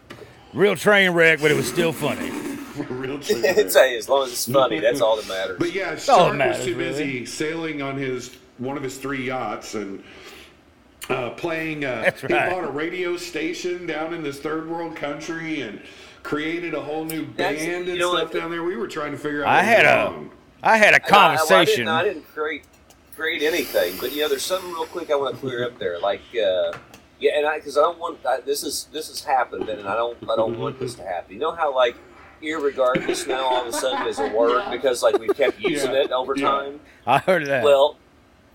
real 0.53 0.75
train 0.75 1.11
wreck, 1.11 1.39
but 1.41 1.51
it 1.51 1.55
was 1.55 1.67
still 1.67 1.93
funny. 1.93 2.31
real 2.89 3.19
true. 3.19 3.41
it's 3.43 3.75
hey, 3.75 3.97
as 3.97 4.07
long 4.09 4.25
as 4.25 4.31
it's 4.31 4.51
funny, 4.51 4.79
that's 4.79 5.01
all 5.01 5.15
that 5.17 5.27
matters. 5.27 5.57
But 5.59 5.73
yeah, 5.73 5.89
all 5.89 5.91
that 5.95 6.01
Shark 6.01 6.37
was 6.37 6.65
too 6.65 6.75
busy 6.75 7.03
really. 7.05 7.25
sailing 7.25 7.81
on 7.81 7.97
his 7.97 8.35
one 8.57 8.77
of 8.77 8.83
his 8.83 8.97
three 8.97 9.25
yachts 9.25 9.75
and 9.75 10.03
uh, 11.09 11.31
playing. 11.31 11.85
Uh, 11.85 12.01
That's 12.03 12.21
He 12.21 12.27
bought 12.27 12.63
a 12.63 12.69
radio 12.71 13.17
station 13.17 13.85
down 13.85 14.13
in 14.13 14.23
this 14.23 14.39
third 14.39 14.67
world 14.69 14.95
country 14.95 15.61
and 15.61 15.81
created 16.23 16.73
a 16.73 16.81
whole 16.81 17.05
new 17.05 17.25
That's- 17.35 17.63
band 17.63 17.85
you 17.85 17.91
and 17.91 17.99
know 17.99 18.15
stuff 18.15 18.33
what? 18.33 18.39
down 18.41 18.51
there. 18.51 18.63
We 18.63 18.75
were 18.75 18.87
trying 18.87 19.11
to 19.11 19.17
figure 19.17 19.43
out. 19.43 19.49
I 19.49 19.55
what 19.57 19.65
was 19.65 19.75
had 19.75 19.85
a, 19.85 20.11
wrong. 20.11 20.31
I 20.63 20.77
had 20.77 20.93
a 20.93 20.95
And 20.95 21.05
I- 21.05 21.11
well, 21.11 21.19
I, 21.19 21.35
conversation. 21.37 21.75
didn't, 21.85 21.87
I 21.89 22.03
didn't 22.03 22.27
create 22.33 22.63
create 23.15 23.43
anything, 23.43 23.93
but 24.01 24.11
you 24.13 24.23
know, 24.23 24.29
there's 24.29 24.43
something 24.43 24.69
real 24.71 24.85
quick 24.87 25.09
I 25.11 25.15
want 25.15 25.35
to 25.35 25.39
clear 25.41 25.63
up 25.65 25.77
there. 25.79 25.99
Like, 25.99 26.21
uh, 26.33 26.73
yeah, 27.19 27.37
and 27.37 27.45
I 27.45 27.57
because 27.59 27.77
I 27.77 27.81
don't 27.81 27.99
want 27.99 28.17
I, 28.25 28.41
this 28.41 28.63
is 28.63 28.87
this 28.91 29.07
has 29.09 29.21
happened, 29.23 29.69
and 29.69 29.87
I 29.87 29.95
don't 29.95 30.17
I 30.23 30.35
don't 30.35 30.57
want 30.59 30.79
this 30.79 30.95
to 30.95 31.03
happen. 31.03 31.33
You 31.35 31.39
know 31.39 31.51
how 31.51 31.73
like 31.75 31.95
irregardless 32.45 33.27
now 33.27 33.43
all 33.45 33.61
of 33.61 33.67
a 33.67 33.73
sudden 33.73 34.07
is 34.07 34.19
a 34.19 34.27
word 34.29 34.63
because 34.71 35.03
like 35.03 35.17
we've 35.19 35.35
kept 35.35 35.59
using 35.59 35.91
Yeah. 35.91 36.03
it 36.03 36.11
over 36.11 36.33
Yeah. 36.35 36.47
time. 36.47 36.79
I 37.05 37.17
heard 37.19 37.45
that. 37.47 37.63
Well, 37.63 37.97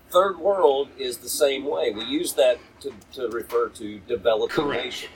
third 0.09 0.39
world 0.39 0.89
is 0.97 1.17
the 1.19 1.29
same 1.29 1.65
way. 1.65 1.91
We 1.91 2.03
use 2.03 2.33
that 2.33 2.57
to, 2.81 2.91
to 3.13 3.29
refer 3.29 3.69
to 3.69 3.99
developing 4.07 4.55
Correct. 4.55 4.83
nations. 4.85 5.11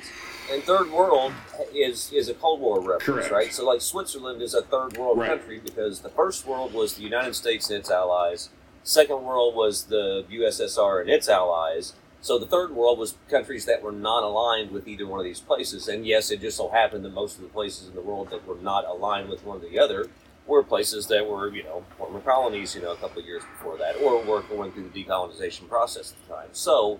And 0.51 0.63
third 0.63 0.91
world 0.91 1.33
is 1.73 2.11
is 2.13 2.29
a 2.29 2.33
Cold 2.35 2.59
War 2.61 2.79
reference, 2.79 3.03
Correct. 3.27 3.31
right? 3.31 3.53
So, 3.53 3.65
like 3.65 3.81
Switzerland 3.81 4.41
is 4.43 4.53
a 4.53 4.61
third 4.61 4.95
world 4.95 5.17
Right. 5.17 5.29
country 5.29 5.59
because 5.59 6.01
the 6.01 6.09
first 6.09 6.45
world 6.45 6.73
was 6.73 6.93
the 6.95 7.01
United 7.03 7.33
States 7.35 7.69
and 7.69 7.79
its 7.79 7.89
allies. 7.89 8.49
Second 8.83 9.23
world 9.23 9.55
was 9.55 9.85
the 9.85 10.23
USSR 10.29 11.01
and 11.01 11.09
its 11.09 11.27
allies. 11.27 11.93
So 12.25 12.39
the 12.39 12.47
third 12.47 12.71
world 12.71 12.97
was 12.97 13.13
countries 13.29 13.65
that 13.65 13.83
were 13.83 13.91
not 13.91 14.23
aligned 14.23 14.71
with 14.71 14.87
either 14.87 15.05
one 15.05 15.19
of 15.19 15.25
these 15.25 15.41
places. 15.41 15.87
And 15.87 16.07
yes, 16.07 16.31
it 16.31 16.41
just 16.41 16.57
so 16.57 16.69
happened 16.69 17.05
that 17.05 17.13
most 17.13 17.35
of 17.35 17.43
the 17.43 17.49
places 17.49 17.87
in 17.87 17.93
the 17.93 18.01
world 18.01 18.31
that 18.31 18.47
were 18.47 18.55
not 18.55 18.83
aligned 18.83 19.29
with 19.29 19.45
one 19.45 19.57
or 19.57 19.69
the 19.69 19.77
other 19.77 20.07
were 20.47 20.63
places 20.63 21.05
that 21.09 21.27
were, 21.27 21.53
you 21.53 21.61
know, 21.61 21.85
former 21.99 22.19
colonies, 22.21 22.73
you 22.73 22.81
know, 22.81 22.93
a 22.93 22.95
couple 22.95 23.19
of 23.19 23.27
years 23.27 23.43
before 23.43 23.77
that, 23.77 23.97
or 23.97 24.23
were 24.23 24.41
going 24.41 24.71
through 24.71 24.89
the 24.89 25.03
decolonization 25.03 25.69
process 25.69 26.13
at 26.13 26.27
the 26.27 26.33
time. 26.33 26.49
So 26.51 26.99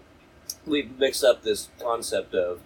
we 0.63 0.91
mix 0.99 1.23
up 1.23 1.41
this 1.41 1.69
concept 1.81 2.35
of 2.35 2.59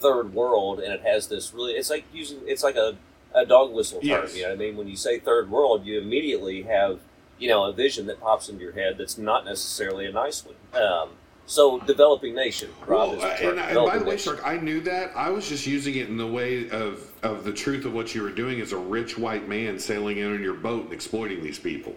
third 0.00 0.32
world, 0.32 0.80
and 0.80 0.94
it 0.94 1.02
has 1.02 1.28
this 1.28 1.52
really, 1.52 1.74
it's 1.74 1.90
like 1.90 2.06
using, 2.14 2.38
it's 2.46 2.62
like 2.62 2.76
a, 2.76 2.96
a 3.34 3.44
dog 3.44 3.74
whistle 3.74 4.00
term, 4.00 4.08
Yes. 4.08 4.34
you 4.34 4.44
know 4.44 4.48
what 4.48 4.54
I 4.54 4.58
mean? 4.58 4.78
When 4.78 4.88
you 4.88 4.96
say 4.96 5.18
third 5.18 5.50
world, 5.50 5.84
you 5.84 6.00
immediately 6.00 6.62
have, 6.62 7.00
you 7.38 7.48
know, 7.48 7.64
a 7.64 7.74
vision 7.74 8.06
that 8.06 8.22
pops 8.22 8.48
into 8.48 8.62
your 8.62 8.72
head 8.72 8.96
that's 8.96 9.18
not 9.18 9.44
necessarily 9.44 10.06
a 10.06 10.12
nice 10.12 10.46
one. 10.46 10.54
Um, 10.82 11.10
so 11.46 11.78
developing 11.80 12.34
nation, 12.34 12.68
Rob, 12.86 13.10
Well, 13.10 13.12
is 13.14 13.22
the 13.22 13.28
term. 13.44 13.50
and, 13.52 13.60
I- 13.60 13.70
and 13.70 13.86
by 13.86 13.98
the 13.98 14.04
way. 14.04 14.16
Shark, 14.16 14.42
I 14.44 14.56
knew 14.56 14.80
that. 14.82 15.12
I 15.16 15.30
was 15.30 15.48
just 15.48 15.66
using 15.66 15.94
it 15.96 16.08
in 16.08 16.16
the 16.16 16.26
way 16.26 16.68
of, 16.70 17.10
of 17.22 17.44
the 17.44 17.52
truth 17.52 17.84
of 17.84 17.92
what 17.94 18.14
you 18.14 18.22
were 18.22 18.30
doing 18.30 18.60
as 18.60 18.72
a 18.72 18.76
rich 18.78 19.16
white 19.18 19.48
man 19.48 19.78
sailing 19.78 20.18
in 20.18 20.32
on 20.32 20.42
your 20.42 20.54
boat 20.54 20.84
and 20.84 20.92
exploiting 20.92 21.42
these 21.42 21.58
people. 21.58 21.94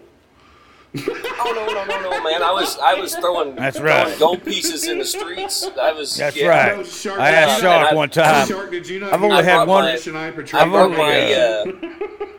Oh 0.95 1.53
no 1.55 1.67
no 1.67 1.85
no 1.85 2.01
no 2.09 2.23
man! 2.23 2.41
I 2.41 2.51
was 2.51 2.75
I 2.79 2.95
was 2.95 3.15
throwing, 3.15 3.53
That's 3.55 3.77
throwing 3.77 4.07
right. 4.07 4.17
gold 4.17 4.43
pieces 4.43 4.87
in 4.87 4.97
the 4.97 5.05
streets. 5.05 5.69
I 5.79 5.91
was 5.91 6.15
That's 6.17 6.35
yeah. 6.35 6.47
right. 6.47 6.77
No, 6.77 6.83
Shark, 6.83 7.19
I 7.19 7.29
asked 7.29 7.61
Shark 7.61 7.91
I- 7.91 7.95
one 7.95 8.09
time. 8.09 8.47
Shark, 8.47 8.71
did 8.71 8.87
you 8.89 8.99
not? 9.01 9.13
I've 9.13 9.21
only 9.21 9.43
had 9.43 9.67
one- 9.67 9.85
mission 9.85 10.15
I 10.15 10.31
portrayed? 10.31 10.63
I 10.63 10.65
I've 10.65 10.71
brought 10.71 10.85
only- 10.85 10.97
my. 10.97 11.33
Uh, 11.33 11.65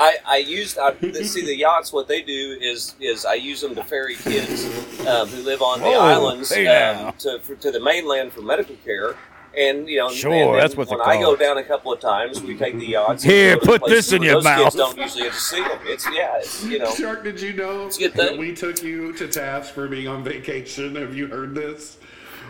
I, 0.00 0.16
I 0.26 0.36
used 0.38 0.78
I, 0.78 0.94
see 1.22 1.44
the 1.44 1.54
yachts. 1.54 1.92
What 1.92 2.08
they 2.08 2.22
do 2.22 2.56
is 2.60 2.94
is 3.00 3.24
I 3.26 3.34
use 3.34 3.60
them 3.60 3.74
to 3.74 3.84
ferry 3.84 4.16
kids 4.16 4.64
um, 5.06 5.28
who 5.28 5.42
live 5.42 5.60
on 5.62 5.80
the 5.80 5.84
Whoa, 5.86 6.00
islands 6.00 6.52
hey 6.52 6.64
now. 6.64 7.08
um, 7.08 7.14
to 7.18 7.38
for, 7.40 7.54
to 7.56 7.70
the 7.70 7.80
mainland 7.80 8.32
for 8.32 8.40
medical 8.40 8.76
care. 8.84 9.14
And 9.56 9.88
you 9.88 9.98
know, 9.98 10.08
Sure, 10.10 10.32
and 10.32 10.54
then 10.54 10.60
that's 10.60 10.76
what 10.76 10.88
when 10.88 10.98
they're 11.00 11.08
I 11.08 11.16
go 11.18 11.24
called. 11.24 11.40
down 11.40 11.58
a 11.58 11.64
couple 11.64 11.92
of 11.92 11.98
times, 12.00 12.40
we 12.40 12.56
take 12.56 12.78
the 12.78 12.86
yachts. 12.86 13.24
and 13.24 13.32
Here, 13.32 13.54
go 13.56 13.60
to 13.60 13.66
put 13.66 13.80
places 13.82 14.06
this 14.06 14.12
in 14.12 14.20
where 14.20 14.26
your 14.28 14.34
those 14.36 14.44
mouth. 14.44 14.62
Kids 14.62 14.76
don't 14.76 14.96
usually 14.96 15.22
get 15.24 15.32
to 15.32 15.38
see 15.40 15.60
them. 15.60 15.78
It's 15.84 16.06
yeah, 16.06 16.36
it's 16.38 16.64
you 16.64 16.78
know. 16.78 16.94
Shark, 16.94 17.24
did 17.24 17.40
you 17.40 17.52
know 17.54 17.88
a 17.88 17.90
good 17.90 18.12
that 18.14 18.38
we 18.38 18.54
took 18.54 18.80
you 18.82 19.12
to 19.14 19.26
task 19.26 19.74
for 19.74 19.88
being 19.88 20.06
on 20.06 20.22
vacation? 20.22 20.94
Have 20.94 21.16
you 21.16 21.26
heard 21.26 21.54
this? 21.54 21.98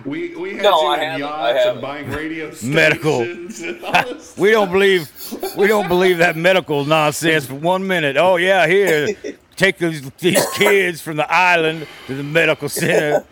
We 0.05 0.35
we 0.37 0.55
had 0.55 0.63
No, 0.63 0.81
you 0.83 0.89
I 0.89 0.95
in 0.95 1.01
haven't, 1.01 1.21
yachts 1.21 1.67
and 1.67 1.81
buying 1.81 2.11
radio 2.11 2.51
stations. 2.53 2.75
Medical. 2.75 3.21
and 3.23 3.85
all 3.85 3.93
this 4.05 4.37
we 4.39 4.51
don't 4.51 4.71
believe 4.71 5.11
we 5.57 5.67
don't 5.67 5.89
believe 5.89 6.19
that 6.19 6.37
medical 6.37 6.85
nonsense 6.85 7.47
for 7.47 7.55
one 7.55 7.87
minute. 7.87 8.17
Oh 8.17 8.37
yeah, 8.37 8.67
here, 8.67 9.09
take 9.57 9.79
these, 9.79 10.09
these 10.19 10.45
kids 10.55 11.01
from 11.01 11.17
the 11.17 11.31
island 11.33 11.87
to 12.07 12.15
the 12.15 12.23
medical 12.23 12.69
center. 12.69 13.25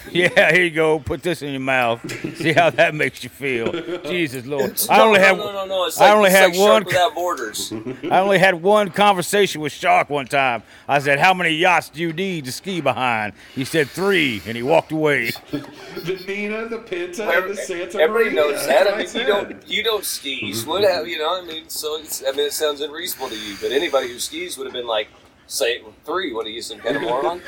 Yeah, 0.12 0.52
here 0.52 0.64
you 0.64 0.70
go. 0.70 0.98
Put 0.98 1.22
this 1.22 1.42
in 1.42 1.50
your 1.50 1.60
mouth. 1.60 2.00
See 2.38 2.52
how 2.52 2.70
that 2.70 2.94
makes 2.94 3.22
you 3.24 3.30
feel. 3.30 3.72
Jesus 4.02 4.46
Lord, 4.46 4.80
I 4.90 5.00
only 5.02 5.18
no, 5.18 5.24
had 5.24 5.36
no, 5.38 5.52
no, 5.52 5.66
no. 5.66 5.84
It's 5.86 6.00
I 6.00 6.12
only 6.14 6.30
had 6.30 6.50
like 6.52 6.58
one- 6.58 6.84
without 6.84 7.14
borders. 7.14 7.72
I 8.10 8.20
only 8.20 8.38
had 8.38 8.54
one 8.62 8.90
conversation 8.90 9.60
with 9.60 9.72
Shark 9.72 10.08
one 10.08 10.26
time. 10.26 10.62
I 10.88 10.98
said, 11.00 11.18
"How 11.18 11.34
many 11.34 11.50
yachts 11.50 11.88
do 11.88 12.00
you 12.00 12.12
need 12.12 12.44
to 12.46 12.52
ski 12.52 12.80
behind?" 12.80 13.32
He 13.54 13.64
said 13.64 13.88
three, 13.88 14.40
and 14.46 14.56
he 14.56 14.62
walked 14.62 14.92
away. 14.92 15.30
The 15.50 16.24
Nina, 16.26 16.68
the 16.68 16.78
Pinta, 16.78 17.28
and 17.28 17.50
the 17.50 17.56
Santa 17.56 17.98
Everybody 17.98 18.34
Maria. 18.36 18.52
knows 18.52 18.66
that. 18.66 18.86
I 18.92 18.98
mean, 18.98 19.08
you 19.12 19.26
don't 19.26 19.68
you 19.68 19.82
don't 19.82 20.04
ski. 20.04 20.52
So 20.52 20.68
what 20.68 20.84
have 20.84 21.06
you 21.08 21.18
know? 21.18 21.42
I 21.42 21.44
mean, 21.44 21.68
so 21.68 21.98
it's, 21.98 22.22
I 22.26 22.30
mean, 22.32 22.46
it 22.46 22.52
sounds 22.52 22.80
unreasonable 22.80 23.30
to 23.30 23.38
you, 23.38 23.56
but 23.60 23.72
anybody 23.72 24.08
who 24.08 24.18
skis 24.18 24.56
would 24.56 24.66
have 24.66 24.74
been 24.74 24.86
like, 24.86 25.08
say 25.46 25.82
three. 26.04 26.32
What 26.32 26.46
are 26.46 26.50
you, 26.50 26.62
some 26.62 26.78
kind 26.78 26.96
of 26.96 27.02
moron? 27.02 27.40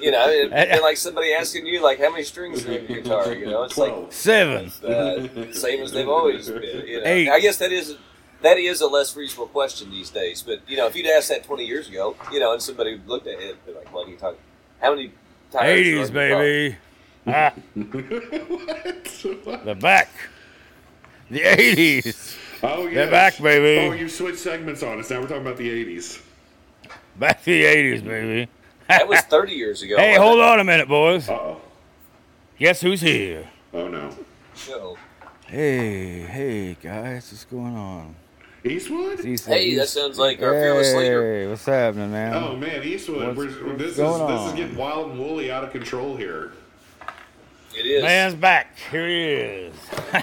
You 0.00 0.10
know, 0.10 0.28
it'd 0.28 0.50
been 0.50 0.82
like 0.82 0.96
somebody 0.96 1.32
asking 1.32 1.66
you 1.66 1.82
like, 1.82 1.98
how 2.00 2.10
many 2.10 2.24
strings 2.24 2.64
are 2.66 2.72
in 2.72 2.86
your 2.86 3.00
guitar? 3.02 3.32
You 3.32 3.46
know, 3.46 3.62
it's 3.64 3.78
like 3.78 3.94
Seven. 4.12 4.66
uh, 4.86 5.52
same 5.52 5.82
as 5.82 5.92
they've 5.92 6.08
always 6.08 6.48
been. 6.48 6.62
You 6.86 7.00
know? 7.00 7.06
Eight. 7.06 7.28
I 7.30 7.40
guess 7.40 7.56
that 7.58 7.72
is 7.72 7.96
that 8.42 8.58
is 8.58 8.80
a 8.80 8.86
less 8.86 9.16
reasonable 9.16 9.46
question 9.48 9.90
these 9.90 10.10
days. 10.10 10.42
But 10.42 10.60
you 10.68 10.76
know, 10.76 10.86
if 10.86 10.94
you'd 10.96 11.06
asked 11.06 11.28
that 11.30 11.44
twenty 11.44 11.64
years 11.64 11.88
ago, 11.88 12.16
you 12.32 12.40
know, 12.40 12.52
and 12.52 12.60
somebody 12.62 13.00
looked 13.06 13.26
at 13.26 13.34
it, 13.40 13.44
it'd 13.44 13.66
be 13.66 13.72
like, 13.72 13.92
"What 13.92 14.06
are 14.06 14.10
you 14.10 14.16
talking? 14.16 14.40
How 14.80 14.90
many 14.94 15.12
tires?" 15.50 15.78
Eighties, 15.78 16.10
on 16.10 16.14
your 16.16 16.28
car?" 16.28 16.38
baby. 16.40 16.76
Ah, 17.26 17.52
What? 19.44 19.64
the 19.64 19.74
back. 19.74 20.10
The 21.30 21.40
eighties. 21.40 22.36
Oh 22.62 22.86
yeah, 22.86 22.94
They're 22.94 23.10
back, 23.10 23.38
baby. 23.38 23.86
Oh, 23.88 23.92
you 23.92 24.08
switched 24.08 24.38
segments 24.38 24.82
on 24.82 24.98
us. 24.98 25.10
Now 25.10 25.20
we're 25.20 25.28
talking 25.28 25.42
about 25.42 25.56
the 25.56 25.68
'80s. 25.68 26.20
Back 27.18 27.38
to 27.40 27.50
the 27.50 27.64
eighties, 27.64 28.02
baby. 28.02 28.48
That 28.88 29.08
was 29.08 29.20
thirty 29.20 29.52
years 29.54 29.82
ago. 29.82 29.96
Hey, 29.96 30.16
hold 30.16 30.38
it? 30.38 30.44
on 30.44 30.60
a 30.60 30.64
minute, 30.64 30.88
boys. 30.88 31.28
Uh 31.28 31.32
oh. 31.34 31.60
Guess 32.58 32.80
who's 32.80 33.00
here? 33.00 33.48
Oh 33.72 33.88
no. 33.88 34.10
No. 34.68 34.96
Hey, 35.46 36.20
hey, 36.20 36.76
guys, 36.82 37.30
what's 37.30 37.44
going 37.44 37.76
on? 37.76 38.14
Eastwood? 38.64 39.24
East- 39.24 39.46
Hey, 39.46 39.74
that 39.74 39.88
sounds 39.88 40.18
like 40.18 40.40
our 40.40 40.52
fearless 40.52 40.94
leader. 40.94 41.22
Hey, 41.22 41.46
what's 41.48 41.64
happening, 41.66 42.10
man? 42.12 42.34
Oh 42.34 42.56
man, 42.56 42.82
Eastwood. 42.82 43.36
What's- 43.36 43.54
we're, 43.56 43.66
what's 43.66 43.78
this 43.78 43.90
is 43.92 43.96
going 43.98 44.32
this 44.32 44.46
is 44.48 44.52
getting 44.54 44.76
wild 44.76 45.10
and 45.10 45.18
woolly, 45.18 45.50
out 45.52 45.64
of 45.64 45.70
control 45.70 46.16
here. 46.16 46.52
It 47.76 47.86
is. 47.86 48.02
Man's 48.02 48.34
back. 48.34 48.76
Here 48.90 49.06
he 49.06 49.24
is. 49.32 49.74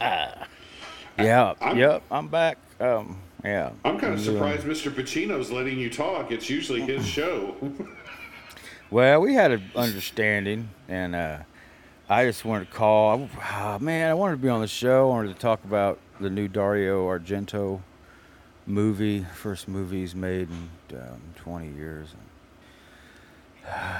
yeah, 0.00 1.54
I'm- 1.60 1.76
yep, 1.78 2.02
I'm 2.10 2.28
back. 2.28 2.58
Um, 2.80 3.18
yeah. 3.44 3.70
I'm 3.84 3.98
kind 3.98 4.14
of 4.14 4.22
doing- 4.22 4.36
surprised 4.36 4.66
Mr. 4.66 4.90
Pacino's 4.92 5.50
letting 5.50 5.78
you 5.78 5.90
talk. 5.90 6.30
It's 6.32 6.48
usually 6.50 6.80
his 6.82 7.06
show. 7.16 7.56
Well, 8.90 9.20
we 9.20 9.34
had 9.34 9.52
an 9.52 9.70
understanding, 9.76 10.70
and 10.88 11.14
uh, 11.14 11.38
I 12.08 12.24
just 12.24 12.44
wanted 12.44 12.70
to 12.70 12.74
call. 12.76 13.28
Ah, 13.40 13.78
man, 13.80 14.10
I 14.10 14.14
wanted 14.14 14.36
to 14.36 14.42
be 14.42 14.48
on 14.48 14.60
the 14.60 14.66
show. 14.68 15.06
I 15.10 15.14
wanted 15.14 15.34
to 15.34 15.40
talk 15.40 15.62
about 15.64 15.98
the 16.20 16.30
new 16.30 16.48
Dario 16.48 17.06
Argento 17.06 17.80
movie, 18.66 19.24
first 19.34 19.68
movie 19.68 20.00
he's 20.00 20.14
made 20.14 20.48
in 20.90 20.98
um, 20.98 21.20
20 21.36 21.70
years. 21.72 22.08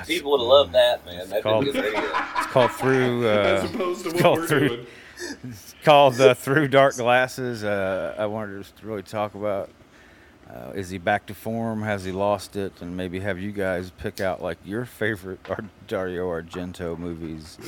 People 0.07 0.31
would 0.33 0.41
have 0.41 0.47
loved 0.49 0.73
that, 0.73 1.05
man. 1.05 1.29
That'd 1.29 1.43
called- 1.43 1.65
been 1.67 1.75
good. 1.75 1.95
It's 2.39 2.47
called 2.47 2.71
Through. 2.73 3.29
As 3.29 3.65
Uh, 3.65 3.69
opposed 3.75 4.05
to 4.05 4.11
what 4.25 4.39
we're 4.39 4.47
through- 4.47 4.69
doing. 4.69 4.87
It's 5.45 5.75
called 5.85 6.21
uh, 6.21 6.35
Through 6.35 6.69
Dark 6.69 6.97
Glasses. 6.97 7.65
Uh, 7.65 8.15
I 8.19 8.27
wanted 8.27 8.65
to 8.65 8.87
really 8.87 9.03
talk 9.03 9.35
about 9.35 9.71
Uh, 10.49 10.73
is 10.75 10.89
he 10.89 10.97
back 10.99 11.27
to 11.27 11.35
form? 11.35 11.83
Has 11.83 12.05
he 12.05 12.13
lost 12.13 12.57
it? 12.57 12.73
And 12.81 12.97
maybe 12.97 13.21
have 13.21 13.39
you 13.39 13.53
guys 13.53 13.91
pick 13.91 14.19
out 14.21 14.43
like 14.43 14.57
your 14.65 14.87
favorite 14.87 15.41
Dario 15.87 16.27
Argento 16.31 16.97
movies, 16.99 17.59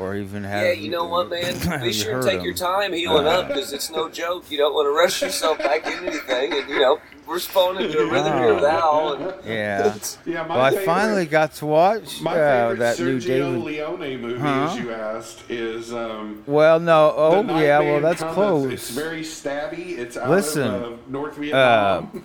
or 0.00 0.16
even 0.16 0.42
have 0.44 0.64
Yeah, 0.64 0.72
you 0.72 0.90
know 0.90 1.04
what, 1.04 1.28
man? 1.28 1.80
Be 1.82 1.92
sure 1.92 2.12
to 2.12 2.16
and 2.18 2.26
take 2.26 2.42
your 2.42 2.54
time 2.54 2.92
healing 2.92 3.26
up 3.26 3.48
because 3.48 3.72
it's 3.72 3.90
no 3.90 4.08
joke. 4.08 4.50
You 4.50 4.58
don't 4.58 4.72
want 4.72 4.86
to 4.86 4.90
rush 4.90 5.20
yourself 5.22 5.58
back 5.58 5.86
into 5.86 6.06
anything, 6.06 6.52
and 6.54 6.68
you 6.70 6.80
know 6.80 6.98
we're 7.26 7.38
spawning 7.38 7.84
into 7.84 7.98
a 8.00 8.10
rhythm 8.10 8.32
here 8.38 8.54
with 8.54 8.64
Al. 8.64 9.12
And 9.14 9.44
Yeah. 9.46 9.94
Yeah, 10.26 10.44
my 10.46 10.56
Well, 10.56 10.64
I 10.64 10.84
finally 10.84 11.26
got 11.26 11.52
to 11.54 11.66
watch 11.66 12.20
my 12.22 12.32
uh, 12.32 12.70
favorite 12.70 12.78
that 12.80 12.98
new 12.98 13.18
Sergio 13.20 13.26
David. 13.26 13.60
Leone 13.60 14.20
movie, 14.20 14.38
Huh? 14.40 14.68
as 14.72 14.78
you 14.78 14.92
asked, 14.92 15.50
is 15.50 15.92
um, 15.92 16.42
Well, 16.46 16.80
no. 16.80 17.12
Oh, 17.16 17.42
yeah. 17.60 17.78
Man 17.78 17.86
Well, 17.92 18.00
that's 18.00 18.22
Cometh. 18.22 18.34
close. 18.34 18.72
It's 18.72 18.90
very 18.90 19.20
stabby. 19.22 19.98
It's 19.98 20.16
out 20.16 20.30
Listen, 20.30 20.66
of 20.74 20.92
uh, 20.94 20.96
North 21.08 21.36
Vietnam. 21.36 22.24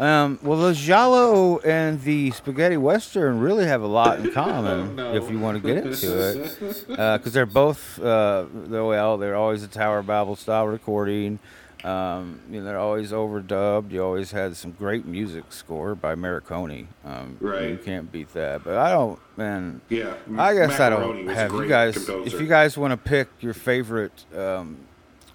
Um, 0.00 0.38
well, 0.42 0.58
the 0.58 0.74
Giallo 0.74 1.58
and 1.58 2.00
the 2.02 2.30
spaghetti 2.30 2.76
western 2.76 3.40
really 3.40 3.66
have 3.66 3.82
a 3.82 3.86
lot 3.88 4.20
in 4.20 4.30
common 4.32 4.94
No. 4.96 5.14
if 5.14 5.28
you 5.30 5.38
want 5.40 5.60
to 5.60 5.66
get 5.74 5.84
into 5.84 6.30
it, 6.30 6.56
because 6.86 7.32
they're 7.32 7.46
both 7.46 8.00
uh, 8.00 8.44
they're, 8.52 8.84
well, 8.84 9.16
they're 9.18 9.34
always 9.36 9.62
a 9.64 9.68
Tower 9.68 9.98
of 9.98 10.06
Babel 10.06 10.36
style 10.36 10.66
recording. 10.68 11.40
Um, 11.84 12.40
you 12.50 12.58
know, 12.58 12.64
they're 12.66 12.78
always 12.78 13.12
overdubbed. 13.12 13.92
You 13.92 14.02
always 14.02 14.32
had 14.32 14.56
some 14.56 14.72
great 14.72 15.04
music 15.06 15.44
score 15.50 15.94
by 15.94 16.14
Morricone. 16.16 16.86
Um, 17.04 17.36
Right. 17.40 17.70
You 17.70 17.76
can't 17.78 18.10
beat 18.10 18.32
that. 18.34 18.64
But 18.64 18.76
I 18.78 18.90
don't, 18.90 19.18
man. 19.36 19.80
yeah, 19.88 20.14
I 20.36 20.54
guess 20.54 20.78
I 20.80 20.90
don't 20.90 21.28
have 21.28 21.52
you 21.52 21.68
guys. 21.68 21.94
composer. 22.04 22.26
If 22.36 22.40
you 22.40 22.48
guys 22.48 22.76
want 22.76 22.90
to 22.92 22.96
pick 22.96 23.28
your 23.40 23.54
favorite, 23.54 24.24
um, 24.36 24.76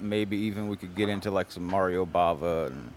maybe 0.01 0.35
even 0.37 0.67
we 0.67 0.75
could 0.75 0.95
get 0.95 1.07
into 1.07 1.31
like 1.31 1.49
some 1.49 1.63
Mario 1.65 2.05
Bava. 2.05 2.67
And, 2.67 2.91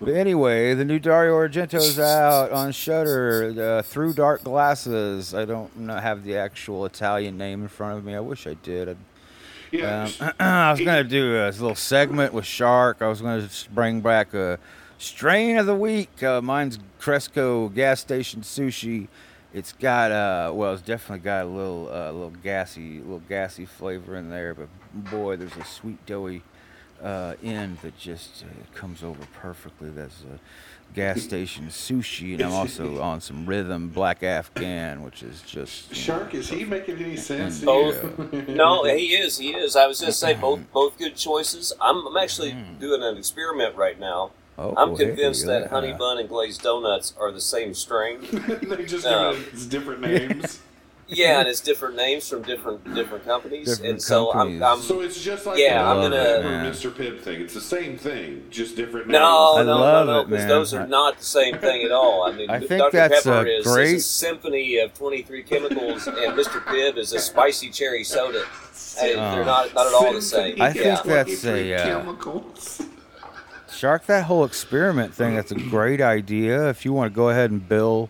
but 0.00 0.14
anyway, 0.14 0.74
the 0.74 0.84
new 0.84 0.98
Dario 0.98 1.34
Argento's 1.34 1.98
out 1.98 2.52
on 2.52 2.72
Shudder. 2.72 3.54
Uh, 3.78 3.82
Through 3.82 4.14
Dark 4.14 4.44
Glasses. 4.44 5.34
I 5.34 5.44
don't 5.44 5.76
not 5.78 6.02
have 6.02 6.24
the 6.24 6.36
actual 6.36 6.84
Italian 6.84 7.36
name 7.38 7.62
in 7.62 7.68
front 7.68 7.98
of 7.98 8.04
me. 8.04 8.14
I 8.14 8.20
wish 8.20 8.46
I 8.46 8.54
did. 8.54 8.88
I'd 8.88 8.96
yeah, 9.74 10.08
um, 10.20 10.32
I 10.40 10.70
was 10.70 10.80
gonna 10.80 11.04
do 11.04 11.36
a 11.36 11.50
little 11.50 11.74
segment 11.74 12.32
with 12.32 12.46
Shark. 12.46 12.98
I 13.00 13.08
was 13.08 13.20
gonna 13.20 13.48
bring 13.72 14.00
back 14.00 14.32
a 14.34 14.58
strain 14.98 15.56
of 15.56 15.66
the 15.66 15.74
week. 15.74 16.22
Uh, 16.22 16.40
mine's 16.40 16.78
Cresco 17.00 17.68
gas 17.68 18.00
station 18.00 18.42
sushi. 18.42 19.08
It's 19.52 19.72
got 19.72 20.12
uh, 20.12 20.52
well, 20.54 20.74
it's 20.74 20.82
definitely 20.82 21.24
got 21.24 21.44
a 21.44 21.48
little, 21.48 21.88
uh, 21.88 22.10
little 22.12 22.32
gassy, 22.42 23.00
little 23.00 23.22
gassy 23.28 23.64
flavor 23.64 24.16
in 24.16 24.30
there. 24.30 24.54
But 24.54 24.68
boy, 24.92 25.36
there's 25.36 25.56
a 25.56 25.64
sweet 25.64 26.04
doughy 26.06 26.42
uh, 27.04 27.34
end 27.44 27.78
that 27.82 27.96
just 27.98 28.44
uh, 28.44 28.76
comes 28.76 29.02
over 29.04 29.20
perfectly. 29.34 29.90
That's 29.90 30.22
a 30.22 30.38
gas 30.94 31.22
station 31.22 31.66
sushi, 31.66 32.34
and 32.34 32.42
I'm 32.42 32.52
also 32.52 33.00
on 33.10 33.20
some 33.20 33.46
rhythm 33.46 33.88
black 33.88 34.22
Afghan, 34.22 35.02
which 35.02 35.22
is 35.22 35.42
just 35.42 35.90
you 35.90 35.96
know, 35.96 36.02
Shark, 36.02 36.34
is 36.34 36.48
he 36.48 36.64
making 36.64 36.98
any 36.98 37.16
sense? 37.16 37.60
to 37.60 37.66
Both. 37.66 38.32
you? 38.32 38.54
no, 38.54 38.84
he 38.84 39.14
is. 39.14 39.38
He 39.38 39.50
is. 39.54 39.76
I 39.76 39.86
was 39.86 40.00
just 40.00 40.20
to 40.20 40.26
say 40.26 40.34
both 40.34 40.60
both 40.72 40.96
good 40.98 41.14
choices. 41.16 41.72
I'm, 41.80 42.06
I'm 42.06 42.16
actually 42.16 42.56
doing 42.80 43.02
an 43.02 43.16
experiment 43.18 43.76
right 43.76 43.98
now. 44.00 44.30
Oh, 44.56 44.72
I'm 44.76 44.90
hey, 44.96 45.06
convinced 45.06 45.46
that 45.46 45.70
honey 45.70 45.92
bun 45.92 46.18
and 46.18 46.28
glazed 46.28 46.62
donuts 46.62 47.12
are 47.18 47.32
the 47.32 47.40
same 47.40 47.74
strain. 47.74 48.20
they 48.62 48.84
just 48.84 49.04
Um, 49.04 49.34
give 49.34 49.54
it 49.54 49.68
different 49.68 50.00
names. 50.00 50.60
Yeah, 51.08 51.40
and 51.40 51.48
it's 51.50 51.60
different 51.60 51.96
names 51.96 52.28
from 52.28 52.42
different 52.42 52.94
different 52.94 53.24
companies, 53.24 53.66
Different 53.68 53.90
and 53.90 54.02
so 54.02 54.32
companies. 54.32 54.62
I'm, 54.62 54.78
I'm 54.78 54.82
So 54.82 55.00
it's 55.00 55.20
just 55.22 55.46
like 55.46 55.58
Yeah, 55.58 55.82
the 55.82 55.88
I'm 55.88 55.96
Mr. 55.96 56.02
gonna- 56.02 56.48
Pibb. 56.48 56.70
Mr. 56.70 56.90
Pibb 56.90 57.20
thing. 57.20 57.40
It's 57.40 57.54
the 57.54 57.60
same 57.60 57.96
thing, 57.98 58.44
just 58.50 58.76
different 58.76 59.08
names. 59.08 59.18
No, 59.20 59.56
I 59.58 59.62
no, 59.62 59.76
love 59.78 60.06
no, 60.06 60.22
no, 60.22 60.24
because 60.24 60.46
those 60.46 60.74
are 60.74 60.86
not 60.86 61.18
the 61.18 61.24
same 61.24 61.58
thing 61.58 61.82
at 61.84 61.92
all. 61.92 62.22
I 62.24 62.32
mean, 62.32 62.50
I 62.50 62.58
think 62.58 62.80
Dr. 62.80 62.96
that's 62.96 63.24
Pepper 63.24 63.46
a 63.46 63.50
is, 63.50 63.66
great- 63.66 63.94
is 63.96 64.04
a 64.04 64.08
symphony 64.08 64.78
of 64.78 64.94
23 64.94 65.42
chemicals, 65.42 66.06
and 66.06 66.16
Mr. 66.16 66.62
Pibb 66.64 66.96
is 66.96 67.12
a 67.12 67.18
spicy 67.18 67.70
cherry 67.70 68.04
soda. 68.04 68.44
Hey, 68.96 69.14
they're 69.14 69.44
not 69.44 69.74
not 69.74 69.86
at 69.86 69.92
all 69.92 70.12
the 70.12 70.22
same. 70.22 70.60
I 70.62 70.72
think 70.72 70.84
yeah. 70.84 71.02
that's 71.04 71.44
a, 71.44 71.74
uh, 71.74 71.84
chemicals. 72.02 72.80
Shark, 73.74 74.06
that 74.06 74.24
whole 74.24 74.44
experiment 74.44 75.12
thing, 75.14 75.34
that's 75.34 75.50
a 75.50 75.56
great 75.56 76.00
idea. 76.00 76.68
If 76.70 76.84
you 76.84 76.92
want 76.92 77.12
to 77.12 77.14
go 77.14 77.28
ahead 77.30 77.50
and 77.50 77.68
bill 77.68 78.08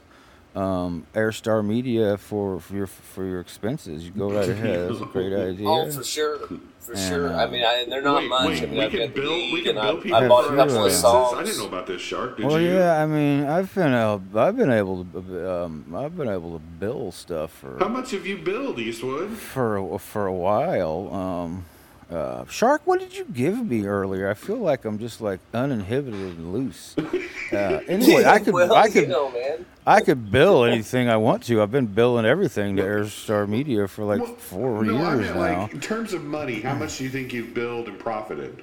um, 0.54 1.06
Airstar 1.14 1.64
Media 1.64 2.16
for, 2.16 2.60
for 2.60 2.74
your 2.74 2.86
for 2.86 3.24
your 3.24 3.40
expenses, 3.40 4.04
you 4.04 4.10
go 4.12 4.30
right 4.30 4.48
ahead. 4.48 4.88
That's 4.90 5.00
a 5.00 5.06
great 5.06 5.32
idea. 5.48 5.68
Oh, 5.68 5.90
for 5.90 6.04
sure, 6.04 6.38
for 6.78 6.92
And, 6.92 6.98
sure. 7.00 7.32
uh, 7.32 7.44
I 7.44 7.50
mean, 7.50 7.64
I, 7.64 7.86
they're 7.88 8.02
not 8.02 8.22
wait, 8.22 8.28
much. 8.28 8.46
wait, 8.48 8.62
I 8.62 8.66
mean, 8.66 8.74
we 8.78 8.84
I've 8.84 8.90
can 8.92 9.00
got 9.00 9.14
the 9.14 9.20
bill, 9.20 9.32
we 9.52 9.62
can 9.62 9.76
and 9.78 9.86
bill 9.86 9.98
I, 9.98 10.02
people 10.02 10.16
I 10.18 10.28
bought 10.28 10.44
a 10.44 10.48
for 10.48 10.56
couple 10.56 10.84
of 10.84 10.92
songs. 10.92 11.38
I 11.38 11.42
didn't 11.42 11.58
know 11.58 11.66
about 11.66 11.86
this 11.86 12.00
shark. 12.02 12.36
Did 12.36 12.46
well, 12.46 12.60
you? 12.60 12.68
yeah, 12.74 13.02
I 13.02 13.06
mean, 13.06 13.44
I've 13.46 13.74
been 13.74 13.92
uh, 13.92 14.18
I've 14.36 14.56
been 14.56 14.70
able 14.70 15.04
to 15.04 15.52
um, 15.64 15.94
I've 15.94 16.16
been 16.16 16.28
able 16.28 16.52
to 16.58 16.64
bill 16.78 17.10
stuff 17.10 17.50
for 17.52 17.76
How 17.80 17.88
much 17.88 18.12
have 18.12 18.24
you 18.26 18.38
billed, 18.38 18.78
Eastwood? 18.78 19.30
for 19.30 19.76
a, 19.78 19.98
for 19.98 20.26
a 20.26 20.32
while. 20.32 21.12
Um, 21.12 21.64
uh, 22.10 22.44
Shark, 22.46 22.82
what 22.84 23.00
did 23.00 23.16
you 23.16 23.24
give 23.32 23.64
me 23.66 23.86
earlier? 23.86 24.28
I 24.30 24.34
feel 24.34 24.56
like 24.58 24.84
I'm 24.84 24.98
just 24.98 25.20
like 25.20 25.40
uninhibited 25.52 26.38
and 26.38 26.52
loose. 26.52 26.94
Uh, 26.98 27.54
anyway, 27.88 28.24
I 28.24 28.38
could 28.38 28.54
well, 28.54 28.74
I 28.74 28.88
could 28.88 29.02
you 29.02 29.08
know, 29.08 29.30
man. 29.30 29.64
I 29.86 30.00
could 30.00 30.30
bill 30.30 30.64
anything 30.64 31.08
I 31.08 31.16
want 31.18 31.42
to. 31.44 31.60
I've 31.62 31.70
been 31.70 31.86
billing 31.86 32.24
everything 32.24 32.76
to 32.76 32.82
Airstar 32.82 33.48
Media 33.48 33.86
for 33.86 34.04
like 34.04 34.20
Well, 34.20 34.34
four 34.34 34.84
no, 34.84 34.96
I 34.96 35.14
years 35.16 35.30
now. 35.30 35.38
like 35.62 35.74
in 35.74 35.80
terms 35.80 36.12
of 36.12 36.24
money, 36.24 36.60
how 36.60 36.74
much 36.74 36.98
do 36.98 37.04
you 37.04 37.10
think 37.10 37.32
you've 37.32 37.52
billed 37.54 37.88
and 37.88 37.98
profited? 37.98 38.62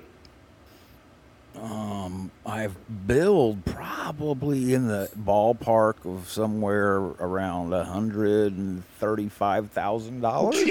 I've 1.55 2.75
billed 3.07 3.65
probably 3.65 4.73
in 4.73 4.87
the 4.87 5.09
ballpark 5.17 6.05
of 6.05 6.29
somewhere 6.29 6.97
around 6.97 7.73
a 7.73 7.83
hundred 7.83 8.53
and 8.57 8.83
thirty-five 8.99 9.71
thousand 9.71 10.21
dollars. 10.21 10.57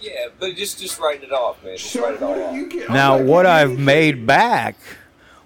Yeah, 0.00 0.26
but 0.40 0.56
just 0.56 0.80
just 0.80 0.98
write 0.98 1.22
it 1.22 1.30
off, 1.32 1.62
man. 1.64 1.76
Just 1.76 1.94
write 1.94 2.14
it 2.14 2.22
all 2.22 2.34
off. 2.42 2.70
get? 2.70 2.90
Now, 2.90 3.14
Oh, 3.14 3.18
my 3.20 3.24
what 3.24 3.46
I've 3.46 3.70
you- 3.70 3.78
made 3.78 4.26
back, 4.26 4.76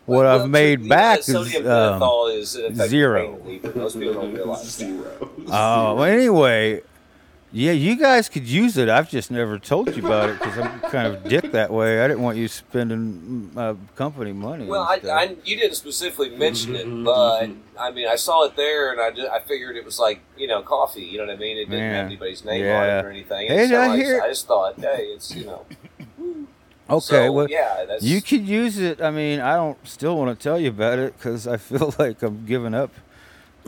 what 0.06 0.24
Well, 0.24 0.40
I've 0.44 0.50
made 0.50 0.80
yeah, 0.80 0.88
back 0.88 1.18
is 1.20 1.26
sodium 1.26 1.66
um, 1.66 1.98
is 2.28 2.56
zero. 2.88 3.36
pain 3.36 3.44
reliever. 3.44 3.78
Most 3.78 3.98
people 4.00 4.14
don't 4.14 4.32
realize. 4.34 4.64
Zero. 4.70 5.30
Oh, 5.48 5.94
well, 5.96 6.04
anyway, 6.04 6.80
yeah, 7.50 7.72
you 7.72 7.96
guys 7.96 8.28
could 8.28 8.46
use 8.46 8.76
it. 8.76 8.88
I've 8.88 9.08
just 9.08 9.30
never 9.30 9.58
told 9.58 9.96
you 9.96 10.04
about 10.06 10.28
it 10.28 10.38
because 10.38 10.58
I'm 10.58 10.80
kind 10.90 11.06
of 11.06 11.24
dick 11.24 11.50
that 11.52 11.70
way. 11.72 12.04
I 12.04 12.08
didn't 12.08 12.22
want 12.22 12.36
you 12.36 12.46
spending 12.48 13.50
uh, 13.56 13.74
company 13.96 14.32
money. 14.32 14.66
Well, 14.66 14.82
I. 14.82 15.00
I, 15.08 15.36
you 15.44 15.56
didn't 15.56 15.76
specifically 15.76 16.30
mention 16.30 16.76
it, 16.76 16.84
but 17.04 17.48
I 17.78 17.90
mean, 17.90 18.06
I 18.08 18.16
saw 18.16 18.44
it 18.44 18.54
there, 18.56 18.92
and 18.92 19.00
I, 19.00 19.10
just, 19.10 19.28
I 19.30 19.40
figured 19.40 19.76
it 19.76 19.84
was 19.84 19.98
like 19.98 20.20
you 20.36 20.46
know 20.46 20.62
coffee. 20.62 21.02
You 21.02 21.18
know 21.18 21.26
what 21.26 21.36
I 21.36 21.38
mean? 21.38 21.56
It 21.56 21.64
didn't 21.70 21.78
Yeah. 21.78 21.92
have 21.96 22.06
anybody's 22.06 22.44
name 22.44 22.64
on 22.66 22.84
it 22.88 23.04
or 23.04 23.10
anything. 23.10 23.48
Hey, 23.48 23.68
so 23.68 23.76
I 23.80 23.86
I, 23.92 23.96
hear- 23.96 24.20
I 24.22 24.28
just 24.28 24.46
thought, 24.46 24.78
hey, 24.78 25.04
it's 25.14 25.34
you 25.34 25.46
know. 25.46 25.64
okay, 26.90 27.00
so, 27.26 27.32
well, 27.32 27.46
yeah, 27.48 27.84
that's 27.86 28.02
you 28.02 28.20
could 28.22 28.46
use 28.46 28.78
it. 28.78 29.00
I 29.00 29.10
mean, 29.10 29.40
I 29.40 29.54
don't 29.54 29.78
still 29.86 30.16
want 30.18 30.38
to 30.38 30.42
tell 30.42 30.60
you 30.60 30.68
about 30.68 30.98
it 30.98 31.16
because 31.16 31.46
I 31.46 31.56
feel 31.56 31.94
like 31.98 32.22
I'm 32.22 32.44
giving 32.46 32.74
up 32.74 32.90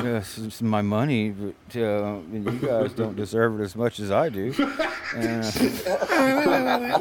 uh, 0.01 0.17
s- 0.19 0.39
s- 0.47 0.63
my 0.63 0.83
money, 0.83 1.31
but 1.31 1.55
uh, 1.81 2.19
you 2.33 2.59
guys 2.63 2.93
don't 2.93 3.17
deserve 3.17 3.61
it 3.61 3.65
as 3.65 3.75
much 3.77 3.99
as 4.01 4.11
I 4.11 4.29
do. 4.29 4.53
And, 5.15 5.45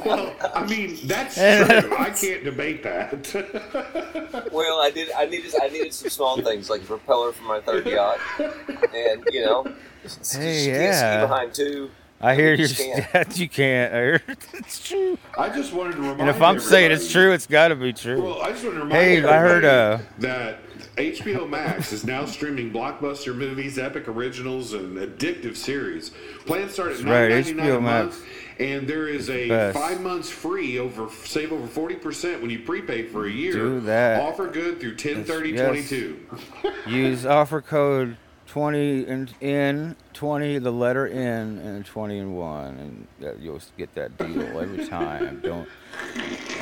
Well, 0.06 0.36
I 0.56 0.66
mean, 0.68 0.98
that's 1.06 1.36
true. 1.36 1.96
I 1.98 2.10
can't 2.10 2.44
debate 2.44 2.84
that. 2.84 4.50
Well, 4.52 4.80
I 4.82 4.90
did. 4.92 5.12
I 5.12 5.26
needed. 5.26 5.54
I 5.62 5.68
needed 5.70 5.94
some 5.94 6.10
small 6.10 6.42
things 6.42 6.70
like 6.70 6.82
a 6.82 6.86
propeller 6.86 7.32
for 7.32 7.44
my 7.44 7.60
third 7.62 7.86
yacht, 7.86 8.20
and 8.40 9.24
you 9.32 9.42
know, 9.46 9.72
just 10.04 10.36
Hey, 10.36 10.66
can't 10.66 10.82
yeah. 10.84 11.18
ski 11.22 11.28
behind 11.28 11.54
two. 11.54 11.90
I 12.22 12.36
hear 12.36 12.52
You 12.52 12.58
your 12.60 12.68
just 12.68 12.82
can't. 12.82 13.06
stats. 13.30 13.38
You 13.38 13.50
can't. 13.50 13.94
I 13.94 13.98
hear 13.98 14.22
it's 14.54 14.88
true. 14.88 15.18
I 15.38 15.50
just 15.50 15.72
wanted 15.74 15.94
to 15.94 16.02
remind 16.02 16.22
And 16.22 16.30
if 16.30 16.42
I'm 16.42 16.60
saying 16.60 16.92
it's 16.92 17.12
true, 17.12 17.32
it's 17.32 17.48
got 17.48 17.70
to 17.70 17.76
be 17.76 17.94
true. 17.94 18.22
Well, 18.22 18.42
I 18.42 18.52
just 18.52 18.64
want 18.64 18.76
to 18.76 18.82
remind 18.84 18.92
Hey, 19.02 19.24
I 19.24 19.38
heard, 19.40 19.66
uh, 19.66 20.00
that 20.20 20.60
HBO 21.00 21.50
Max 21.50 21.94
is 21.94 22.04
now 22.04 22.26
streaming 22.26 22.72
blockbuster 22.72 23.34
movies, 23.34 23.80
epic 23.80 24.10
originals, 24.10 24.74
and 24.74 24.98
addictive 24.98 25.56
series. 25.56 26.12
Plans 26.46 26.74
start 26.74 26.92
at 26.92 27.04
nine 27.06 27.30
ninety 27.30 27.54
nine 27.54 27.72
a 27.72 27.80
month, 27.80 28.26
and 28.60 28.86
there 28.86 29.08
is 29.08 29.30
a 29.30 29.48
best. 29.48 29.78
five 29.78 30.02
months 30.02 30.30
free 30.30 30.78
over 30.78 31.10
save 31.24 31.54
over 31.54 31.68
forty 31.68 31.96
percent 31.96 32.42
when 32.42 32.52
you 32.52 32.60
prepay 32.60 33.04
for 33.04 33.26
a 33.26 33.32
year. 33.32 33.54
Do 33.54 33.80
that. 33.82 34.22
Offer 34.22 34.48
good 34.48 34.82
through 34.82 34.96
ten 34.96 35.24
thirty 35.24 35.56
twenty 35.56 35.86
two. 35.86 36.20
Use 36.86 37.26
offer 37.26 37.62
code 37.62 38.18
20 38.50 39.06
and 39.06 39.34
in 39.42 39.96
20 40.14 40.58
the 40.58 40.72
letter 40.72 41.08
N 41.08 41.60
and 41.60 41.86
20 41.86 42.18
and 42.20 42.36
1 42.36 42.66
and 42.80 43.08
that, 43.20 43.40
you'll 43.40 43.62
get 43.78 43.94
that 43.94 44.18
deal 44.18 44.60
every 44.60 44.86
time. 44.88 45.40
Don't 45.44 45.68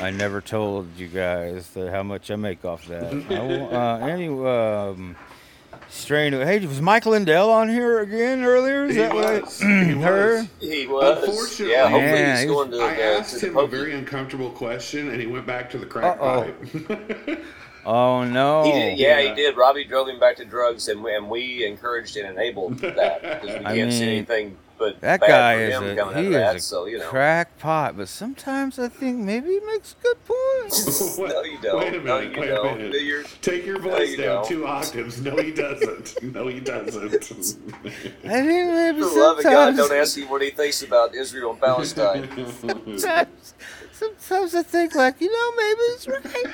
I 0.00 0.10
never 0.10 0.40
told 0.42 0.88
you 0.98 1.08
guys 1.08 1.68
that 1.70 1.90
how 1.90 2.02
much 2.02 2.30
I 2.30 2.36
make 2.36 2.64
off 2.64 2.86
that. 2.88 3.04
I 3.30 3.40
won't- 3.40 3.72
uh, 3.72 4.06
any 4.06 4.28
um 4.28 5.16
strain 5.88 6.34
Hey, 6.34 6.58
was 6.66 6.82
Mike 6.82 7.06
Lindell 7.06 7.50
on 7.50 7.70
here 7.70 8.00
again 8.00 8.44
earlier? 8.44 8.84
Is 8.84 8.94
He 8.94 9.00
that 9.00 9.14
what 9.14 9.42
was. 9.44 9.62
I 9.62 9.84
He 9.84 9.94
was. 9.94 10.48
He 10.60 10.86
was. 10.86 11.18
Unfortunately- 11.26 11.70
yeah. 11.72 11.82
Hopefully, 11.88 12.02
Yeah, 12.20 12.36
he's 12.40 12.50
going 12.50 12.70
to 12.72 12.80
I 12.82 12.94
the, 12.94 13.02
asked 13.02 13.40
to 13.40 13.46
him 13.46 13.56
a 13.56 13.66
very 13.66 13.94
uncomfortable 13.94 14.50
question, 14.50 15.08
and 15.08 15.18
he 15.20 15.26
went 15.26 15.46
back 15.46 15.70
to 15.70 15.78
the 15.78 15.86
crack 15.86 16.18
Uh-oh. 16.20 16.52
pipe. 16.52 17.42
Oh 17.90 18.22
no. 18.22 18.64
He 18.64 18.72
did, 18.72 18.98
yeah, 18.98 19.18
Yeah. 19.18 19.28
he 19.30 19.34
did. 19.34 19.56
Robbie 19.56 19.84
drove 19.84 20.08
him 20.08 20.20
back 20.20 20.36
to 20.36 20.44
drugs, 20.44 20.88
and 20.88 21.02
we, 21.02 21.14
and 21.14 21.30
we 21.30 21.64
encouraged 21.64 22.16
and 22.18 22.28
enabled 22.28 22.78
that 22.80 23.22
because 23.22 23.58
we 23.60 23.64
I 23.64 23.74
can't 23.76 23.90
see 23.92 24.00
mean, 24.00 24.08
anything 24.10 24.56
but 24.78 25.00
That 25.00 25.20
bad 25.20 25.28
guy 25.28 25.54
for 25.56 25.60
is 25.62 25.74
him 25.74 25.82
a 25.84 25.96
coming 25.96 26.14
out 26.16 26.20
he 26.20 26.26
of 26.26 26.32
that. 26.34 26.56
is 26.56 26.64
a 26.64 26.66
so 26.68 26.84
you 26.84 26.98
know, 26.98 27.08
crackpot, 27.08 27.96
but 27.96 28.08
sometimes 28.08 28.78
I 28.78 28.88
think 28.88 29.18
maybe 29.18 29.48
he 29.48 29.60
makes 29.60 29.96
good 30.02 30.16
points. 30.24 31.18
no, 31.18 31.42
you 31.42 31.58
don't. 31.62 31.78
Wait 31.80 31.94
a 31.94 31.98
no, 32.00 32.18
minute, 32.20 32.34
you 32.36 32.40
wait 32.42 32.46
don't. 32.48 32.78
minute. 32.78 33.02
You're- 33.02 33.24
Take 33.42 33.64
your 33.66 33.78
No, 33.80 33.90
voice 33.90 34.10
you 34.10 34.16
down 34.18 34.26
don't. 34.36 34.46
two 34.48 34.66
octaves. 34.66 35.20
No, 35.22 35.34
he 35.36 35.50
doesn't. 35.50 36.22
No, 36.22 36.46
he 36.46 36.60
doesn't. 36.60 37.14
I 37.14 37.88
think 37.90 38.14
maybe 38.24 39.00
For 39.00 39.08
the 39.08 39.14
love 39.20 39.38
of 39.38 39.44
God, 39.44 39.52
sometimes, 39.74 39.76
don't 39.78 39.92
ask 39.98 40.16
him 40.18 40.28
what 40.28 40.42
he 40.42 40.50
thinks 40.50 40.82
about 40.82 41.14
Israel 41.14 41.52
and 41.52 41.60
Palestine. 41.60 42.28
sometimes, 42.60 43.54
sometimes 43.92 44.54
I 44.54 44.62
think 44.62 44.94
like 44.94 45.20
you 45.20 45.32
know 45.32 45.52
maybe 45.56 45.80
he's 45.92 46.06
right. 46.08 46.50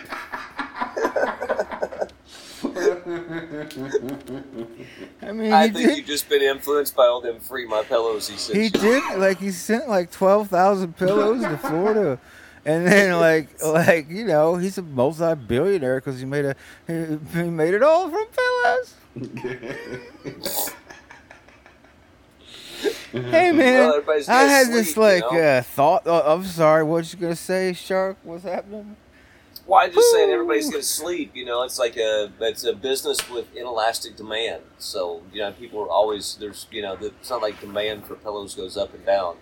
I 5.22 5.33
mean, 5.33 5.53
I 5.53 5.68
think 5.68 5.89
did. 5.89 5.97
you've 5.99 6.07
just 6.07 6.29
been 6.29 6.43
influenced 6.43 6.95
by 6.97 7.05
all 7.07 7.20
them 7.20 7.41
free 7.41 7.66
my 7.66 7.83
pillows 7.83 8.29
he 8.29 8.37
sent 8.37 8.57
He 8.59 8.64
you. 8.64 8.70
did 8.70 9.18
like 9.18 9.39
he 9.39 9.51
sent 9.51 9.89
like 9.89 10.11
twelve 10.11 10.49
thousand 10.49 10.97
pillows 10.97 11.43
to 11.43 11.57
Florida, 11.59 12.18
and 12.64 12.87
then 12.87 13.18
like 13.18 13.62
like 13.62 14.09
you 14.11 14.25
know 14.25 14.57
he's 14.57 14.79
a 14.79 14.83
multi-billionaire 14.83 16.01
because 16.01 16.18
he 16.18 16.27
made 16.27 16.45
a 16.45 16.57
he, 16.87 17.43
made 17.45 17.75
it 17.75 17.83
all 17.83 18.11
from 18.11 18.27
pillows. 18.27 18.95
Hey 23.12 23.53
man, 23.53 23.89
Well, 23.89 24.03
I 24.29 24.43
had 24.45 24.68
this 24.68 24.95
sleep, 24.95 24.97
you 24.97 25.03
like 25.03 25.33
know? 25.33 25.39
uh, 25.41 25.62
thought. 25.62 26.03
Oh, 26.07 26.35
I'm 26.35 26.45
sorry, 26.45 26.83
what 26.83 27.11
you 27.12 27.18
gonna 27.18 27.37
say, 27.37 27.72
Shark? 27.72 28.16
What's 28.25 28.43
happening? 28.45 28.97
Well, 29.66 29.80
I'm 29.80 29.92
just 29.92 30.10
saying 30.12 30.30
everybody's 30.30 30.68
going 30.68 30.82
to 30.82 30.86
sleep. 30.86 31.30
You 31.34 31.46
know, 31.46 31.62
it's 31.62 31.78
like 31.78 31.96
a 31.96 32.30
it's 32.40 32.64
a 32.64 32.74
business 32.74 33.28
with 33.30 33.54
inelastic 33.56 34.14
demand. 34.16 34.62
So 34.78 35.22
you 35.32 35.40
know, 35.40 35.52
people 35.52 35.80
are 35.80 35.88
always 35.88 36.36
there's 36.36 36.66
you 36.70 36.82
know 36.82 36.98
it's 37.00 37.30
not 37.30 37.40
like 37.40 37.60
demand 37.60 38.04
for 38.06 38.14
pillows 38.16 38.54
goes 38.54 38.76
up 38.76 38.92
and 38.94 39.04
down. 39.06 39.36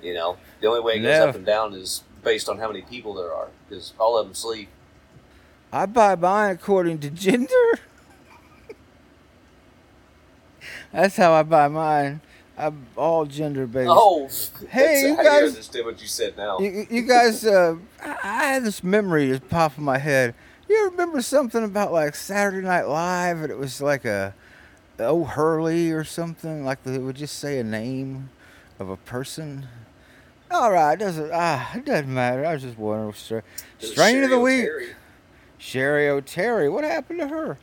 You 0.00 0.14
know, 0.14 0.36
the 0.60 0.68
only 0.68 0.80
way 0.80 0.94
it 0.94 1.00
goes 1.00 1.18
No. 1.18 1.28
up 1.28 1.34
and 1.34 1.44
down 1.46 1.74
is 1.74 2.02
based 2.22 2.48
on 2.48 2.58
how 2.58 2.68
many 2.68 2.82
people 2.82 3.14
there 3.14 3.34
are 3.34 3.48
because 3.68 3.94
all 3.98 4.16
of 4.16 4.26
them 4.26 4.34
sleep. 4.34 4.68
I 5.72 5.86
buy 5.86 6.14
mine 6.14 6.52
according 6.52 6.98
to 7.00 7.10
gender. 7.10 7.48
That's 10.92 11.16
how 11.16 11.32
I 11.32 11.42
buy 11.42 11.68
mine. 11.68 12.20
I'm 12.62 12.86
all 12.96 13.24
gender 13.26 13.66
based. 13.66 13.90
Oh, 13.92 14.28
Hey, 14.68 15.08
you 15.08 15.18
I 15.18 15.24
guys- 15.24 15.48
understand 15.50 15.86
what 15.86 16.00
you 16.00 16.06
said 16.08 16.36
now. 16.36 16.58
You, 16.60 16.86
you 16.90 17.02
guys, 17.02 17.44
uh, 17.44 17.76
I, 18.02 18.10
I 18.22 18.44
had 18.44 18.64
this 18.64 18.84
memory 18.84 19.28
just 19.28 19.48
pop 19.48 19.76
in 19.78 19.84
my 19.84 19.98
head. 19.98 20.34
You 20.68 20.88
remember 20.90 21.20
something 21.22 21.64
about 21.64 21.92
like 21.92 22.14
Saturday 22.14 22.66
Night 22.66 22.84
Live, 22.84 23.38
and 23.42 23.50
it 23.50 23.58
was 23.58 23.80
like 23.82 24.04
a 24.04 24.34
oh 24.98 25.24
Hurley 25.24 25.90
or 25.90 26.04
something 26.04 26.64
like 26.64 26.82
they 26.84 26.98
would 26.98 27.16
just 27.16 27.38
say 27.38 27.58
a 27.58 27.64
name 27.64 28.30
of 28.78 28.88
a 28.88 28.96
person. 28.96 29.66
All 30.50 30.70
right, 30.72 30.98
doesn't 30.98 31.30
ah, 31.32 31.72
it 31.74 31.84
doesn't 31.84 32.12
matter. 32.12 32.46
I 32.46 32.52
was 32.54 32.62
just 32.62 32.78
wondering. 32.78 33.42
Strain 33.80 34.22
of 34.22 34.30
the 34.30 34.38
week, 34.38 34.68
Cheri 35.58 36.06
Oteri. 36.06 36.70
What 36.72 36.84
happened 36.84 37.20
to 37.20 37.28
her? 37.28 37.58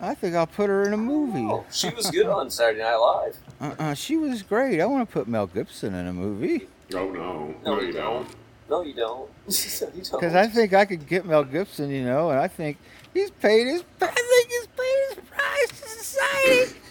I 0.00 0.14
think 0.14 0.34
I'll 0.36 0.46
put 0.46 0.68
her 0.68 0.84
in 0.84 0.92
a 0.92 0.96
movie. 0.96 1.40
Oh, 1.50 1.64
she 1.72 1.90
was 1.90 2.10
good 2.10 2.26
on 2.26 2.50
Saturday 2.50 2.82
Night 2.82 2.94
Live. 2.96 3.36
Uh-uh, 3.60 3.94
she 3.94 4.16
was 4.16 4.42
great. 4.42 4.80
I 4.80 4.86
want 4.86 5.08
to 5.08 5.12
put 5.12 5.26
Mel 5.26 5.46
Gibson 5.48 5.94
in 5.94 6.06
a 6.06 6.12
movie. 6.12 6.68
oh 6.94 7.10
no, 7.10 7.54
No, 7.64 7.74
no, 7.74 7.80
you 7.80 7.86
you 7.88 7.92
don't. 7.92 8.24
don't. 8.24 8.36
No, 8.70 8.82
you 8.82 8.92
don't. 8.94 9.28
No, 9.48 9.48
you 9.48 10.02
don't. 10.02 10.20
Because 10.20 10.34
I 10.34 10.46
think 10.46 10.72
I 10.74 10.84
could 10.84 11.06
get 11.08 11.26
Mel 11.26 11.42
Gibson, 11.42 11.90
you 11.90 12.04
know, 12.04 12.30
and 12.30 12.38
I 12.38 12.46
think 12.48 12.76
he's 13.12 13.30
paid 13.32 13.66
his. 13.66 13.82
I 14.00 14.06
think 14.06 14.48
he's 14.48 14.66
paid 14.68 15.16
his 15.16 15.24
price 15.30 15.68
to 15.80 15.88
society. 15.88 16.74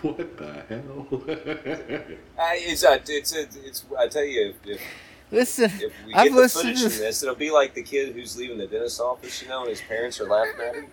What 0.00 0.36
the 0.36 0.52
hell? 0.68 1.08
I, 2.38 2.60
it's, 2.60 2.84
uh, 2.84 2.98
it's, 3.08 3.32
it's, 3.34 3.56
it's, 3.56 3.84
I 3.98 4.06
tell 4.06 4.22
you, 4.24 4.54
if, 4.62 4.70
if, 4.70 4.80
Listen, 5.32 5.64
if 5.74 5.92
we 6.06 6.14
I've 6.14 6.32
the 6.32 6.38
listened 6.38 6.62
footage 6.78 6.82
to. 6.84 6.90
from 6.90 6.98
this, 7.00 7.22
it'll 7.24 7.34
be 7.34 7.50
like 7.50 7.74
the 7.74 7.82
kid 7.82 8.14
who's 8.14 8.36
leaving 8.36 8.58
the 8.58 8.68
dentist 8.68 9.00
office, 9.00 9.42
you 9.42 9.48
know, 9.48 9.62
and 9.62 9.70
his 9.70 9.80
parents 9.80 10.20
are 10.20 10.28
laughing 10.28 10.60
at 10.64 10.74
him. 10.76 10.86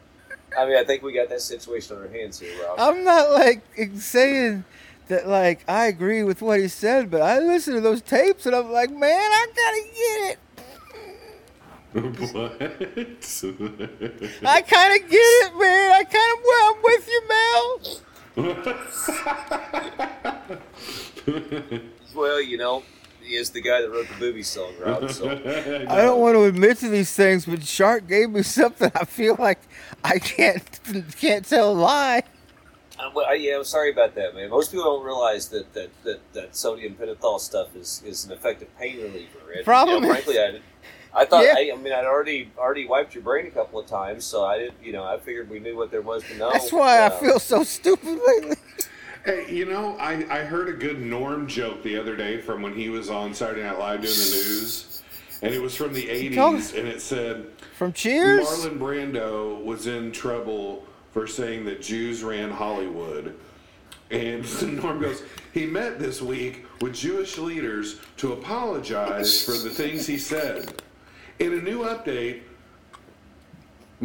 I 0.57 0.65
mean, 0.65 0.77
I 0.77 0.83
think 0.83 1.03
we 1.03 1.13
got 1.13 1.29
that 1.29 1.41
situation 1.41 1.97
on 1.97 2.03
our 2.03 2.09
hands 2.09 2.39
here, 2.39 2.51
Rob. 2.63 2.79
I'm 2.79 3.03
not 3.03 3.31
like 3.31 3.63
saying 3.95 4.63
that 5.07 5.27
like 5.27 5.63
I 5.67 5.87
agree 5.87 6.23
with 6.23 6.41
what 6.41 6.59
he 6.59 6.67
said, 6.67 7.09
but 7.11 7.21
I 7.21 7.39
listen 7.39 7.73
to 7.75 7.81
those 7.81 8.01
tapes 8.01 8.45
and 8.45 8.55
I'm 8.55 8.71
like, 8.71 8.91
man, 8.91 9.11
I 9.11 9.47
gotta 9.55 9.83
get 9.95 10.31
it. 10.31 10.39
what? 12.33 12.61
I 14.45 14.61
kind 14.61 15.01
of 15.01 15.09
get 15.09 15.17
it, 15.17 15.57
man. 15.57 15.91
I 15.91 16.03
kind 16.03 16.33
of 16.33 16.39
well, 16.45 16.73
I'm 16.73 16.81
with 16.83 17.07
you, 17.07 17.21
Mel. 17.29 17.79
well, 22.15 22.41
you 22.41 22.57
know, 22.57 22.81
he 22.81 22.85
is 23.27 23.49
the 23.51 23.61
guy 23.61 23.81
that 23.81 23.89
wrote 23.89 24.07
the 24.07 24.15
booby 24.19 24.43
song, 24.43 24.73
Rob. 24.79 25.09
So 25.11 25.29
I 25.29 26.01
don't 26.01 26.19
want 26.21 26.35
to 26.35 26.43
admit 26.43 26.77
to 26.79 26.89
these 26.89 27.13
things, 27.13 27.45
but 27.45 27.63
Shark 27.63 28.07
gave 28.07 28.29
me 28.29 28.41
something. 28.59 28.91
I 28.95 29.05
feel 29.05 29.35
like 29.39 29.59
I 30.03 30.19
can't 30.19 30.63
can't 31.17 31.45
tell 31.45 31.71
a 31.71 31.73
lie. 31.73 32.23
Uh, 32.97 33.09
well, 33.13 33.25
I, 33.25 33.33
yeah, 33.33 33.57
I'm 33.57 33.65
sorry 33.65 33.91
about 33.91 34.15
that, 34.15 34.33
man. 34.35 34.49
Most 34.49 34.71
people 34.71 34.85
don't 34.85 35.03
realize 35.03 35.49
that 35.49 35.73
that, 35.73 35.89
that, 36.05 36.19
that 36.33 36.55
sodium 36.55 36.95
pentothal 36.95 37.41
stuff 37.41 37.75
is, 37.75 38.01
is 38.05 38.23
an 38.23 38.31
effective 38.31 38.69
pain 38.79 38.95
reliever. 39.01 39.51
And, 39.53 39.65
Problem 39.65 40.03
you 40.03 40.07
know, 40.07 40.13
frankly, 40.13 40.39
I, 40.39 40.61
I 41.13 41.25
thought, 41.25 41.43
Yeah. 41.43 41.55
I, 41.57 41.71
I 41.73 41.77
mean, 41.77 41.91
I'd 41.91 42.05
already 42.05 42.51
already 42.57 42.85
wiped 42.87 43.13
your 43.13 43.23
brain 43.23 43.47
a 43.47 43.51
couple 43.51 43.79
of 43.81 43.85
times, 43.85 44.23
so 44.23 44.45
I 44.45 44.59
didn't, 44.59 44.75
you 44.81 44.93
know, 44.93 45.03
I 45.03 45.17
figured 45.19 45.49
we 45.49 45.59
knew 45.59 45.75
what 45.75 45.91
there 45.91 46.01
was 46.01 46.23
to 46.23 46.37
know. 46.37 46.51
That's 46.53 46.71
why 46.71 46.99
I 46.99 47.07
Uh, 47.07 47.09
feel 47.19 47.39
so 47.39 47.63
stupid 47.65 48.17
lately. 48.27 48.55
Hey, 49.25 49.51
you 49.51 49.65
know, 49.65 49.97
I, 49.97 50.23
I 50.29 50.43
heard 50.43 50.69
a 50.69 50.73
good 50.73 51.01
Norm 51.01 51.47
joke 51.47 51.81
the 51.81 51.97
other 51.97 52.15
day 52.15 52.39
from 52.39 52.61
when 52.61 52.75
he 52.75 52.89
was 52.89 53.09
on 53.09 53.33
Saturday 53.33 53.63
Night 53.63 53.79
Live 53.79 54.01
doing 54.01 54.13
the 54.13 54.35
news, 54.35 55.01
and 55.41 55.51
it 55.51 55.59
was 55.59 55.75
from 55.75 55.93
the 55.93 56.05
'80s, 56.05 56.77
and 56.77 56.87
it 56.87 57.01
said 57.01 57.47
From 57.75 57.91
Cheers. 57.91 58.45
Marlon 58.45 58.77
Brando 58.77 59.63
was 59.63 59.87
in 59.87 60.11
trouble 60.11 60.85
for 61.11 61.25
saying 61.25 61.65
that 61.65 61.81
Jews 61.81 62.23
ran 62.23 62.51
Hollywood. 62.51 63.35
And 64.11 64.43
Norm 64.77 65.01
goes, 65.01 65.23
he 65.53 65.65
met 65.65 65.97
this 65.97 66.21
week 66.21 66.65
with 66.81 66.93
Jewish 66.93 67.39
leaders 67.39 67.99
to 68.17 68.33
apologize 68.33 69.43
for 69.43 69.53
the 69.53 69.71
things 69.71 70.05
he 70.05 70.19
said. 70.19 70.83
In 71.39 71.53
a 71.53 71.61
new 71.61 71.79
update, 71.79 72.41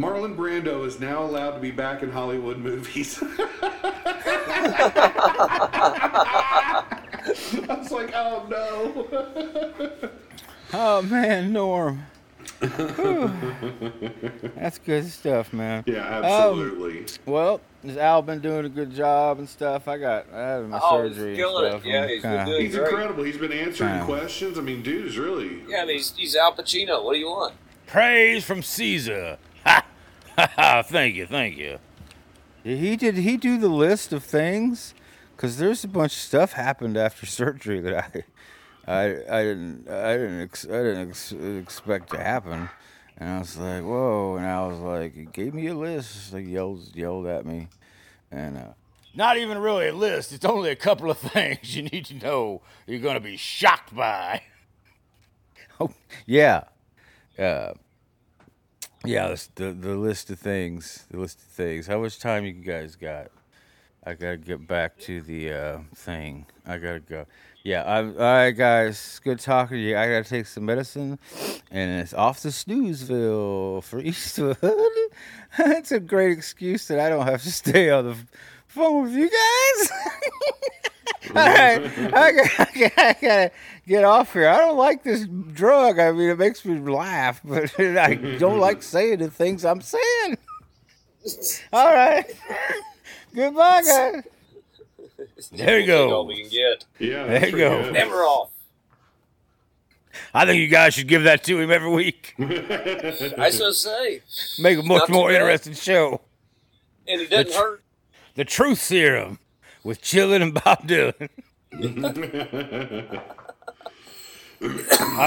Marlon 0.01 0.35
Brando 0.35 0.83
is 0.85 0.99
now 0.99 1.23
allowed 1.23 1.51
to 1.51 1.59
be 1.59 1.69
back 1.71 2.01
in 2.01 2.11
Hollywood 2.11 2.57
movies. 2.57 3.21
I 3.23 3.27
was 7.77 7.91
like, 7.91 8.11
oh 8.15 8.47
no. 8.49 10.09
Oh 10.73 11.01
man, 11.01 11.51
Norm. 11.51 12.05
That's 14.55 14.77
good 14.79 15.05
stuff, 15.09 15.51
man. 15.51 15.83
yeah, 15.85 16.19
um, 16.19 16.23
absolutely. 16.23 17.07
Well, 17.25 17.59
has 17.85 17.97
Al 17.97 18.21
been 18.21 18.39
doing 18.39 18.63
a 18.65 18.69
good 18.69 18.95
job 18.95 19.39
and 19.39 19.49
stuff? 19.49 19.89
I 19.89 19.97
got 19.97 20.27
I 20.33 20.39
had 20.39 20.69
my 20.69 20.79
Oh, 20.81 21.09
surgery 21.09 21.35
killing 21.35 21.65
it. 21.65 21.73
and 21.73 21.81
stuff. 21.81 21.91
Yeah, 21.91 22.03
I'm 22.03 22.09
he's 22.09 22.21
been 22.21 22.45
kinda- 22.45 22.61
He's 22.61 22.75
incredible. 22.75 23.23
He's 23.25 23.37
been 23.37 23.51
answering 23.51 23.99
Wow. 23.99 24.05
questions. 24.05 24.57
I 24.57 24.61
mean, 24.61 24.81
dude 24.81 25.07
is 25.07 25.17
really. 25.17 25.61
Yeah, 25.67 25.81
I 25.81 25.85
mean, 25.85 25.97
he's, 25.97 26.15
he's 26.15 26.37
Al 26.37 26.53
Pacino. 26.55 27.03
What 27.03 27.13
do 27.15 27.19
you 27.19 27.27
want? 27.27 27.53
Praise 27.87 28.45
from 28.45 28.61
Caesar. 28.63 29.37
Ha! 29.65 29.83
Ha 30.37 30.51
ha! 30.55 30.81
Thank 30.83 31.15
you, 31.15 31.25
thank 31.25 31.57
you. 31.57 31.79
He 32.63 32.95
did 32.95 33.17
he 33.17 33.37
do 33.37 33.57
the 33.57 33.69
list 33.69 34.13
of 34.13 34.23
things? 34.23 34.93
Cause 35.37 35.57
there's 35.57 35.83
a 35.83 35.87
bunch 35.87 36.13
of 36.13 36.19
stuff 36.19 36.53
happened 36.53 36.97
after 36.97 37.25
surgery 37.39 37.79
that 37.81 38.25
I, 38.87 38.91
I, 38.91 39.03
I 39.39 39.43
didn't 39.43 39.89
I 39.89 40.13
didn't 40.17 40.41
ex- 40.41 40.65
I 40.65 40.83
didn't 40.83 41.09
ex- 41.09 41.31
expect 41.31 42.11
to 42.11 42.17
happen, 42.17 42.69
and 43.17 43.29
I 43.29 43.39
was 43.39 43.57
like, 43.57 43.83
whoa! 43.83 44.35
And 44.37 44.45
I 44.45 44.67
was 44.67 44.77
like, 44.79 45.15
he 45.15 45.25
gave 45.25 45.53
me 45.53 45.67
a 45.67 45.73
list. 45.75 46.33
Like 46.33 46.47
yelled 46.47 46.95
yelled 46.95 47.25
at 47.25 47.45
me, 47.45 47.69
and 48.31 48.57
uh, 48.57 48.73
not 49.15 49.37
even 49.37 49.57
really 49.57 49.87
a 49.87 49.93
list. 49.95 50.31
It's 50.31 50.45
only 50.45 50.69
a 50.69 50.75
couple 50.75 51.09
of 51.09 51.17
things 51.33 51.75
you 51.75 51.83
need 51.83 52.05
to 52.05 52.13
know. 52.15 52.61
You're 52.85 52.99
gonna 52.99 53.19
be 53.19 53.37
shocked 53.37 53.95
by. 53.95 54.43
Oh 55.79 55.89
yeah, 56.27 56.65
uh, 57.39 57.73
yeah, 59.05 59.35
the, 59.55 59.71
the 59.71 59.95
list 59.95 60.29
of 60.29 60.39
things, 60.39 61.05
the 61.09 61.17
list 61.19 61.39
of 61.39 61.45
things. 61.45 61.87
How 61.87 61.99
much 61.99 62.19
time 62.19 62.45
you 62.45 62.53
guys 62.53 62.95
got? 62.95 63.31
I 64.03 64.13
gotta 64.13 64.37
get 64.37 64.67
back 64.67 64.97
to 65.01 65.21
the 65.21 65.53
uh, 65.53 65.79
thing. 65.95 66.45
I 66.65 66.77
gotta 66.77 66.99
go. 66.99 67.25
Yeah, 67.63 67.83
I'm, 67.85 68.13
all 68.13 68.23
right, 68.23 68.51
guys. 68.51 69.19
Good 69.23 69.39
talking 69.39 69.77
to 69.77 69.81
you. 69.81 69.95
I 69.95 70.07
gotta 70.07 70.27
take 70.27 70.47
some 70.47 70.65
medicine, 70.65 71.19
and 71.69 72.01
it's 72.01 72.13
off 72.13 72.41
to 72.41 72.47
Snoozeville 72.47 73.83
for 73.83 73.99
Eastwood. 74.03 74.57
That's 75.57 75.91
a 75.91 75.99
great 75.99 76.31
excuse 76.31 76.87
that 76.87 76.99
I 76.99 77.09
don't 77.09 77.27
have 77.27 77.43
to 77.43 77.51
stay 77.51 77.91
on 77.91 78.05
the 78.07 78.17
phone 78.67 79.03
with 79.03 79.13
you 79.13 79.29
guys. 79.29 79.91
I, 81.35 81.75
I, 82.13 82.31
gotta, 82.31 83.01
I 83.01 83.13
gotta 83.21 83.51
get 83.87 84.03
off 84.03 84.33
here. 84.33 84.47
I 84.47 84.57
don't 84.57 84.77
like 84.77 85.03
this 85.03 85.25
drug. 85.53 85.99
I 85.99 86.11
mean, 86.11 86.29
it 86.29 86.37
makes 86.39 86.65
me 86.65 86.79
laugh, 86.79 87.41
but 87.45 87.79
I 87.79 88.15
don't 88.15 88.59
like 88.59 88.81
saying 88.83 89.19
the 89.19 89.29
things 89.29 89.63
I'm 89.65 89.81
saying. 89.81 90.37
All 91.71 91.93
right. 91.93 92.25
Goodbye, 93.35 93.81
guys. 93.83 94.23
There 95.51 95.79
you 95.79 95.85
Take 95.85 95.95
all 95.95 96.09
go. 96.09 96.23
we 96.23 96.41
can 96.41 96.49
get. 96.49 96.85
Yeah, 96.99 97.25
There 97.27 97.45
you 97.49 97.57
go. 97.57 97.83
good. 97.83 97.93
Never 97.93 98.15
off. 98.23 98.49
I 100.33 100.45
think 100.45 100.59
you 100.59 100.67
guys 100.67 100.93
should 100.95 101.07
give 101.07 101.23
that 101.23 101.43
to 101.45 101.59
him 101.59 101.71
every 101.71 101.89
week. 101.91 102.33
I 102.39 102.43
was 103.37 103.59
gonna 103.59 103.73
say, 103.73 104.21
Make 104.59 104.79
a 104.79 104.83
much 104.83 105.09
more 105.09 105.31
interesting 105.31 105.73
show. 105.73 106.21
and 107.07 107.21
it 107.21 107.29
doesn't 107.29 107.51
tr- 107.53 107.57
hurt. 107.57 107.83
The 108.35 108.45
Truth 108.45 108.81
Serum 108.81 109.39
with 109.83 110.01
Chillin' 110.01 110.41
and 110.41 110.53
Bob 110.53 110.87
Dylan. 110.87 111.29
I 111.73 111.77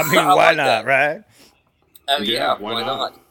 mean, 0.03 0.19
I 0.19 0.33
why 0.35 0.51
like 0.51 0.57
not, 0.57 0.65
that. 0.65 0.85
right? 0.85 1.23
Oh, 2.07 2.21
Yeah, 2.21 2.33
yeah, 2.55 2.57
why 2.59 2.73
why, 2.73 2.81
not? 2.81 3.13
not? 3.13 3.21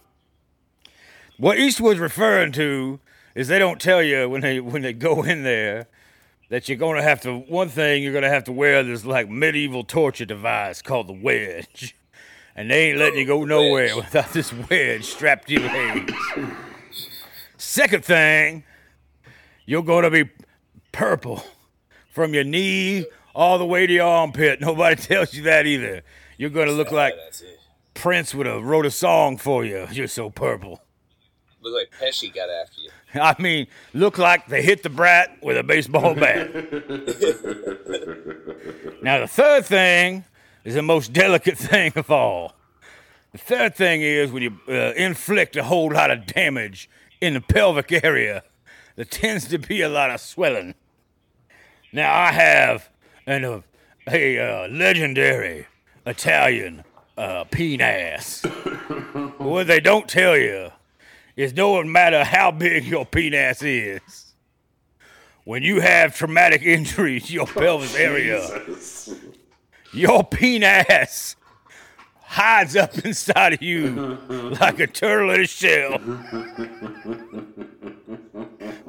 What 1.39 1.59
Eastwood's 1.59 2.01
referring 2.01 2.53
to 2.53 3.01
is 3.35 3.49
they 3.49 3.59
don't 3.59 3.81
tell 3.81 4.03
you 4.03 4.29
when 4.29 4.41
they 4.43 4.61
when 4.61 4.83
they 4.83 4.93
go 4.93 5.23
in 5.23 5.43
there 5.43 5.89
that 6.51 6.69
you're 6.69 6.79
gonna 6.79 7.03
have 7.03 7.21
to 7.23 7.37
one 7.39 7.69
thing 7.69 8.03
you're 8.03 8.13
gonna 8.13 8.29
have 8.29 8.45
to 8.45 8.53
wear 8.53 8.83
this 8.83 9.05
like 9.05 9.29
medieval 9.29 9.83
torture 9.85 10.25
device 10.25 10.83
called 10.83 11.09
the 11.09 11.13
wedge. 11.13 11.97
And 12.57 12.71
they 12.71 12.91
ain't 12.91 12.99
letting 12.99 13.19
you 13.19 13.25
oh, 13.33 13.41
go 13.41 13.45
nowhere 13.45 13.97
without 13.97 14.33
this 14.33 14.53
wedge 14.53 15.05
strapped 15.05 15.49
to 15.49 15.55
your 15.55 15.63
legs. 15.63 16.13
Second 17.57 18.05
thing, 18.05 18.63
you're 19.67 19.83
gonna 19.83 20.11
be 20.11 20.31
purple 20.95 21.45
from 22.11 22.33
your 22.33 22.45
knee 22.45 23.05
all 23.35 23.59
the 23.59 23.67
way 23.67 23.87
to 23.87 23.93
your 23.93 24.07
armpit. 24.07 24.61
Nobody 24.69 24.97
tells 24.97 25.35
you 25.35 25.43
that 25.43 25.67
either. 25.67 26.03
You're 26.39 26.51
gonna 26.51 26.73
look 26.73 26.93
like 26.93 27.15
Prince 27.95 28.35
would 28.35 28.47
have 28.47 28.63
wrote 28.63 28.87
a 28.87 28.91
song 28.91 29.37
for 29.37 29.65
you. 29.65 29.87
You're 29.91 30.09
so 30.09 30.31
purple. 30.31 30.81
Look 31.61 31.75
like 31.75 31.91
Pesci 32.01 32.35
got 32.35 32.49
after 32.49 32.81
you. 32.81 32.91
I 33.21 33.41
mean, 33.41 33.67
look 33.93 34.19
like 34.19 34.49
they 34.49 34.63
hit 34.63 34.83
the 34.83 34.91
brat 34.91 35.39
with 35.43 35.57
a 35.57 35.63
baseball 35.63 36.15
bat. 36.15 36.55
now, 39.03 39.21
the 39.21 39.29
third 39.29 39.65
thing 39.65 40.25
is 40.65 40.75
the 40.75 40.83
most 40.83 41.13
delicate 41.13 41.59
thing 41.59 41.93
of 41.97 42.11
all. 42.11 42.55
The 43.33 43.39
third 43.39 43.75
thing 43.75 44.03
is 44.03 44.31
when 44.31 44.43
you 44.43 44.59
uh, 44.69 44.93
inflict 44.97 45.57
a 45.57 45.65
whole 45.65 45.93
lot 45.93 46.11
of 46.11 46.27
damage 46.27 46.89
in 47.21 47.35
the 47.35 47.41
pelvic 47.41 47.93
area, 48.05 48.45
there 48.97 49.05
tends 49.05 49.49
to 49.49 49.59
be 49.59 49.81
a 49.81 49.89
lot 49.89 50.11
of 50.11 50.21
swelling. 50.21 50.75
Now, 51.95 52.13
I 52.13 52.33
have 52.33 52.91
an, 53.25 53.45
uh, 53.45 53.61
a 54.11 54.39
uh, 54.41 54.69
legendary 54.69 55.69
Italian 56.05 56.83
uh, 57.17 57.45
penis. 57.45 58.43
what 59.39 59.69
they 59.69 59.79
don't 59.79 60.09
tell 60.09 60.37
you 60.37 60.73
is 61.37 61.55
no 61.55 61.81
matter 61.85 62.25
how 62.25 62.51
big 62.51 62.85
your 62.85 63.07
penis 63.07 63.63
is, 63.63 64.35
when 65.45 65.63
you 65.63 65.81
have 65.83 66.17
traumatic 66.17 66.63
injuries 66.65 67.29
to 67.29 67.33
your 67.33 67.47
pelvis 67.47 67.95
area, 67.95 68.45
your 69.93 70.25
penis 70.25 71.37
hides 72.23 72.75
up 72.75 72.99
inside 73.05 73.53
of 73.53 73.63
you 73.63 74.19
like 74.61 74.81
a 74.81 74.89
turtle 74.89 75.31
in 75.31 75.43
a 75.43 75.47
shell, 75.47 76.01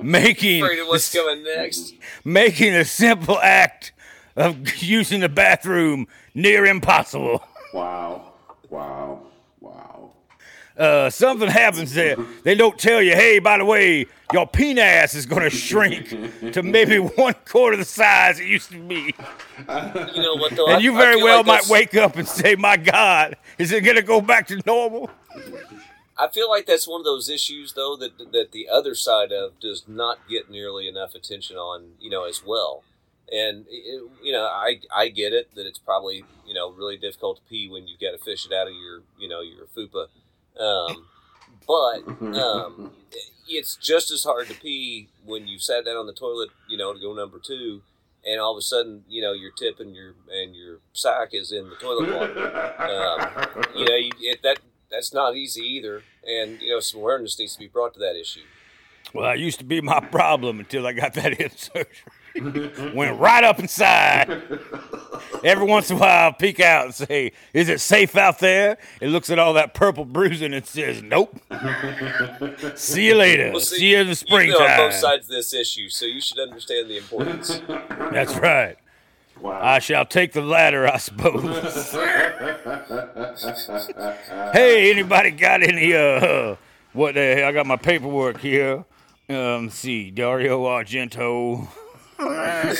making 0.05 0.63
Afraid 0.63 0.79
of 0.79 0.87
what's 0.87 1.11
the, 1.11 1.19
coming 1.19 1.43
next. 1.43 1.93
making 2.23 2.73
a 2.73 2.85
simple 2.85 3.39
act 3.39 3.91
of 4.35 4.75
using 4.83 5.21
the 5.21 5.29
bathroom 5.29 6.07
near 6.33 6.65
impossible. 6.65 7.43
Wow. 7.73 8.33
Wow. 8.69 9.21
Wow. 9.61 10.11
uh, 10.77 11.09
something 11.09 11.47
happens 11.49 11.93
there. 11.93 12.17
They 12.43 12.55
don't 12.55 12.77
tell 12.77 13.01
you, 13.01 13.13
hey, 13.15 13.39
by 13.39 13.57
the 13.57 13.65
way, 13.65 14.05
your 14.33 14.45
penis 14.47 15.13
is 15.15 15.25
going 15.25 15.43
to 15.43 15.49
shrink 15.49 16.09
to 16.53 16.63
maybe 16.63 16.97
one 16.99 17.35
quarter 17.45 17.77
the 17.77 17.85
size 17.85 18.39
it 18.39 18.47
used 18.47 18.71
to 18.71 18.79
be. 18.81 19.13
You 19.59 20.21
know 20.21 20.35
what 20.35 20.55
though? 20.55 20.65
And 20.67 20.75
I- 20.77 20.79
you 20.79 20.95
very 20.97 21.21
well 21.21 21.37
like 21.37 21.45
might 21.45 21.53
that's- 21.63 21.69
wake 21.69 21.95
up 21.95 22.17
and 22.17 22.27
say, 22.27 22.55
my 22.55 22.75
God, 22.77 23.37
is 23.57 23.71
it 23.71 23.81
going 23.81 23.95
to 23.97 24.01
go 24.03 24.19
back 24.21 24.47
to 24.47 24.61
normal? 24.65 25.09
I 26.17 26.29
feel 26.29 26.49
like 26.49 26.65
that's 26.65 26.87
one 26.87 27.01
of 27.01 27.05
those 27.05 27.29
issues 27.29 27.73
though 27.73 27.95
that 27.97 28.31
that 28.31 28.51
the 28.51 28.69
other 28.69 28.95
side 28.95 29.31
of 29.31 29.59
does 29.59 29.83
not 29.87 30.19
get 30.29 30.49
nearly 30.49 30.87
enough 30.87 31.13
attention 31.13 31.57
on, 31.57 31.91
you 31.99 32.09
know, 32.09 32.25
as 32.25 32.41
well. 32.45 32.83
And 33.31 33.65
it, 33.69 34.03
you 34.23 34.31
know, 34.31 34.45
I 34.45 34.79
I 34.95 35.09
get 35.09 35.33
it 35.33 35.53
that 35.55 35.65
it's 35.65 35.79
probably 35.79 36.23
you 36.45 36.53
know 36.53 36.71
really 36.71 36.97
difficult 36.97 37.37
to 37.37 37.43
pee 37.49 37.69
when 37.69 37.87
you've 37.87 37.99
got 37.99 38.11
to 38.11 38.23
fish 38.23 38.45
it 38.45 38.53
out 38.53 38.67
of 38.67 38.73
your 38.73 39.01
you 39.19 39.27
know 39.27 39.41
your 39.41 39.65
fupa, 39.65 40.07
um, 40.59 41.05
but 41.67 42.07
um, 42.37 42.91
it's 43.47 43.75
just 43.75 44.11
as 44.11 44.23
hard 44.23 44.47
to 44.47 44.53
pee 44.53 45.09
when 45.25 45.47
you 45.47 45.59
sat 45.59 45.85
down 45.85 45.97
on 45.97 46.07
the 46.07 46.13
toilet, 46.13 46.49
you 46.69 46.77
know, 46.77 46.93
to 46.93 46.99
go 46.99 47.13
number 47.13 47.39
two, 47.39 47.81
and 48.25 48.39
all 48.39 48.53
of 48.53 48.57
a 48.57 48.61
sudden, 48.61 49.03
you 49.09 49.21
know, 49.21 49.33
your 49.33 49.51
tip 49.51 49.79
and 49.79 49.95
your 49.95 50.13
and 50.31 50.55
your 50.55 50.79
sack 50.93 51.29
is 51.33 51.51
in 51.51 51.69
the 51.69 51.75
toilet 51.75 52.13
water. 52.13 52.71
Um, 52.85 53.65
you 53.75 53.85
know, 53.85 53.95
you, 53.95 54.11
it, 54.19 54.41
that 54.43 54.59
that's 54.95 55.13
not 55.13 55.35
easy 55.35 55.61
either, 55.61 56.03
and 56.27 56.61
you 56.61 56.69
know, 56.69 56.79
some 56.79 57.01
awareness 57.01 57.37
needs 57.37 57.53
to 57.53 57.59
be 57.59 57.67
brought 57.67 57.93
to 57.95 57.99
that 57.99 58.15
issue. 58.15 58.41
Well, 59.13 59.25
that 59.25 59.39
used 59.39 59.59
to 59.59 59.65
be 59.65 59.81
my 59.81 59.99
problem 59.99 60.59
until 60.59 60.87
I 60.87 60.93
got 60.93 61.13
that 61.13 61.37
hip 61.37 61.51
surgery. 61.55 62.91
Went 62.93 63.17
right 63.17 63.43
up 63.45 63.59
inside. 63.59 64.29
Every 65.43 65.65
once 65.65 65.89
in 65.89 65.95
a 65.95 65.99
while, 65.99 66.25
I'll 66.25 66.33
peek 66.33 66.59
out 66.59 66.85
and 66.85 66.93
say, 66.93 67.31
Is 67.53 67.69
it 67.69 67.79
safe 67.79 68.17
out 68.17 68.39
there? 68.39 68.77
It 68.99 69.07
looks 69.07 69.29
at 69.29 69.39
all 69.39 69.53
that 69.53 69.73
purple 69.73 70.03
bruising 70.03 70.53
and 70.53 70.65
says, 70.65 71.01
Nope. 71.01 71.39
see 72.75 73.07
you 73.07 73.15
later. 73.15 73.51
Well, 73.51 73.61
see, 73.61 73.91
you 73.91 73.99
in 73.99 74.07
the 74.07 74.15
springtime. 74.15 74.47
You 74.47 74.67
know 74.67 74.83
on 74.83 74.89
both 74.89 74.95
sides 74.95 75.25
of 75.27 75.31
this 75.31 75.53
issue, 75.53 75.87
so 75.87 76.05
you 76.05 76.19
should 76.19 76.39
understand 76.39 76.89
the 76.89 76.97
importance. 76.97 77.61
That's 77.67 78.35
right. 78.35 78.75
Wow. 79.41 79.59
I 79.61 79.79
shall 79.79 80.05
take 80.05 80.31
the 80.33 80.41
latter, 80.41 80.87
I 80.87 80.97
suppose. 80.97 81.43
hey, 84.53 84.91
anybody 84.91 85.31
got 85.31 85.61
any, 85.63 85.93
uh, 85.93 86.55
what 86.93 87.15
the 87.15 87.35
hell? 87.35 87.47
I 87.49 87.51
got 87.51 87.65
my 87.67 87.75
paperwork 87.75 88.39
here. 88.39 88.85
Um, 89.29 89.69
see, 89.69 90.11
Dario 90.11 90.63
Argento. 90.65 91.67
I 92.17 92.73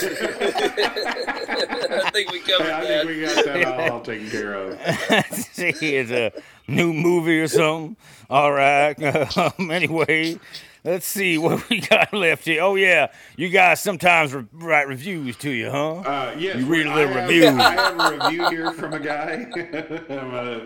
think 2.14 2.32
we 2.32 2.40
covered 2.40 2.66
Hey, 2.68 2.74
I 2.74 2.84
that. 2.88 3.06
think 3.06 3.08
we 3.08 3.22
got 3.22 3.46
that 3.46 3.66
all, 3.66 3.92
all 3.96 4.02
taken 4.02 4.30
care 4.30 4.54
of. 4.54 4.80
see, 5.34 5.96
it's 5.96 6.12
a 6.12 6.32
new 6.72 6.94
movie 6.94 7.40
or 7.42 7.48
something. 7.48 7.98
All 8.30 8.52
right. 8.52 8.96
Um, 9.38 9.72
anyway, 9.72 10.40
let's 10.86 11.06
see 11.06 11.38
what 11.46 11.68
we 11.70 11.82
got 11.82 12.14
left 12.14 12.46
here. 12.46 12.62
Oh 12.64 12.76
yeah, 12.76 13.12
you 13.36 13.50
guys 13.50 13.82
sometimes 13.82 14.34
re- 14.34 14.46
write 14.54 14.88
reviews 14.88 15.36
to 15.38 15.50
you, 15.50 15.70
huh? 15.70 15.96
Uh, 15.96 16.36
yes, 16.38 16.56
You 16.56 16.66
read 16.68 16.86
a 16.86 16.96
little 16.96 17.14
have- 17.14 17.30
review. 17.30 17.48
I 17.50 17.72
have 17.74 18.00
a 18.00 18.18
review 18.18 18.50
here 18.50 18.72
from 18.72 18.94
a 18.94 19.00
guy 19.00 19.44
um, 20.10 20.34
uh, 20.34 20.60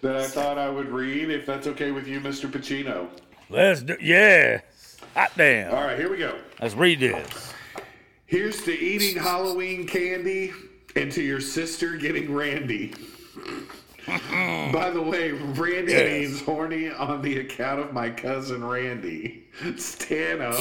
that 0.00 0.16
I 0.16 0.26
thought 0.26 0.56
I 0.56 0.70
would 0.70 0.88
read, 0.88 1.30
if 1.30 1.44
that's 1.44 1.66
okay 1.66 1.90
with 1.90 2.06
you, 2.06 2.20
Mr. 2.20 2.50
Pacino. 2.50 3.08
Let's 3.50 3.82
do. 3.82 3.96
Yeah. 4.00 4.60
Hot 5.14 5.32
damn. 5.36 5.74
All 5.74 5.82
right, 5.84 5.98
here 5.98 6.08
we 6.10 6.16
go. 6.18 6.38
Let's 6.62 6.74
read 6.74 7.00
this. 7.00 7.52
Here's 8.26 8.62
to 8.62 8.72
eating 8.72 9.20
Halloween 9.20 9.86
candy 9.88 10.52
and 10.94 11.10
to 11.12 11.20
your 11.22 11.40
sister 11.40 11.96
getting 11.96 12.32
Randy. 12.32 12.94
By 14.72 14.90
the 14.90 15.02
way, 15.02 15.32
Randy 15.32 15.92
Yes. 15.92 16.06
means 16.06 16.42
horny 16.42 16.90
on 16.90 17.22
the 17.22 17.38
account 17.40 17.80
of 17.80 17.92
my 17.92 18.10
cousin 18.10 18.64
Randy, 18.64 19.44
Stano, 19.62 20.54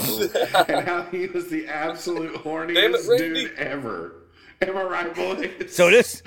and 0.70 0.88
how 0.88 1.04
he 1.04 1.28
was 1.28 1.48
the 1.48 1.68
absolute 1.68 2.34
Damn 2.34 2.36
it, 2.36 2.44
horniest 2.44 3.18
dude 3.18 3.54
ever. 3.58 4.14
Am 4.62 4.76
I 4.76 4.84
right, 4.84 5.16
boys? 5.16 5.74
So 5.74 5.90
this. 5.90 6.22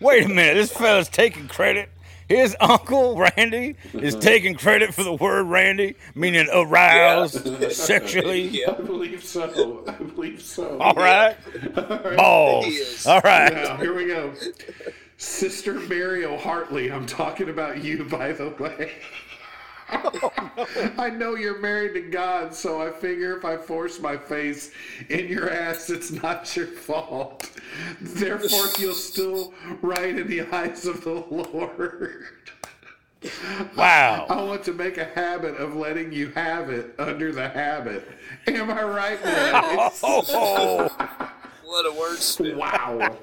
Wait 0.00 0.24
a 0.24 0.28
minute. 0.28 0.54
This 0.54 0.72
fella's 0.72 1.08
taking 1.08 1.48
credit. 1.48 1.88
His 2.28 2.56
uncle 2.58 3.16
Randy 3.16 3.76
is 3.94 4.14
mm-hmm. 4.14 4.20
taking 4.20 4.54
credit 4.56 4.92
for 4.92 5.04
the 5.04 5.12
word 5.12 5.44
Randy, 5.44 5.94
meaning 6.14 6.48
aroused 6.52 7.72
sexually. 7.72 8.48
Yeah. 8.48 8.72
I 8.72 8.80
believe 8.80 9.22
so. 9.22 9.84
I 9.86 9.92
believe 9.92 10.42
so. 10.42 10.78
All 10.80 10.94
right. 10.94 11.36
Balls. 12.16 12.64
He 12.64 12.72
is. 12.72 13.06
All 13.06 13.20
right. 13.20 13.52
Now, 13.52 13.76
here 13.76 13.94
we 13.94 14.06
go. 14.06 14.34
Sister 15.18 15.74
Mary 15.74 16.24
O'Hartley, 16.24 16.92
I'm 16.92 17.06
talking 17.06 17.48
about 17.48 17.82
you, 17.82 18.04
by 18.04 18.32
the 18.32 18.50
way. 18.50 18.92
I 20.98 21.10
know 21.10 21.36
you're 21.36 21.60
married 21.60 21.94
to 21.94 22.02
God, 22.10 22.54
so 22.54 22.82
I 22.82 22.90
figure 22.90 23.36
if 23.36 23.44
I 23.44 23.56
force 23.56 24.00
my 24.00 24.16
face 24.16 24.72
in 25.08 25.28
your 25.28 25.48
ass, 25.50 25.90
it's 25.90 26.10
not 26.10 26.54
your 26.56 26.66
fault. 26.66 27.50
Therefore, 28.00 28.66
you'll 28.78 28.94
still 28.94 29.54
right 29.80 30.18
in 30.18 30.26
the 30.26 30.42
eyes 30.42 30.86
of 30.86 31.02
the 31.04 31.24
Lord. 31.30 32.24
Wow. 33.76 34.26
I 34.28 34.40
want 34.42 34.62
to 34.64 34.72
make 34.72 34.98
a 34.98 35.04
habit 35.04 35.56
of 35.56 35.74
letting 35.74 36.12
you 36.12 36.30
have 36.32 36.70
it 36.70 36.94
under 36.98 37.32
the 37.32 37.48
habit. 37.48 38.06
Am 38.46 38.70
I 38.70 38.82
right, 38.84 39.20
boys? 39.20 40.00
Oh, 40.04 40.22
oh, 40.28 41.08
What 41.64 41.86
a 41.86 41.90
wordsmith. 41.90 42.56
Wow. 42.56 43.16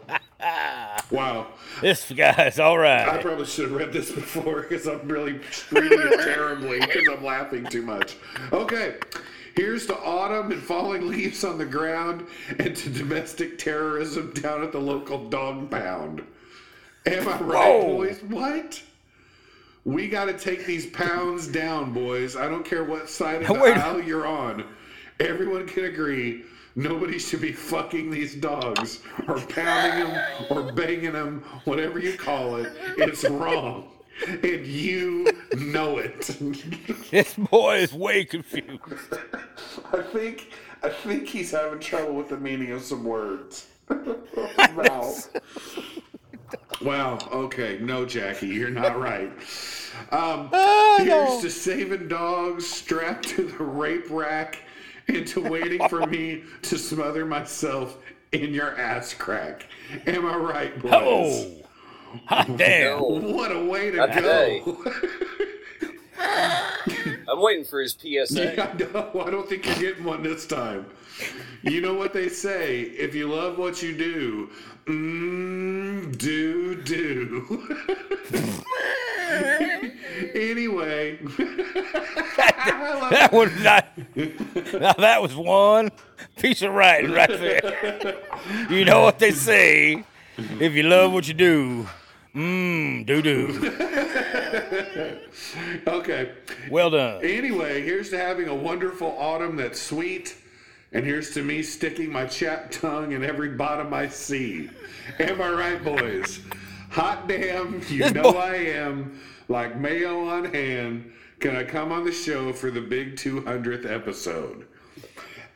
wow. 1.12 1.48
This 1.82 2.12
guy's 2.12 2.60
all 2.60 2.78
right. 2.78 3.08
I 3.08 3.22
probably 3.22 3.46
should 3.46 3.70
have 3.70 3.80
read 3.80 3.94
this 3.94 4.12
before 4.12 4.62
because 4.62 4.88
I'm 4.88 5.08
really 5.08 5.40
reading 5.72 6.00
it 6.02 6.24
terribly 6.24 6.80
because 6.80 7.08
I'm 7.08 7.24
laughing 7.24 7.66
too 7.66 7.82
much. 7.82 8.16
Okay. 8.52 8.96
Here's 9.56 9.86
to 9.88 9.98
autumn 9.98 10.52
and 10.52 10.62
falling 10.62 11.08
leaves 11.08 11.44
on 11.44 11.58
the 11.60 11.66
ground 11.66 12.26
and 12.58 12.76
to 12.76 12.90
domestic 12.90 13.60
terrorism 13.60 14.32
down 14.34 14.64
at 14.64 14.72
the 14.72 14.80
local 14.80 15.30
dog 15.30 15.70
pound. 15.70 16.24
Am 17.06 17.28
I 17.28 17.40
right, 17.40 17.82
Whoa. 17.82 17.98
boys? 17.98 18.20
What? 18.24 18.82
We 19.86 20.08
got 20.08 20.26
to 20.26 20.34
take 20.38 20.66
these 20.66 20.88
pounds 20.88 21.48
down, 21.48 21.94
boys. 21.94 22.36
I 22.36 22.48
don't 22.48 22.66
care 22.66 22.84
what 22.84 23.10
side 23.10 23.42
of 23.42 23.48
the 23.50 23.54
Wait. 23.54 23.78
aisle 23.78 24.02
you're 24.02 24.26
on. 24.26 24.64
Everyone 25.20 25.68
can 25.68 25.86
agree 25.86 26.44
nobody 26.76 27.20
should 27.20 27.42
be 27.42 27.52
fucking 27.52 28.10
these 28.10 28.36
dogs 28.36 29.02
or 29.28 29.40
pounding 29.40 30.14
them 30.14 30.26
or 30.50 30.72
banging 30.74 31.14
them, 31.14 31.44
whatever 31.66 32.00
you 32.00 32.18
call 32.18 32.58
it. 32.58 32.72
It's 32.98 33.24
wrong. 33.26 33.90
And 34.28 34.66
you 34.66 35.28
know 35.58 35.98
it. 35.98 36.38
This 37.12 37.36
boy 37.36 37.78
is 37.78 37.94
way 37.94 38.26
confused. 38.26 38.80
I 39.92 40.02
think 40.02 40.52
I 40.82 40.90
think 40.90 41.28
he's 41.28 41.52
having 41.52 41.80
trouble 41.80 42.14
with 42.14 42.30
the 42.30 42.38
meaning 42.38 42.72
of 42.72 42.82
some 42.82 43.04
words. 43.04 43.68
wow. 44.76 45.14
Wow. 46.82 47.20
Okay. 47.32 47.78
No, 47.80 48.06
Jackie, 48.06 48.48
you're 48.48 48.70
not 48.70 49.00
right. 49.00 49.32
Um, 50.12 50.50
here's 50.98 51.42
to 51.42 51.50
saving 51.50 52.08
dogs 52.08 52.68
strapped 52.68 53.28
to 53.30 53.44
the 53.44 53.64
rape 53.64 54.10
rack 54.10 54.60
and 55.08 55.28
to 55.28 55.42
waiting 55.42 55.88
for 55.90 56.06
me 56.08 56.44
to 56.64 56.78
smother 56.78 57.26
myself 57.26 57.98
in 58.32 58.54
your 58.54 58.78
ass 58.80 59.14
crack. 59.14 59.68
Am 60.08 60.26
I 60.26 60.36
right, 60.36 60.80
boys? 60.82 60.92
Oh, 60.94 61.52
hot 62.26 62.58
damn. 62.58 63.00
What 63.00 63.52
a 63.52 63.64
way 63.66 63.92
to 63.92 63.98
Not 63.98 64.14
today. 64.14 64.62
go. 64.66 64.78
I'm 67.28 67.42
waiting 67.42 67.66
for 67.66 67.82
his 67.82 67.94
PSA. 67.94 68.54
Yeah, 68.56 68.74
no, 68.94 69.24
I 69.26 69.30
don't 69.30 69.48
think 69.48 69.66
you're 69.66 69.76
getting 69.76 70.04
one 70.04 70.24
this 70.24 70.46
time. 70.46 70.86
You 71.62 71.82
know 71.82 71.94
what 71.94 72.14
they 72.14 72.30
say: 72.30 72.82
if 72.82 73.16
you 73.16 73.28
love 73.28 73.58
what 73.58 73.82
you 73.82 73.96
do, 73.96 74.50
mm, 74.86 76.18
do 76.18 76.76
do. 76.76 77.68
anyway, 80.36 81.20
That 83.14 83.30
was 83.32 83.52
not. 83.64 83.88
Now 84.16 84.94
that 84.94 85.22
was 85.22 85.36
one 85.36 85.92
piece 86.38 86.62
of 86.62 86.74
writing 86.74 87.12
right 87.12 87.30
there. 87.30 88.18
You 88.70 88.86
know 88.86 89.02
what 89.02 89.20
they 89.20 89.32
say? 89.32 90.04
If 90.38 90.74
you 90.74 90.84
love 90.84 91.14
what 91.14 91.28
you 91.28 91.34
do, 91.34 91.88
mmm, 92.36 93.06
doo 93.06 93.22
doo. 93.22 93.72
okay. 95.88 96.32
Well 96.72 96.90
done. 96.90 97.24
Anyway, 97.24 97.82
here's 97.84 98.10
to 98.12 98.18
having 98.18 98.48
a 98.48 98.56
wonderful 98.56 99.16
autumn 99.20 99.58
that's 99.58 99.82
sweet, 99.82 100.36
and 100.94 101.06
here's 101.06 101.32
to 101.32 101.44
me 101.44 101.62
sticking 101.64 102.12
my 102.12 102.26
chapped 102.26 102.74
tongue 102.74 103.12
in 103.14 103.24
every 103.24 103.50
bottom 103.50 103.94
I 103.94 104.08
see. 104.08 104.70
Am 105.20 105.42
I 105.42 105.50
right, 105.50 105.84
boys? 105.84 106.40
Hot 106.92 107.28
damn, 107.28 107.82
you 107.90 108.10
know 108.12 108.30
I 108.38 108.56
am. 108.56 109.20
Like 109.50 109.78
mayo 109.78 110.28
on 110.30 110.46
hand, 110.46 111.12
can 111.40 111.56
I 111.56 111.64
come 111.64 111.92
on 111.92 112.06
the 112.06 112.12
show 112.12 112.54
for 112.54 112.72
the 112.72 112.80
big 112.82 113.16
200th 113.18 113.90
episode? 113.90 114.66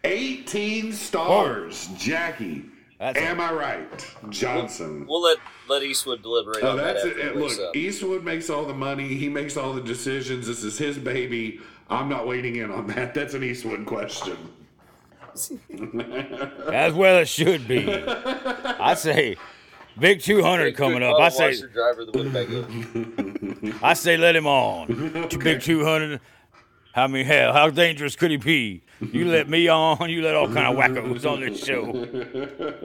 18 0.03 0.91
stars, 0.93 1.87
oh. 1.91 1.95
Jackie. 1.97 2.65
That's 2.99 3.17
a- 3.19 3.23
Am 3.23 3.39
I 3.39 3.53
right, 3.53 4.15
Johnson? 4.29 5.05
We'll 5.07 5.21
let 5.21 5.37
let 5.69 5.83
Eastwood 5.83 6.23
deliberate 6.23 6.63
Oh, 6.63 6.71
on 6.71 6.77
that 6.77 6.93
that's 6.95 7.05
after 7.05 7.19
it. 7.19 7.25
it 7.25 7.31
And 7.33 7.41
wakes 7.41 7.57
Look, 7.57 7.69
up. 7.69 7.75
Eastwood 7.75 8.23
makes 8.23 8.49
all 8.49 8.65
the 8.65 8.73
money. 8.73 9.07
He 9.09 9.29
makes 9.29 9.55
all 9.55 9.73
the 9.73 9.81
decisions. 9.81 10.47
This 10.47 10.63
is 10.63 10.77
his 10.77 10.97
baby. 10.97 11.59
I'm 11.89 12.09
not 12.09 12.25
waiting 12.27 12.55
in 12.55 12.71
on 12.71 12.87
that. 12.87 13.13
That's 13.13 13.33
an 13.35 13.43
Eastwood 13.43 13.85
question. 13.85 14.35
As 16.73 16.93
well 16.93 17.17
it 17.19 17.27
should 17.27 17.67
be. 17.67 17.87
I 17.89 18.93
say, 18.95 19.35
big 19.99 20.21
200 20.21 20.75
coming 20.75 21.03
up. 21.03 21.19
I 21.19 21.29
say, 21.29 21.61
driver 21.73 22.05
the 22.05 22.11
Winnebago. 22.13 23.77
I 23.83 23.93
say, 23.93 24.17
let 24.17 24.35
him 24.35 24.47
on. 24.47 25.27
Big 25.39 25.61
200. 25.61 26.19
I 26.95 27.05
mean, 27.07 27.25
hell, 27.25 27.53
how 27.53 27.69
dangerous 27.69 28.15
could 28.15 28.31
he 28.31 28.37
be? 28.37 28.81
You 28.99 29.25
let 29.27 29.47
me 29.47 29.67
on. 29.67 30.09
You 30.09 30.23
let 30.23 30.33
all 30.33 30.47
kind 30.51 30.65
of 30.67 30.75
wackos 30.75 31.29
on 31.31 31.41
this 31.41 31.63
show. 31.63 31.91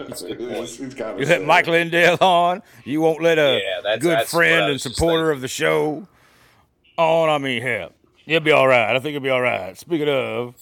That's 0.05 0.21
a 0.21 0.35
good 0.35 0.39
point. 0.55 0.69
He's 0.69 0.79
You 0.99 1.25
let 1.27 1.43
Mike 1.45 1.67
Lindell 1.67 2.19
on. 2.21 2.63
You 2.85 3.01
won't 3.01 3.23
let 3.23 3.39
a 3.39 3.61
Yeah, 3.65 3.81
that's- 3.83 4.03
good 4.03 4.19
that's 4.19 4.31
friend 4.31 4.71
and 4.71 4.79
supporter 4.79 5.31
of 5.31 5.41
the 5.41 5.49
show 5.49 6.07
on. 6.99 7.31
I 7.31 7.39
mean, 7.39 7.63
hell, 7.63 7.93
it'll 8.27 8.45
be 8.45 8.51
all 8.51 8.69
right. 8.69 8.95
I 8.95 8.99
think 8.99 9.17
it'll 9.17 9.25
be 9.25 9.31
all 9.31 9.41
right. 9.41 9.79
Speaking 9.79 10.11
of, 10.11 10.55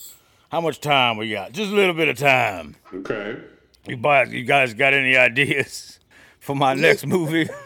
how 0.50 0.60
much 0.60 0.80
time 0.80 1.16
we 1.16 1.30
got? 1.30 1.52
Just 1.52 1.72
a 1.72 1.74
little 1.74 1.94
bit 1.94 2.08
of 2.08 2.18
time. 2.18 2.76
Okay. 2.92 3.38
You 3.86 3.96
guys, 3.96 4.30
you 4.32 4.44
guys 4.44 4.74
got 4.74 4.92
any 4.92 5.16
ideas 5.16 5.98
for 6.38 6.54
my 6.54 6.74
next 6.74 7.06
movie? 7.06 7.48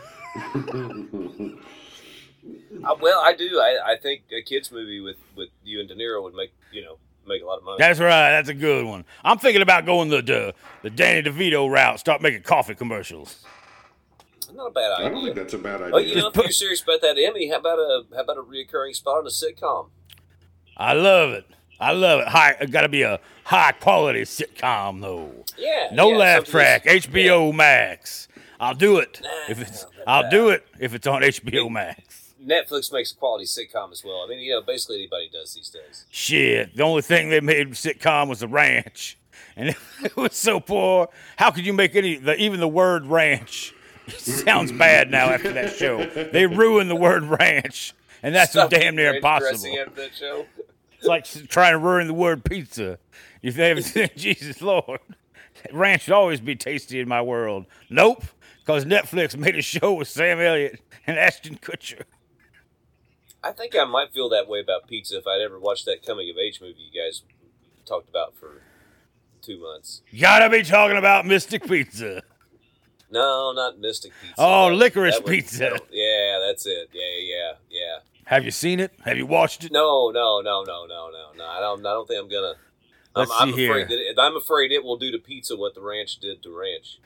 Uh, 2.85 2.95
well, 3.01 3.21
I 3.21 3.35
do. 3.35 3.59
I, 3.61 3.93
I 3.93 3.97
think 3.97 4.25
a 4.37 4.43
kids 4.43 4.71
movie 4.71 5.01
with, 5.01 5.17
with 5.37 5.49
you 5.65 5.81
and 5.81 5.89
De 5.89 5.95
Niro 5.95 6.23
would 6.23 6.35
make 6.35 6.53
you 6.71 6.83
know 6.83 6.99
make 7.27 7.43
a 7.43 7.47
lot 7.47 7.59
of 7.59 7.65
money. 7.65 7.77
That's 7.79 7.99
right. 7.99 8.31
That's 8.31 8.49
a 8.51 8.55
good 8.55 8.85
one. 8.85 9.05
I'm 9.25 9.39
thinking 9.39 9.63
about 9.63 9.87
going 9.87 10.11
the 10.11 10.21
the, 10.21 10.55
the 10.83 10.91
Danny 10.91 11.23
DeVito 11.23 11.71
route. 11.71 11.99
Start 11.99 12.21
making 12.21 12.43
coffee 12.43 12.75
commercials. 12.75 13.45
Not 14.53 14.67
a 14.67 14.71
bad 14.71 14.93
idea. 14.93 15.07
I 15.07 15.09
don't 15.11 15.25
think 15.25 15.37
that's 15.37 15.55
a 15.55 15.59
bad 15.59 15.83
idea. 15.83 15.95
Oh, 15.95 15.99
you 15.99 16.15
know, 16.17 16.29
if 16.29 16.37
you're 16.37 16.51
serious 16.51 16.83
about 16.83 17.01
that 17.01 17.17
Emmy, 17.19 17.49
how 17.49 17.57
about 17.57 17.79
a 17.79 18.03
how 18.15 18.23
about 18.23 18.37
a 18.37 18.43
reoccurring 18.43 18.95
spot 18.95 19.19
on 19.19 19.27
a 19.27 19.31
sitcom? 19.31 19.89
I 20.77 20.93
love 20.93 21.31
it. 21.31 21.47
I 21.81 21.93
love 21.93 22.21
it. 22.21 22.29
High, 22.29 22.57
it 22.61 22.71
got 22.71 22.83
to 22.83 22.89
be 22.89 23.03
a 23.03 23.21
high 23.45 23.73
quality 23.73 24.23
sitcom 24.23 25.01
though. 25.01 25.33
Yeah. 25.59 25.89
No 25.93 26.11
yeah, 26.11 26.17
laugh 26.17 26.45
track. 26.45 26.85
HBO 26.85 27.55
Max. 27.55 28.29
I'll 28.61 28.75
do 28.75 28.99
it 28.99 29.21
Nah, 29.23 29.29
if 29.49 29.61
it's. 29.61 29.87
I'll 30.07 30.31
do 30.31 30.51
it 30.51 30.67
if 30.79 30.95
it's 30.95 31.07
on 31.07 31.23
HBO 31.23 31.71
Max. 31.71 32.35
Netflix 32.45 32.93
makes 32.93 33.13
a 33.13 33.17
quality 33.17 33.45
sitcom 33.45 33.91
as 33.91 34.03
well. 34.05 34.23
I 34.25 34.29
mean, 34.29 34.41
you 34.41 34.53
know, 34.53 34.61
basically 34.61 34.97
anybody 34.97 35.31
does 35.33 35.55
these 35.55 35.71
days. 35.71 36.05
Shit. 36.11 36.77
The 36.77 36.83
only 36.83 37.03
thing 37.03 37.31
they 37.31 37.41
made 37.41 37.71
sitcom 37.71 38.29
was 38.29 38.41
the 38.41 38.49
ranch, 38.49 39.19
and 39.57 39.71
it 40.05 40.17
was 40.17 40.37
so 40.37 40.61
poor. 40.61 41.09
How 41.37 41.51
could 41.51 41.67
you 41.67 41.73
make 41.73 41.97
any? 41.97 42.17
The, 42.17 42.37
even 42.37 42.61
the 42.61 42.69
word 42.69 43.07
ranch 43.07 43.75
sounds 44.09 44.73
bad 44.73 45.11
now 45.11 45.31
after 45.31 45.53
that 45.53 45.75
show. 45.75 46.05
They 46.05 46.47
ruined 46.47 46.91
the 46.91 46.97
word 46.97 47.25
ranch, 47.25 47.95
and 48.23 48.35
that's 48.35 48.53
damn 48.53 48.97
near 48.97 49.15
impossible. 49.15 49.75
Dressing 51.05 51.13
after 51.13 51.23
that 51.23 51.27
show. 51.29 51.39
It's 51.39 51.43
like 51.45 51.51
trying 51.51 51.73
to 51.73 51.79
ruin 51.79 52.07
the 52.07 52.15
word 52.15 52.45
pizza. 52.45 52.99
If 53.43 53.55
they 53.57 53.69
haven't 53.69 53.83
seen 53.85 54.09
Jesus 54.17 54.61
Lord, 54.63 55.01
ranch 55.73 56.03
should 56.03 56.15
always 56.15 56.41
be 56.41 56.57
tasty 56.57 57.01
in 57.01 57.09
my 57.09 57.21
world. 57.23 57.67
Nope, 57.91 58.25
because 58.61 58.85
Netflix 58.85 59.37
made 59.37 59.57
a 59.57 59.63
show 59.63 59.93
with 59.95 60.09
Sam 60.09 60.41
Elliott 60.41 60.81
and 61.07 61.19
Ashton 61.19 61.57
Kutcher. 61.57 62.03
I 63.43 63.53
think 63.53 63.77
I 63.77 63.85
might 63.85 64.13
feel 64.13 64.31
that 64.31 64.49
way 64.49 64.61
about 64.61 64.87
pizza 64.89 65.19
if 65.19 65.27
I'd 65.27 65.43
ever 65.43 65.59
watched 65.59 65.85
that 65.85 66.05
coming 66.05 66.31
of 66.31 66.39
age 66.39 66.61
movie 66.63 66.77
you 66.91 66.99
guys 66.99 67.23
talked 67.85 68.09
about 68.09 68.35
for 68.35 68.63
two 69.43 69.61
months. 69.61 70.01
Gotta 70.19 70.49
be 70.49 70.63
talking 70.63 70.97
about 70.97 71.27
Mystic 71.27 71.67
Pizza. 71.67 72.23
No, 73.11 73.53
not 73.53 73.79
Mystic 73.79 74.13
Pizza. 74.23 74.35
Oh, 74.39 74.71
That- 74.71 74.77
Licorice 74.77 75.17
that 75.17 75.25
was- 75.25 75.31
Pizza. 75.31 75.79
yeah, 75.91 76.39
that's 76.47 76.65
it. 76.65 76.89
Yeah, 76.95 77.03
yeah, 77.21 77.53
yeah. 77.71 77.99
Have 78.27 78.45
you 78.45 78.51
seen 78.51 78.81
it? 78.81 78.93
Have 79.05 79.17
you 79.19 79.27
watched 79.27 79.65
it? 79.65 79.73
No, 79.73 80.11
no, 80.11 80.41
no, 80.41 80.63
no, 80.65 80.87
no, 80.87 81.11
no, 81.11 81.31
no. 81.37 81.45
I 81.47 81.61
don't. 81.61 81.81
I 81.85 81.93
don't 81.93 82.07
think 82.09 82.23
I'm 82.23 82.29
gonna. 82.29 82.55
Let's 83.15 83.31
I'm, 83.33 83.49
I'm 83.51 83.55
see 83.55 83.67
afraid 83.67 83.89
here. 83.89 83.99
that 83.99 84.11
it, 84.11 84.19
I'm 84.19 84.37
afraid 84.37 84.73
it 84.73 84.83
will 84.83 84.97
do 84.97 85.13
to 85.13 85.19
pizza 85.19 85.57
what 85.57 85.75
the 85.75 85.81
ranch 85.81 86.19
did 86.19 86.43
to 86.43 86.57
ranch. 86.59 86.99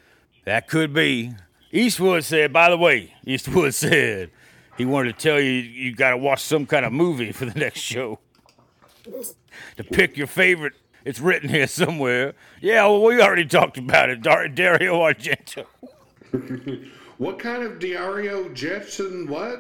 That 0.45 0.69
could 0.69 0.95
be. 0.95 1.33
Eastwood 1.71 2.25
said, 2.25 2.53
by 2.53 2.71
the 2.71 2.79
way, 2.79 3.15
Eastwood 3.27 3.75
said 3.75 4.31
he 4.79 4.85
wanted 4.87 5.19
to 5.19 5.23
tell 5.23 5.39
you 5.41 5.51
you 5.51 5.95
got 5.95 6.11
to 6.11 6.17
watch 6.17 6.43
some 6.43 6.65
kind 6.67 6.87
of 6.87 6.93
movie 6.93 7.33
for 7.33 7.45
the 7.45 7.59
next 7.59 7.81
show. 7.81 8.21
to 9.77 9.85
pick 9.85 10.17
your 10.17 10.27
favorite. 10.27 10.75
It's 11.05 11.21
written 11.21 11.49
here 11.49 11.67
somewhere. 11.67 12.35
Yeah, 12.61 12.85
well, 12.87 13.03
we 13.03 13.21
already 13.21 13.45
talked 13.47 13.77
about 13.79 14.09
it. 14.11 14.23
Dar- 14.23 14.49
Dario 14.49 14.99
Argento. 15.01 15.67
What 17.19 17.41
kind 17.41 17.65
of 17.65 17.81
Diario 17.81 18.49
Jetson? 18.55 19.27
What? 19.27 19.59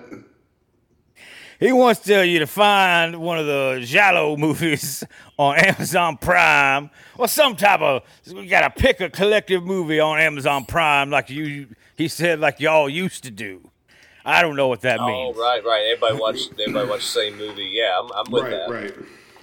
He 1.61 1.72
wants 1.72 2.00
to 2.02 2.06
tell 2.09 2.24
you 2.24 2.38
to 2.38 2.46
find 2.46 3.20
one 3.20 3.38
of 3.38 3.46
the 3.46 3.80
Giallo 3.84 4.36
movies 4.46 5.02
on 5.36 5.56
Amazon 5.59 6.16
Prime 6.16 6.90
or 7.16 7.26
some 7.26 7.56
type 7.56 7.80
of. 7.80 8.02
We 8.32 8.46
got 8.46 8.61
to 8.62 8.70
pick 8.70 9.00
a 9.00 9.11
collective 9.11 9.64
movie 9.64 9.98
on 9.98 10.20
Amazon 10.20 10.64
Prime, 10.66 11.11
like 11.11 11.30
you. 11.30 11.66
He 11.96 12.06
said, 12.06 12.38
like 12.38 12.61
y'all 12.61 12.88
used 12.88 13.24
to 13.24 13.30
do. 13.32 13.70
I 14.24 14.42
don't 14.42 14.54
know 14.56 14.68
what 14.68 14.82
that 14.82 15.00
Oh, 15.00 15.06
means. 15.06 15.36
right, 15.36 15.64
right. 15.64 15.84
Everybody 15.86 16.20
watch. 16.20 16.40
Everybody 16.61 16.88
watch 16.88 17.00
the 17.00 17.06
same 17.06 17.36
movie. 17.38 17.70
Yeah, 17.72 17.98
I'm, 18.00 18.11
I'm 18.26 18.30
with 18.32 18.42
right, 18.44 18.50
that. 18.52 18.70
right. 18.70 18.94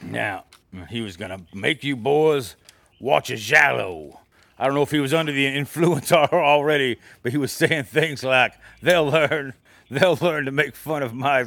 Now, 0.04 0.46
he 0.90 1.02
was 1.02 1.18
gonna 1.18 1.40
make 1.54 1.84
you 1.84 1.96
boys 1.98 2.56
watch 3.00 3.30
a 3.30 3.36
Giallo. 3.36 4.20
I 4.58 4.66
don't 4.68 4.76
know 4.76 4.84
if 4.84 4.92
he 4.92 5.00
was 5.00 5.14
under 5.14 5.32
the 5.34 5.48
influence 5.48 6.12
al- 6.14 6.30
already, 6.32 6.98
but 7.24 7.32
he 7.34 7.38
was 7.38 7.52
saying 7.52 7.86
things 7.86 8.24
like, 8.24 8.54
"They'll 8.82 9.08
learn, 9.10 9.54
they'll 9.90 10.18
learn 10.22 10.46
to 10.46 10.52
make 10.52 10.76
fun 10.76 11.02
of 11.04 11.14
my, 11.14 11.46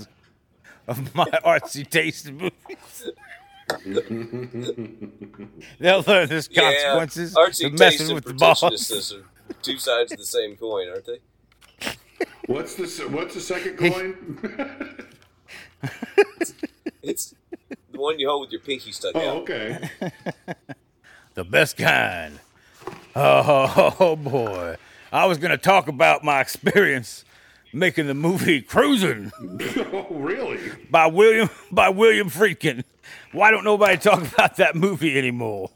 of 0.89 1.15
my 1.15 1.25
artsy 1.45 1.89
taste 1.89 2.27
in 2.27 2.37
movies. 2.39 3.13
they'll 5.79 6.03
learn 6.07 6.27
there's 6.29 6.49
consequences 6.49 7.35
yeah, 7.37 7.45
to 7.45 7.51
artsy 7.51 7.71
taste 7.71 7.79
messing 7.79 8.07
and 8.07 8.15
with 8.15 8.25
the 8.25 8.35
boss." 8.35 8.61
pretentiousness 8.61 9.13
are 9.13 9.25
two 9.63 9.79
sides 9.79 10.13
of 10.13 10.19
the 10.19 10.27
same 10.27 10.57
coin, 10.57 10.89
aren't 10.89 11.07
they? 11.07 11.21
What's 12.47 12.75
the 12.75 13.09
What's 13.11 13.35
the 13.35 13.41
second 13.41 13.77
coin? 13.77 15.07
It's 17.01 17.35
the 17.63 17.99
one 17.99 18.19
you 18.19 18.29
hold 18.29 18.43
with 18.43 18.53
your 18.53 18.61
pinky 18.61 18.93
stuck 18.93 19.15
oh, 19.15 19.21
out. 19.21 19.37
okay. 19.39 19.89
the 21.35 21.45
best 21.45 21.77
kind. 21.77 22.41
Oh, 23.15 23.95
oh, 23.99 24.17
boy. 24.17 24.77
I 25.13 25.27
was 25.27 25.39
going 25.39 25.53
to 25.53 25.59
talk 25.59 25.89
about 25.89 26.23
my 26.23 26.41
experience 26.41 27.25
making 27.73 28.07
the 28.07 28.15
movie 28.15 28.63
Cruising 28.63 29.31
oh, 29.93 30.07
really? 30.11 30.59
by 30.91 31.07
William 31.07 31.51
by 31.71 31.89
William 31.89 32.31
Friedkin. 32.31 32.85
Why 33.33 33.51
don't 33.51 33.65
nobody 33.65 33.97
talk 33.97 34.23
about 34.35 34.57
that 34.57 34.75
movie 34.75 35.19
anymore? 35.19 35.71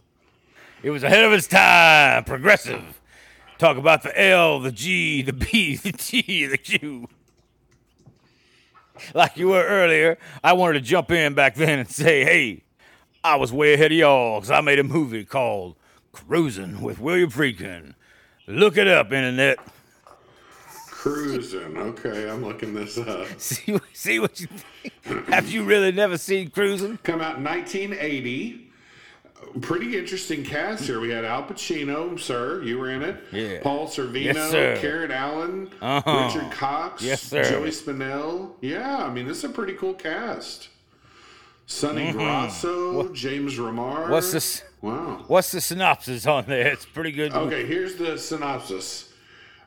It 0.82 0.90
was 0.90 1.02
ahead 1.04 1.24
of 1.24 1.32
its 1.32 1.46
time, 1.46 2.24
progressive. 2.24 3.00
Talk 3.58 3.76
about 3.76 4.02
the 4.02 4.20
L, 4.20 4.58
the 4.58 4.72
G, 4.72 5.22
the 5.22 5.32
B, 5.32 5.76
the 5.76 5.92
T, 5.92 6.46
the 6.46 6.58
Q. 6.58 7.08
Like 9.14 9.36
you 9.36 9.48
were 9.48 9.64
earlier, 9.64 10.18
I 10.42 10.52
wanted 10.54 10.74
to 10.74 10.80
jump 10.80 11.10
in 11.10 11.34
back 11.34 11.54
then 11.54 11.78
and 11.78 11.88
say, 11.88 12.24
hey, 12.24 12.64
I 13.24 13.36
was 13.36 13.52
way 13.52 13.74
ahead 13.74 13.92
of 13.92 13.98
y'all 13.98 14.40
because 14.40 14.50
I 14.50 14.60
made 14.60 14.78
a 14.78 14.84
movie 14.84 15.24
called 15.24 15.76
Cruising 16.12 16.82
with 16.82 16.98
William 16.98 17.30
Friedkin. 17.30 17.94
Look 18.46 18.76
it 18.76 18.88
up, 18.88 19.12
internet. 19.12 19.58
Cruising. 21.02 21.76
Okay, 21.76 22.30
I'm 22.30 22.44
looking 22.44 22.74
this 22.74 22.96
up. 22.96 23.26
See, 23.38 23.76
see 23.92 24.20
what 24.20 24.38
you 24.40 24.46
think. 24.46 25.26
Have 25.30 25.50
you 25.50 25.64
really 25.64 25.90
never 25.90 26.16
seen 26.16 26.50
Cruising? 26.50 26.96
Come 26.98 27.20
out 27.20 27.38
in 27.38 27.44
1980. 27.44 28.68
Pretty 29.62 29.98
interesting 29.98 30.44
cast 30.44 30.84
here. 30.84 31.00
We 31.00 31.10
had 31.10 31.24
Al 31.24 31.42
Pacino, 31.42 32.18
sir. 32.20 32.62
You 32.62 32.78
were 32.78 32.90
in 32.90 33.02
it. 33.02 33.16
Yeah. 33.32 33.58
Paul 33.64 33.88
Sorvino, 33.88 34.32
Yes, 34.32 34.50
sir. 34.52 34.76
Karen 34.80 35.10
Allen, 35.10 35.70
Uh-huh. 35.82 36.24
Richard 36.32 36.52
Cox, 36.52 37.02
Yes, 37.02 37.20
sir. 37.22 37.42
Joey 37.50 37.70
Spinell. 37.70 38.52
Yeah, 38.60 38.98
I 38.98 39.12
mean, 39.12 39.26
this 39.26 39.38
is 39.38 39.44
a 39.44 39.48
pretty 39.48 39.72
cool 39.72 39.94
cast. 39.94 40.68
Sonny 41.66 42.12
Grosso, 42.12 43.12
James 43.12 43.58
Remar. 43.58 44.02
Mm-hmm. 44.04 44.12
What's 44.12 44.30
this? 44.30 44.62
Wow. 44.80 45.24
What's 45.26 45.50
the 45.50 45.60
synopsis 45.60 46.26
on 46.26 46.44
there? 46.46 46.68
It's 46.68 46.86
pretty 46.86 47.10
good. 47.10 47.32
Okay, 47.32 47.66
here's 47.66 47.96
the 47.96 48.16
synopsis. 48.16 49.11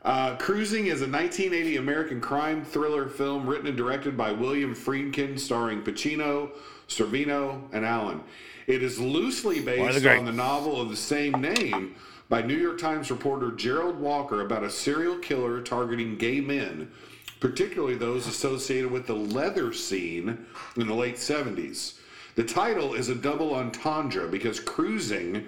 Uh, 0.06 0.36
Cruising 0.36 0.86
is 0.86 1.01
a 1.01 1.10
1980 1.10 1.78
American 1.78 2.22
crime 2.22 2.64
thriller 2.64 3.08
film 3.08 3.47
written 3.47 3.66
and 3.66 3.76
directed 3.76 4.16
by 4.16 4.32
William 4.32 4.76
Friedkin, 4.76 5.39
starring 5.39 5.82
Pacino, 5.82 6.51
Sorvino, 6.88 7.60
and 7.74 7.84
Allen. 7.84 8.22
It 8.68 8.84
is 8.84 8.99
loosely 8.99 9.62
based 9.62 10.03
the 10.03 10.16
on 10.16 10.26
the 10.26 10.32
novel 10.32 10.80
of 10.80 10.89
the 10.89 10.95
same 10.95 11.34
name 11.41 11.95
by 12.30 12.43
New 12.43 12.56
York 12.56 12.78
Times 12.78 13.10
reporter 13.10 13.51
Gerald 13.53 13.99
Walker 13.99 14.41
about 14.41 14.64
a 14.64 14.70
serial 14.70 15.18
killer 15.18 15.60
targeting 15.62 16.18
gay 16.18 16.39
men, 16.39 16.91
particularly 17.39 17.95
those 17.95 18.28
associated 18.28 18.91
with 18.91 19.08
the 19.08 19.16
leather 19.16 19.74
scene 19.74 20.45
in 20.78 20.86
the 20.86 20.93
late 20.93 21.16
70s. 21.16 21.95
The 22.36 22.43
title 22.43 22.93
is 22.93 23.10
a 23.10 23.16
double 23.16 23.56
entendre 23.56 24.28
because 24.28 24.60
cruising 24.60 25.47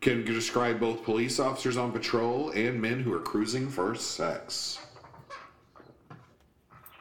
can 0.00 0.24
describe 0.24 0.78
both 0.80 1.02
police 1.04 1.40
officers 1.40 1.76
on 1.76 1.92
patrol 1.92 2.50
and 2.50 2.80
men 2.80 3.00
who 3.00 3.12
are 3.12 3.20
cruising 3.20 3.68
for 3.68 3.94
sex. 3.94 4.78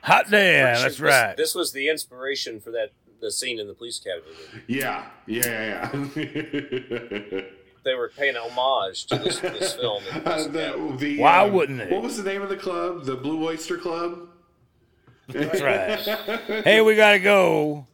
Hot 0.02 0.30
damn, 0.30 0.76
Sure, 0.76 0.84
that's 0.84 0.95
this- 0.95 1.00
right. 1.02 1.38
This 1.38 1.54
was 1.56 1.72
the 1.74 1.89
inspiration 1.89 2.60
for 2.60 2.72
that 2.72 2.91
the 3.20 3.32
scene 3.32 3.60
in 3.60 3.68
the 3.68 3.74
police 3.74 4.00
academy. 4.00 4.28
Yeah, 4.68 5.06
yeah, 5.26 5.89
yeah. 5.91 7.41
They 7.84 7.95
were 7.95 8.10
paying 8.16 8.36
homage 8.36 9.06
to 9.08 9.18
this, 9.18 9.39
this 9.39 9.74
film. 9.80 10.04
The 10.14 10.30
Uh, 10.30 10.43
the, 10.48 10.95
the, 11.00 11.20
Why 11.20 11.45
um, 11.48 11.54
wouldn't 11.54 11.80
they? 11.80 11.89
What 11.89 12.04
was 12.04 12.18
the 12.18 12.24
name 12.30 12.41
of 12.41 12.50
the 12.50 12.58
club? 12.58 13.06
The 13.06 13.16
Blue 13.16 13.43
Oyster 13.48 13.78
Club? 13.78 14.28
That's 15.30 15.62
right. 15.62 16.00
hey, 16.64 16.82
we 16.82 16.95
gotta 16.95 17.20
go. 17.20 17.88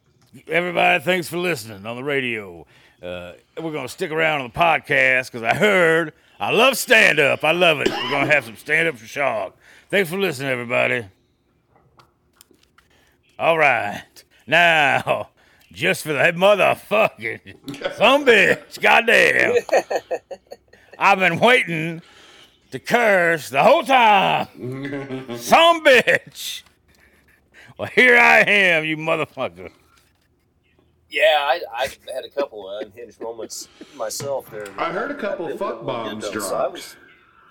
Everybody, 0.47 1.04
thanks 1.04 1.28
for 1.30 1.38
listening 1.38 1.86
on 1.86 1.95
the 1.95 2.04
radio. 2.04 2.66
Uh, 3.04 3.34
we're 3.62 3.74
gonna 3.74 3.89
stick 3.89 4.12
around 4.12 4.41
on 4.41 4.51
the 4.54 4.58
podcast 4.58 5.30
because 5.30 5.43
I 5.43 5.54
heard 5.54 6.14
I 6.39 6.51
love 6.51 6.78
stand 6.78 7.20
up. 7.20 7.43
I 7.43 7.51
love 7.51 7.82
it. 7.82 7.89
We're 7.89 8.10
gonna 8.10 8.32
have 8.32 8.45
some 8.45 8.56
stand 8.56 8.88
up 8.88 8.97
for 8.97 9.06
Shark. 9.06 9.56
Thanks 9.89 10.10
for 10.10 10.18
listening, 10.18 10.49
everybody. 10.49 11.06
All 13.38 13.58
right, 13.58 14.24
now 14.47 15.32
just 15.74 16.04
for 16.04 16.14
the 16.14 16.20
motherfucking 16.20 17.95
some 17.97 18.26
bitch, 18.26 18.80
goddamn. 18.80 19.56
I've 20.97 21.20
been 21.20 21.39
waiting 21.39 22.01
to 22.72 22.80
curse 22.80 23.49
the 23.49 23.64
whole 23.64 23.84
time. 23.84 24.47
Some 25.38 25.84
bitch. 25.84 26.64
Well, 27.78 27.89
here 27.93 28.18
I 28.18 28.39
am, 28.41 28.86
you 28.86 28.95
motherfucker. 28.97 29.72
Yeah, 31.14 31.22
I, 31.38 31.61
I 31.72 31.88
had 32.11 32.26
a 32.26 32.30
couple 32.30 32.68
of 32.68 32.88
unhinged 32.88 33.22
moments 33.22 33.68
myself 33.95 34.49
there. 34.49 34.66
I 34.80 34.91
heard 34.91 35.11
a 35.11 35.16
couple 35.16 35.45
Didn't 35.45 35.59
fuck 35.59 35.86
bombs 35.86 36.24
what 36.26 36.36
I 36.36 36.39
so. 36.39 36.55
I 36.55 36.68
was- 36.68 36.95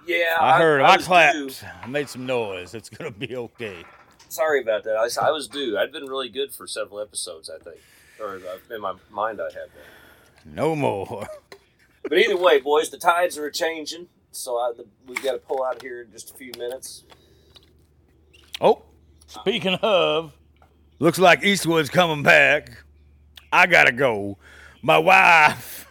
yeah, 0.05 0.37
I 0.41 0.59
heard. 0.59 0.81
I, 0.81 0.97
was 0.97 1.07
clapped. 1.07 1.35
due. 1.37 1.51
I 1.81 1.87
made 1.87 2.09
some 2.09 2.27
noise. 2.27 2.75
It's 2.75 2.89
gonna 2.91 3.13
be 3.13 3.37
okay. 3.37 3.85
Sorry 4.29 4.61
about 4.61 4.83
that. 4.83 4.97
I, 4.97 5.05
was- 5.05 5.17
I 5.17 5.31
was 5.31 5.47
due. 5.47 5.79
I'd 5.79 5.93
been 5.93 6.07
really 6.07 6.29
good 6.29 6.53
for 6.53 6.67
several 6.67 6.99
episodes, 7.01 7.49
I 7.49 7.63
think, 7.63 7.77
or 8.21 8.39
uh, 8.39 8.75
in 8.75 8.81
my 8.81 8.95
mind 9.13 9.41
I 9.41 9.45
had 9.45 9.55
been. 9.73 10.55
No 10.55 10.75
more. 10.75 11.29
But 12.05 12.19
either 12.19 12.37
way, 12.37 12.59
boys, 12.59 12.91
the 12.91 12.99
tides 12.99 13.39
are 13.39 13.49
changing, 13.49 14.09
so 14.33 14.57
I, 14.57 14.73
the, 14.77 14.85
we've 15.07 15.23
got 15.23 15.35
to 15.35 15.39
pull 15.39 15.63
out 15.63 15.81
here 15.81 16.03
in 16.03 16.11
just 16.11 16.33
a 16.33 16.35
few 16.35 16.51
minutes. 16.59 17.05
Oh, 18.61 18.83
speaking 19.29 19.75
of, 19.83 20.33
looks 20.99 21.21
like 21.21 21.45
Eastwood's 21.45 21.91
coming 21.91 22.25
back. 22.25 22.82
I 23.53 23.67
gotta 23.67 23.93
go. 23.93 24.39
My 24.83 24.99
wife, 24.99 25.87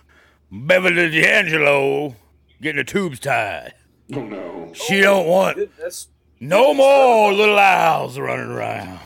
Beverly 0.52 1.10
D'Angelo, 1.12 2.16
getting 2.62 2.78
the 2.78 2.84
tubes 2.84 3.20
tied. 3.20 3.74
Oh 4.14 4.22
no. 4.26 4.72
She 4.74 5.00
don't 5.02 5.28
want 5.28 5.58
Good. 5.58 5.70
That's 5.80 6.08
no 6.40 6.74
more 6.74 7.32
little 7.34 7.58
owls 7.60 8.18
running 8.20 8.48
around. 8.52 9.00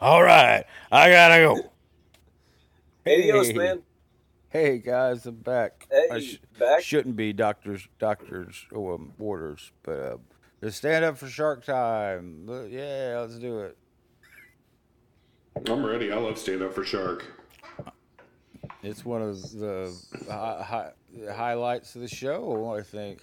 All 0.00 0.22
right, 0.22 0.64
I 0.92 1.10
gotta 1.10 1.36
go. 1.42 1.70
adios, 3.06 3.46
Hey. 3.48 3.52
man. 3.54 3.82
Hey 4.50 4.78
guys, 4.78 5.26
I'm 5.26 5.36
back. 5.36 5.86
Hey, 5.90 6.08
I 6.10 6.20
sh- 6.20 6.40
back. 6.58 6.82
shouldn't 6.82 7.16
be 7.16 7.32
doctors 7.32 7.86
doctors 7.98 8.64
or 8.72 8.94
um, 8.94 9.12
orders, 9.18 9.72
but 9.82 9.98
uh, 9.98 10.16
just 10.62 10.78
stand 10.78 11.04
up 11.04 11.18
for 11.18 11.28
Shark 11.28 11.64
Time. 11.64 12.46
Yeah, 12.70 13.18
let's 13.20 13.38
do 13.38 13.60
it. 13.60 13.76
I'm 15.66 15.84
ready. 15.84 16.12
I 16.12 16.16
love 16.16 16.38
stand 16.38 16.62
up 16.62 16.74
for 16.74 16.84
shark. 16.84 17.24
It's 18.82 19.04
one 19.04 19.22
of 19.22 19.40
the 19.52 19.94
hi- 20.30 20.62
hi- 20.62 21.32
highlights 21.34 21.94
of 21.94 22.02
the 22.02 22.08
show, 22.08 22.72
I 22.72 22.82
think. 22.82 23.20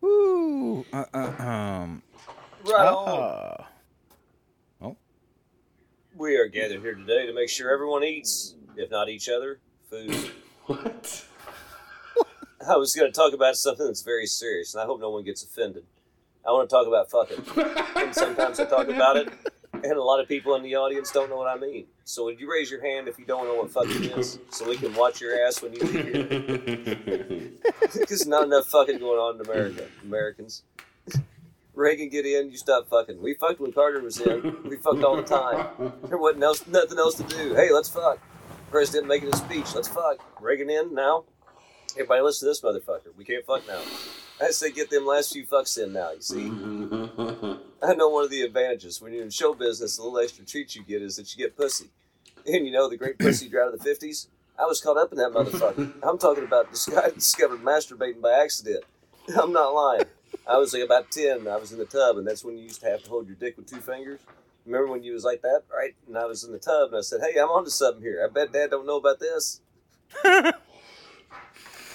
Woo! 0.00 0.84
Uh, 0.92 1.04
uh, 1.12 1.18
um. 1.42 2.02
Right 2.64 2.86
on. 2.86 3.08
ah. 3.08 3.66
We 6.16 6.36
are 6.36 6.46
gathered 6.46 6.80
here 6.80 6.94
today 6.94 7.26
to 7.26 7.34
make 7.34 7.48
sure 7.48 7.72
everyone 7.72 8.04
eats, 8.04 8.54
if 8.76 8.88
not 8.90 9.08
each 9.08 9.28
other, 9.28 9.58
food. 9.90 10.14
What? 10.66 11.24
I 12.66 12.76
was 12.78 12.94
going 12.94 13.12
to 13.12 13.14
talk 13.14 13.34
about 13.34 13.54
something 13.56 13.84
that's 13.84 14.00
very 14.00 14.24
serious, 14.26 14.72
and 14.72 14.82
I 14.82 14.86
hope 14.86 14.98
no 14.98 15.10
one 15.10 15.24
gets 15.24 15.42
offended. 15.42 15.84
I 16.46 16.52
want 16.52 16.70
to 16.70 16.74
talk 16.74 16.86
about 16.86 17.10
fucking. 17.10 17.44
and 18.02 18.14
sometimes 18.14 18.58
I 18.60 18.64
talk 18.64 18.88
about 18.88 19.16
it, 19.18 19.28
and 19.90 19.92
a 19.92 20.02
lot 20.02 20.18
of 20.20 20.26
people 20.26 20.54
in 20.54 20.62
the 20.62 20.76
audience 20.76 21.10
don't 21.10 21.28
know 21.28 21.36
what 21.36 21.48
I 21.48 21.58
mean. 21.58 21.86
So 22.04 22.24
would 22.24 22.40
you 22.40 22.50
raise 22.50 22.70
your 22.70 22.82
hand 22.82 23.06
if 23.06 23.18
you 23.18 23.24
don't 23.24 23.46
know 23.46 23.56
what 23.56 23.70
fucking 23.70 24.04
is, 24.18 24.38
so 24.50 24.68
we 24.68 24.76
can 24.76 24.94
watch 24.94 25.20
your 25.20 25.46
ass 25.46 25.62
when 25.62 25.74
you 25.74 25.80
leave 25.80 26.28
here? 26.28 27.50
Because 27.94 28.26
not 28.26 28.44
enough 28.44 28.66
fucking 28.66 28.98
going 28.98 29.18
on 29.18 29.36
in 29.36 29.46
America, 29.46 29.86
Americans. 30.02 30.62
Reagan, 31.74 32.08
get 32.08 32.24
in. 32.24 32.50
You 32.50 32.56
stop 32.56 32.88
fucking. 32.88 33.20
We 33.20 33.34
fucked 33.34 33.60
when 33.60 33.72
Carter 33.72 34.00
was 34.00 34.20
in. 34.20 34.62
We 34.64 34.76
fucked 34.76 35.02
all 35.02 35.16
the 35.16 35.22
time. 35.22 35.92
There 36.08 36.18
wasn't 36.18 36.44
else, 36.44 36.66
nothing 36.66 36.98
else 36.98 37.14
to 37.16 37.24
do. 37.24 37.54
Hey, 37.54 37.72
let's 37.72 37.88
fuck. 37.88 38.18
President 38.70 39.06
making 39.08 39.32
a 39.32 39.36
speech. 39.36 39.74
Let's 39.74 39.88
fuck. 39.88 40.18
Reagan 40.40 40.70
in 40.70 40.94
now. 40.94 41.24
Everybody 41.94 42.22
listen 42.22 42.46
to 42.46 42.50
this 42.50 42.60
motherfucker. 42.60 43.14
We 43.16 43.24
can't 43.24 43.44
fuck 43.44 43.66
now. 43.66 43.80
I 44.40 44.50
say 44.50 44.72
get 44.72 44.90
them 44.90 45.06
last 45.06 45.32
few 45.32 45.46
fucks 45.46 45.82
in 45.82 45.92
now. 45.92 46.12
You 46.12 46.22
see, 46.22 47.58
I 47.84 47.94
know 47.94 48.08
one 48.08 48.24
of 48.24 48.30
the 48.30 48.42
advantages 48.42 49.00
when 49.00 49.12
you're 49.12 49.24
in 49.24 49.30
show 49.30 49.54
business. 49.54 49.96
The 49.96 50.02
little 50.02 50.18
extra 50.18 50.44
treat 50.44 50.74
you 50.74 50.82
get 50.82 51.02
is 51.02 51.16
that 51.16 51.34
you 51.34 51.44
get 51.44 51.56
pussy. 51.56 51.90
And 52.46 52.66
you 52.66 52.72
know 52.72 52.88
the 52.88 52.96
great 52.96 53.18
pussy 53.18 53.48
drought 53.48 53.72
of 53.72 53.78
the 53.78 53.84
fifties. 53.84 54.28
I 54.58 54.66
was 54.66 54.80
caught 54.80 54.96
up 54.96 55.12
in 55.12 55.18
that 55.18 55.32
motherfucker. 55.32 55.92
I'm 56.02 56.18
talking 56.18 56.44
about 56.44 56.70
this 56.70 56.86
guy 56.86 57.10
discovered 57.10 57.60
masturbating 57.60 58.20
by 58.20 58.32
accident. 58.32 58.84
I'm 59.40 59.52
not 59.52 59.74
lying. 59.74 60.04
I 60.46 60.58
was 60.58 60.72
like 60.72 60.82
about 60.82 61.10
ten. 61.10 61.48
I 61.48 61.56
was 61.56 61.72
in 61.72 61.78
the 61.78 61.84
tub, 61.84 62.18
and 62.18 62.26
that's 62.26 62.44
when 62.44 62.56
you 62.56 62.64
used 62.64 62.80
to 62.80 62.86
have 62.86 63.02
to 63.02 63.10
hold 63.10 63.26
your 63.26 63.36
dick 63.36 63.56
with 63.56 63.66
two 63.68 63.80
fingers. 63.80 64.20
Remember 64.66 64.90
when 64.90 65.02
you 65.02 65.12
was 65.12 65.24
like 65.24 65.42
that, 65.42 65.62
right? 65.74 65.94
And 66.06 66.16
I 66.16 66.24
was 66.24 66.44
in 66.44 66.52
the 66.52 66.58
tub, 66.58 66.88
and 66.88 66.98
I 66.98 67.00
said, 67.02 67.20
"Hey, 67.20 67.38
I'm 67.38 67.48
onto 67.48 67.70
something 67.70 68.02
here. 68.02 68.24
I 68.24 68.32
bet 68.32 68.52
Dad 68.52 68.70
don't 68.70 68.86
know 68.86 68.96
about 68.96 69.20
this." 69.20 69.60
and 70.24 70.52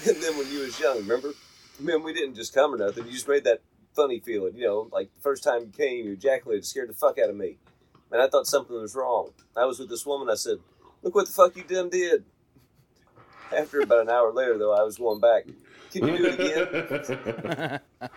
then 0.05 0.37
when 0.37 0.51
you 0.51 0.59
was 0.59 0.79
young, 0.79 0.97
remember? 0.97 1.33
Man, 1.79 2.03
we 2.03 2.13
didn't 2.13 2.35
just 2.35 2.53
come 2.53 2.73
or 2.73 2.77
nothing. 2.77 3.05
You 3.05 3.11
just 3.11 3.27
made 3.27 3.45
that 3.45 3.61
funny 3.95 4.19
feeling, 4.19 4.55
you 4.55 4.65
know, 4.65 4.89
like 4.91 5.13
the 5.15 5.21
first 5.21 5.43
time 5.43 5.61
you 5.61 5.71
came, 5.75 6.05
you 6.05 6.13
ejaculated, 6.13 6.65
scared 6.65 6.89
the 6.89 6.93
fuck 6.93 7.17
out 7.19 7.29
of 7.29 7.35
me. 7.35 7.57
And 8.11 8.21
I 8.21 8.27
thought 8.27 8.47
something 8.47 8.75
was 8.75 8.95
wrong. 8.95 9.31
I 9.55 9.65
was 9.65 9.79
with 9.79 9.89
this 9.89 10.05
woman. 10.05 10.29
I 10.29 10.35
said, 10.35 10.57
"Look 11.03 11.15
what 11.15 11.27
the 11.27 11.33
fuck 11.33 11.55
you 11.55 11.63
done 11.63 11.89
did." 11.89 12.25
After 13.55 13.81
about 13.81 14.01
an 14.01 14.09
hour 14.09 14.31
later, 14.31 14.57
though, 14.57 14.73
I 14.73 14.83
was 14.83 14.97
going 14.97 15.19
back. 15.19 15.45
Can 15.91 16.07
you 16.07 16.17
do 16.17 16.25
it 16.25 16.39
again? 16.39 17.79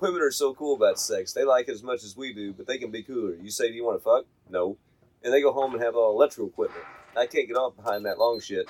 Women 0.00 0.22
are 0.22 0.30
so 0.32 0.54
cool 0.54 0.74
about 0.74 0.98
sex. 0.98 1.32
They 1.32 1.44
like 1.44 1.68
it 1.68 1.72
as 1.72 1.82
much 1.82 2.02
as 2.02 2.16
we 2.16 2.32
do, 2.32 2.52
but 2.52 2.66
they 2.66 2.78
can 2.78 2.90
be 2.90 3.02
cooler. 3.02 3.34
You 3.34 3.50
say, 3.50 3.68
"Do 3.68 3.74
you 3.74 3.84
want 3.84 4.00
to 4.00 4.04
fuck?" 4.04 4.24
No, 4.50 4.76
and 5.22 5.32
they 5.32 5.40
go 5.40 5.52
home 5.52 5.74
and 5.74 5.82
have 5.82 5.94
all 5.94 6.12
electrical 6.12 6.48
equipment. 6.48 6.84
I 7.16 7.26
can't 7.26 7.46
get 7.46 7.56
off 7.56 7.76
behind 7.76 8.06
that 8.06 8.18
long 8.18 8.40
shit. 8.40 8.66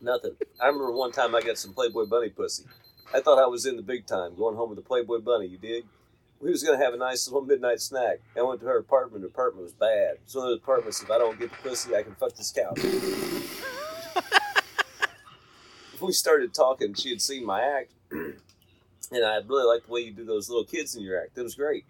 Nothing. 0.00 0.34
I 0.60 0.66
remember 0.66 0.92
one 0.92 1.12
time 1.12 1.34
I 1.34 1.42
got 1.42 1.58
some 1.58 1.74
Playboy 1.74 2.06
Bunny 2.06 2.30
pussy. 2.30 2.64
I 3.12 3.20
thought 3.20 3.38
I 3.38 3.46
was 3.46 3.66
in 3.66 3.76
the 3.76 3.82
big 3.82 4.06
time, 4.06 4.36
going 4.36 4.56
home 4.56 4.70
with 4.70 4.78
the 4.78 4.84
Playboy 4.84 5.18
Bunny. 5.18 5.46
You 5.46 5.58
dig? 5.58 5.84
We 6.40 6.50
was 6.50 6.62
gonna 6.62 6.78
have 6.78 6.94
a 6.94 6.96
nice 6.96 7.26
little 7.26 7.42
midnight 7.42 7.80
snack. 7.80 8.20
I 8.36 8.42
went 8.42 8.60
to 8.60 8.66
her 8.66 8.78
apartment. 8.78 9.22
The 9.22 9.28
apartment 9.28 9.64
was 9.64 9.72
bad. 9.72 10.18
It's 10.24 10.34
one 10.34 10.46
of 10.46 10.50
those 10.50 10.60
apartments. 10.60 11.02
If 11.02 11.10
I 11.10 11.18
don't 11.18 11.38
get 11.38 11.50
the 11.50 11.56
pussy, 11.56 11.94
I 11.94 12.02
can 12.02 12.14
fuck 12.14 12.34
this 12.34 12.52
couch. 12.52 12.80
we 16.00 16.12
started 16.12 16.54
talking. 16.54 16.94
She 16.94 17.10
had 17.10 17.20
seen 17.20 17.44
my 17.44 17.60
act, 17.60 17.90
and 18.10 18.34
I 19.12 19.40
really 19.46 19.66
liked 19.66 19.86
the 19.86 19.92
way 19.92 20.00
you 20.00 20.12
do 20.12 20.24
those 20.24 20.48
little 20.48 20.64
kids 20.64 20.94
in 20.94 21.02
your 21.02 21.20
act. 21.20 21.36
It 21.36 21.42
was 21.42 21.56
great. 21.56 21.84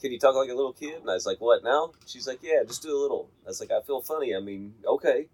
Can 0.00 0.10
you 0.10 0.18
talk 0.18 0.34
like 0.34 0.50
a 0.50 0.54
little 0.54 0.72
kid? 0.72 1.02
And 1.02 1.10
I 1.10 1.14
was 1.14 1.26
like, 1.26 1.40
what 1.40 1.62
now? 1.62 1.92
She's 2.06 2.26
like, 2.26 2.40
yeah, 2.42 2.64
just 2.66 2.82
do 2.82 2.96
a 2.96 3.00
little. 3.00 3.28
I 3.44 3.50
was 3.50 3.60
like, 3.60 3.70
I 3.70 3.82
feel 3.82 4.00
funny. 4.00 4.34
I 4.34 4.40
mean, 4.40 4.74
okay. 4.84 5.28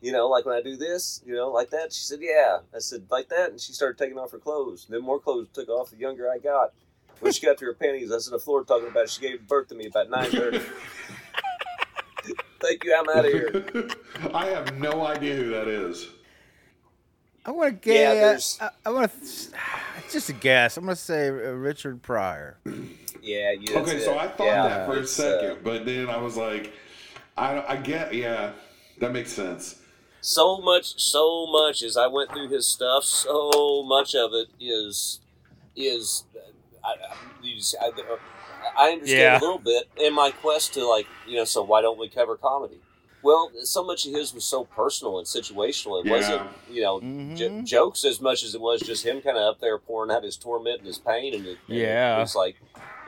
You 0.00 0.12
know, 0.12 0.28
like 0.28 0.46
when 0.46 0.54
I 0.56 0.62
do 0.62 0.76
this, 0.76 1.20
you 1.26 1.34
know, 1.34 1.50
like 1.50 1.70
that. 1.70 1.92
She 1.92 2.04
said, 2.04 2.20
yeah. 2.22 2.60
I 2.74 2.78
said, 2.78 3.04
like 3.10 3.28
that. 3.28 3.50
And 3.50 3.60
she 3.60 3.72
started 3.74 3.98
taking 3.98 4.18
off 4.18 4.32
her 4.32 4.38
clothes. 4.38 4.86
And 4.86 4.94
then 4.94 5.02
more 5.02 5.18
clothes 5.20 5.48
took 5.52 5.68
off 5.68 5.90
the 5.90 5.96
younger 5.98 6.30
I 6.30 6.38
got. 6.38 6.72
When 7.20 7.32
she 7.32 7.44
got 7.44 7.58
to 7.58 7.66
her 7.66 7.74
panties, 7.74 8.10
I 8.10 8.14
was 8.14 8.28
on 8.28 8.32
the 8.32 8.38
floor 8.38 8.64
talking 8.64 8.88
about 8.88 9.04
it. 9.04 9.10
She 9.10 9.20
gave 9.20 9.46
birth 9.46 9.68
to 9.68 9.74
me 9.74 9.86
about 9.88 10.08
9.30. 10.08 10.62
Thank 12.60 12.84
you. 12.84 12.94
I'm 12.96 13.08
out 13.16 13.24
of 13.24 13.32
here. 13.32 13.88
I 14.34 14.46
have 14.46 14.78
no 14.78 15.04
idea 15.06 15.34
who 15.36 15.50
that 15.50 15.66
is. 15.68 16.08
I 17.44 17.50
want 17.52 17.82
to 17.82 17.88
Yeah, 17.92 18.14
guess. 18.14 18.56
there's- 18.56 18.72
I, 18.84 18.88
I 18.88 18.92
want 18.92 19.10
to. 19.12 19.48
Just 20.10 20.28
a 20.28 20.32
guess. 20.34 20.76
I'm 20.76 20.84
going 20.84 20.96
to 20.96 21.00
say 21.00 21.28
uh, 21.28 21.32
Richard 21.32 22.02
Pryor. 22.02 22.58
Yeah, 23.22 23.52
you. 23.52 23.66
that's 23.74 23.88
Okay, 23.88 24.00
so. 24.00 24.18
I 24.18 24.28
thought 24.28 24.44
Yeah, 24.46 24.68
that 24.68 24.86
for 24.86 24.96
a 24.96 25.00
it's, 25.00 25.18
uh, 25.18 25.40
second, 25.40 25.64
but 25.64 25.84
then 25.86 26.08
I 26.10 26.16
was 26.18 26.36
like, 26.36 26.72
I, 27.36 27.62
I 27.74 27.76
get, 27.76 28.12
yeah, 28.14 28.52
that 28.98 29.12
makes 29.12 29.32
sense. 29.32 29.79
So 30.20 30.58
much 30.60 31.00
so 31.00 31.46
much 31.46 31.82
as 31.82 31.96
i 31.96 32.06
went 32.06 32.30
through 32.30 32.48
his 32.48 32.66
stuff 32.66 33.04
so 33.04 33.82
much 33.82 34.14
of 34.14 34.32
it 34.34 34.48
is 34.60 35.20
is 35.76 36.24
i, 36.84 36.88
I, 36.90 37.16
you 37.42 37.56
just- 37.56 37.76
I, 37.80 37.90
I 38.76 38.90
understand 38.92 39.08
Yeah. 39.18 39.38
a 39.38 39.40
little 39.40 39.58
bit 39.58 39.88
in 39.96 40.14
my 40.14 40.30
quest 40.30 40.74
to 40.74 40.86
like 40.86 41.06
you 41.26 41.36
know 41.36 41.44
so 41.44 41.62
why 41.62 41.80
don't 41.80 41.98
we 41.98 42.08
cover 42.08 42.36
comedy 42.36 42.78
well 43.22 43.50
so 43.64 43.84
much 43.84 44.06
of 44.06 44.12
his 44.14 44.32
was 44.34 44.44
so 44.44 44.64
personal 44.64 45.18
and 45.18 45.26
situational 45.26 46.00
it 46.00 46.06
Yeah. 46.06 46.12
wasn't 46.12 46.42
you 46.70 46.82
know 46.82 47.00
j- 47.00 47.48
Mhm. 47.48 47.64
jokes 47.64 48.04
as 48.04 48.20
much 48.20 48.42
as 48.42 48.54
it 48.54 48.60
was 48.60 48.80
just 48.80 49.04
him 49.04 49.20
kind 49.20 49.36
of 49.36 49.42
up 49.42 49.60
there 49.60 49.78
pouring 49.78 50.10
out 50.10 50.24
his 50.24 50.36
torment 50.36 50.78
and 50.78 50.86
his 50.86 50.98
pain 50.98 51.34
and 51.34 51.46
it, 51.46 51.58
and 51.68 51.76
Yeah. 51.78 52.22
it's 52.22 52.34
like 52.34 52.56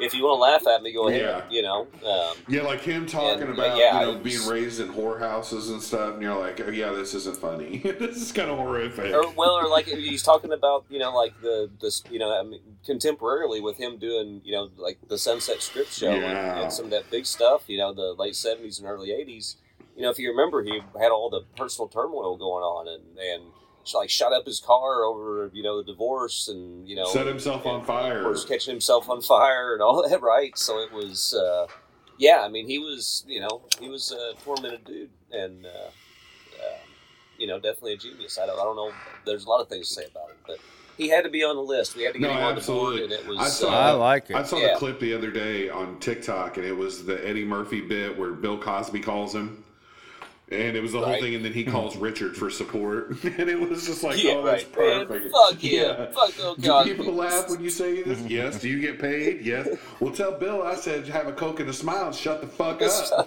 if 0.00 0.14
you 0.14 0.24
want 0.24 0.36
to 0.38 0.40
laugh 0.40 0.66
at 0.74 0.82
me 0.82 0.92
go 0.92 1.08
ahead 1.08 1.20
Yeah. 1.20 1.42
you 1.50 1.62
know 1.62 1.86
um, 2.06 2.36
Yeah, 2.48 2.62
like 2.62 2.80
him 2.80 3.06
talking 3.06 3.42
And, 3.42 3.52
about 3.52 3.76
yeah, 3.78 4.00
you 4.00 4.06
know 4.06 4.12
was- 4.18 4.22
being 4.22 4.46
raised 4.48 4.80
in 4.80 4.92
whorehouses 4.92 5.70
and 5.70 5.80
stuff, 5.82 6.14
and 6.14 6.22
you're 6.22 6.34
like, 6.38 6.60
oh, 6.60 6.70
yeah, 6.70 6.90
this 6.90 7.14
isn't 7.14 7.36
funny. 7.36 7.78
this 7.98 8.16
is 8.16 8.32
kind 8.32 8.50
of 8.50 8.58
horrific. 8.58 9.14
or 9.14 9.28
well, 9.36 9.52
or 9.52 9.68
like 9.68 9.86
he's 9.86 10.22
talking 10.22 10.52
about 10.52 10.84
you 10.90 10.98
know 10.98 11.14
like 11.14 11.40
the 11.40 11.70
this 11.80 12.02
you 12.10 12.18
know 12.18 12.32
I 12.32 12.42
mean, 12.42 12.60
contemporarily 12.86 13.62
with 13.62 13.76
him 13.78 13.98
doing 13.98 14.40
you 14.44 14.52
know 14.52 14.70
like 14.76 14.98
the 15.08 15.18
Sunset 15.18 15.62
Strip 15.62 15.86
show 15.88 16.10
and, 16.10 16.24
and 16.62 16.72
some 16.72 16.86
of 16.86 16.90
that 16.90 17.10
big 17.10 17.24
stuff 17.26 17.62
you 17.68 17.78
know 17.78 17.92
the 17.92 18.14
late 18.14 18.34
seventies 18.36 18.78
and 18.78 18.88
early 18.88 19.12
eighties. 19.12 19.56
You 19.96 20.02
know, 20.02 20.10
if 20.10 20.18
you 20.18 20.30
remember, 20.30 20.62
he 20.62 20.80
had 21.00 21.10
all 21.10 21.28
the 21.30 21.42
personal 21.56 21.88
turmoil 21.88 22.36
going 22.36 22.62
on 22.64 22.88
and 22.88 23.18
and 23.18 23.42
like 23.94 24.08
shot 24.10 24.32
up 24.32 24.46
his 24.46 24.60
car 24.60 25.04
over 25.04 25.50
you 25.52 25.62
know 25.62 25.82
the 25.82 25.92
divorce 25.92 26.48
and 26.48 26.88
you 26.88 26.94
know 26.96 27.04
Set 27.06 27.26
himself 27.26 27.66
on 27.66 27.84
fire. 27.84 28.18
Of 28.18 28.24
course, 28.24 28.44
catching 28.44 28.72
himself 28.72 29.08
on 29.10 29.20
fire 29.22 29.72
and 29.74 29.82
all 29.82 30.02
that. 30.08 30.22
Right. 30.22 30.56
So 30.56 30.78
it 30.80 30.92
was. 30.92 31.34
Uh, 31.34 31.66
yeah, 32.18 32.42
I 32.44 32.48
mean, 32.48 32.68
he 32.68 32.78
was, 32.78 33.24
you 33.26 33.40
know, 33.40 33.62
he 33.80 33.88
was 33.88 34.12
a 34.12 34.34
tormented 34.44 34.84
dude, 34.84 35.10
and 35.32 35.66
uh, 35.66 35.68
uh, 35.68 36.76
you 37.38 37.46
know, 37.48 37.56
definitely 37.58 37.94
a 37.94 37.96
genius. 37.96 38.38
I 38.40 38.46
don't, 38.46 38.58
I 38.60 38.62
don't 38.62 38.76
know. 38.76 38.92
There's 39.26 39.44
a 39.44 39.48
lot 39.48 39.60
of 39.60 39.68
things 39.68 39.88
to 39.88 39.94
say 39.94 40.04
about 40.04 40.30
him, 40.30 40.36
but 40.46 40.58
he 40.96 41.08
had 41.08 41.24
to 41.24 41.30
be 41.30 41.42
on 41.42 41.56
the 41.56 41.62
list. 41.62 41.96
We 41.96 42.04
had 42.04 42.12
to 42.12 42.20
get 42.20 42.28
No, 42.28 42.34
him 42.38 42.44
on 42.44 42.54
the 42.54 42.60
board, 42.60 42.96
and 43.00 43.10
it 43.12 43.26
was. 43.26 43.38
I 43.38 43.48
saw- 43.48 43.68
uh, 43.70 43.72
I 43.72 43.90
like 43.92 44.30
it. 44.30 44.36
I 44.36 44.42
saw 44.44 44.58
Yeah. 44.58 44.74
the 44.74 44.78
clip 44.78 45.00
the 45.00 45.14
other 45.14 45.30
day 45.32 45.68
on 45.68 45.98
TikTok, 45.98 46.58
and 46.58 46.66
it 46.66 46.76
was 46.76 47.04
the 47.04 47.26
Eddie 47.26 47.44
Murphy 47.46 47.80
bit 47.80 48.16
where 48.16 48.32
Bill 48.32 48.58
Cosby 48.58 49.00
calls 49.00 49.34
him. 49.34 49.64
And 50.52 50.76
it 50.76 50.82
was 50.82 50.92
the 50.92 51.00
whole 51.00 51.18
thing, 51.20 51.34
and 51.34 51.44
then 51.44 51.52
he 51.52 51.64
calls 51.64 51.96
Richard 51.96 52.36
for 52.36 52.50
support, 52.50 53.10
and 53.24 53.48
it 53.48 53.58
was 53.58 53.86
just 53.86 54.02
like, 54.02 54.22
yeah, 54.22 54.32
oh, 54.32 54.42
that's 54.44 54.64
right. 54.76 54.98
Man, 54.98 55.06
perfect. 55.06 55.32
fuck 55.32 55.62
yeah. 55.62 55.70
Yeah. 55.82 56.06
Fuck 56.12 56.30
oh 56.40 56.54
Do 56.56 56.62
god. 56.66 56.86
people 56.86 57.12
laugh 57.12 57.48
when 57.48 57.62
you 57.62 57.70
say 57.70 58.02
this? 58.02 58.20
yes. 58.28 58.60
Do 58.60 58.68
you 58.68 58.80
get 58.80 58.98
paid? 58.98 59.40
Yes. 59.44 59.68
Well, 60.00 60.12
tell 60.12 60.32
Bill 60.32 60.62
I 60.62 60.74
said 60.74 61.06
have 61.08 61.26
a 61.26 61.32
coke 61.32 61.60
and 61.60 61.68
a 61.70 61.72
smile 61.72 62.06
and 62.06 62.14
shut 62.14 62.40
the 62.40 62.46
fuck 62.46 62.82
up. 62.82 63.26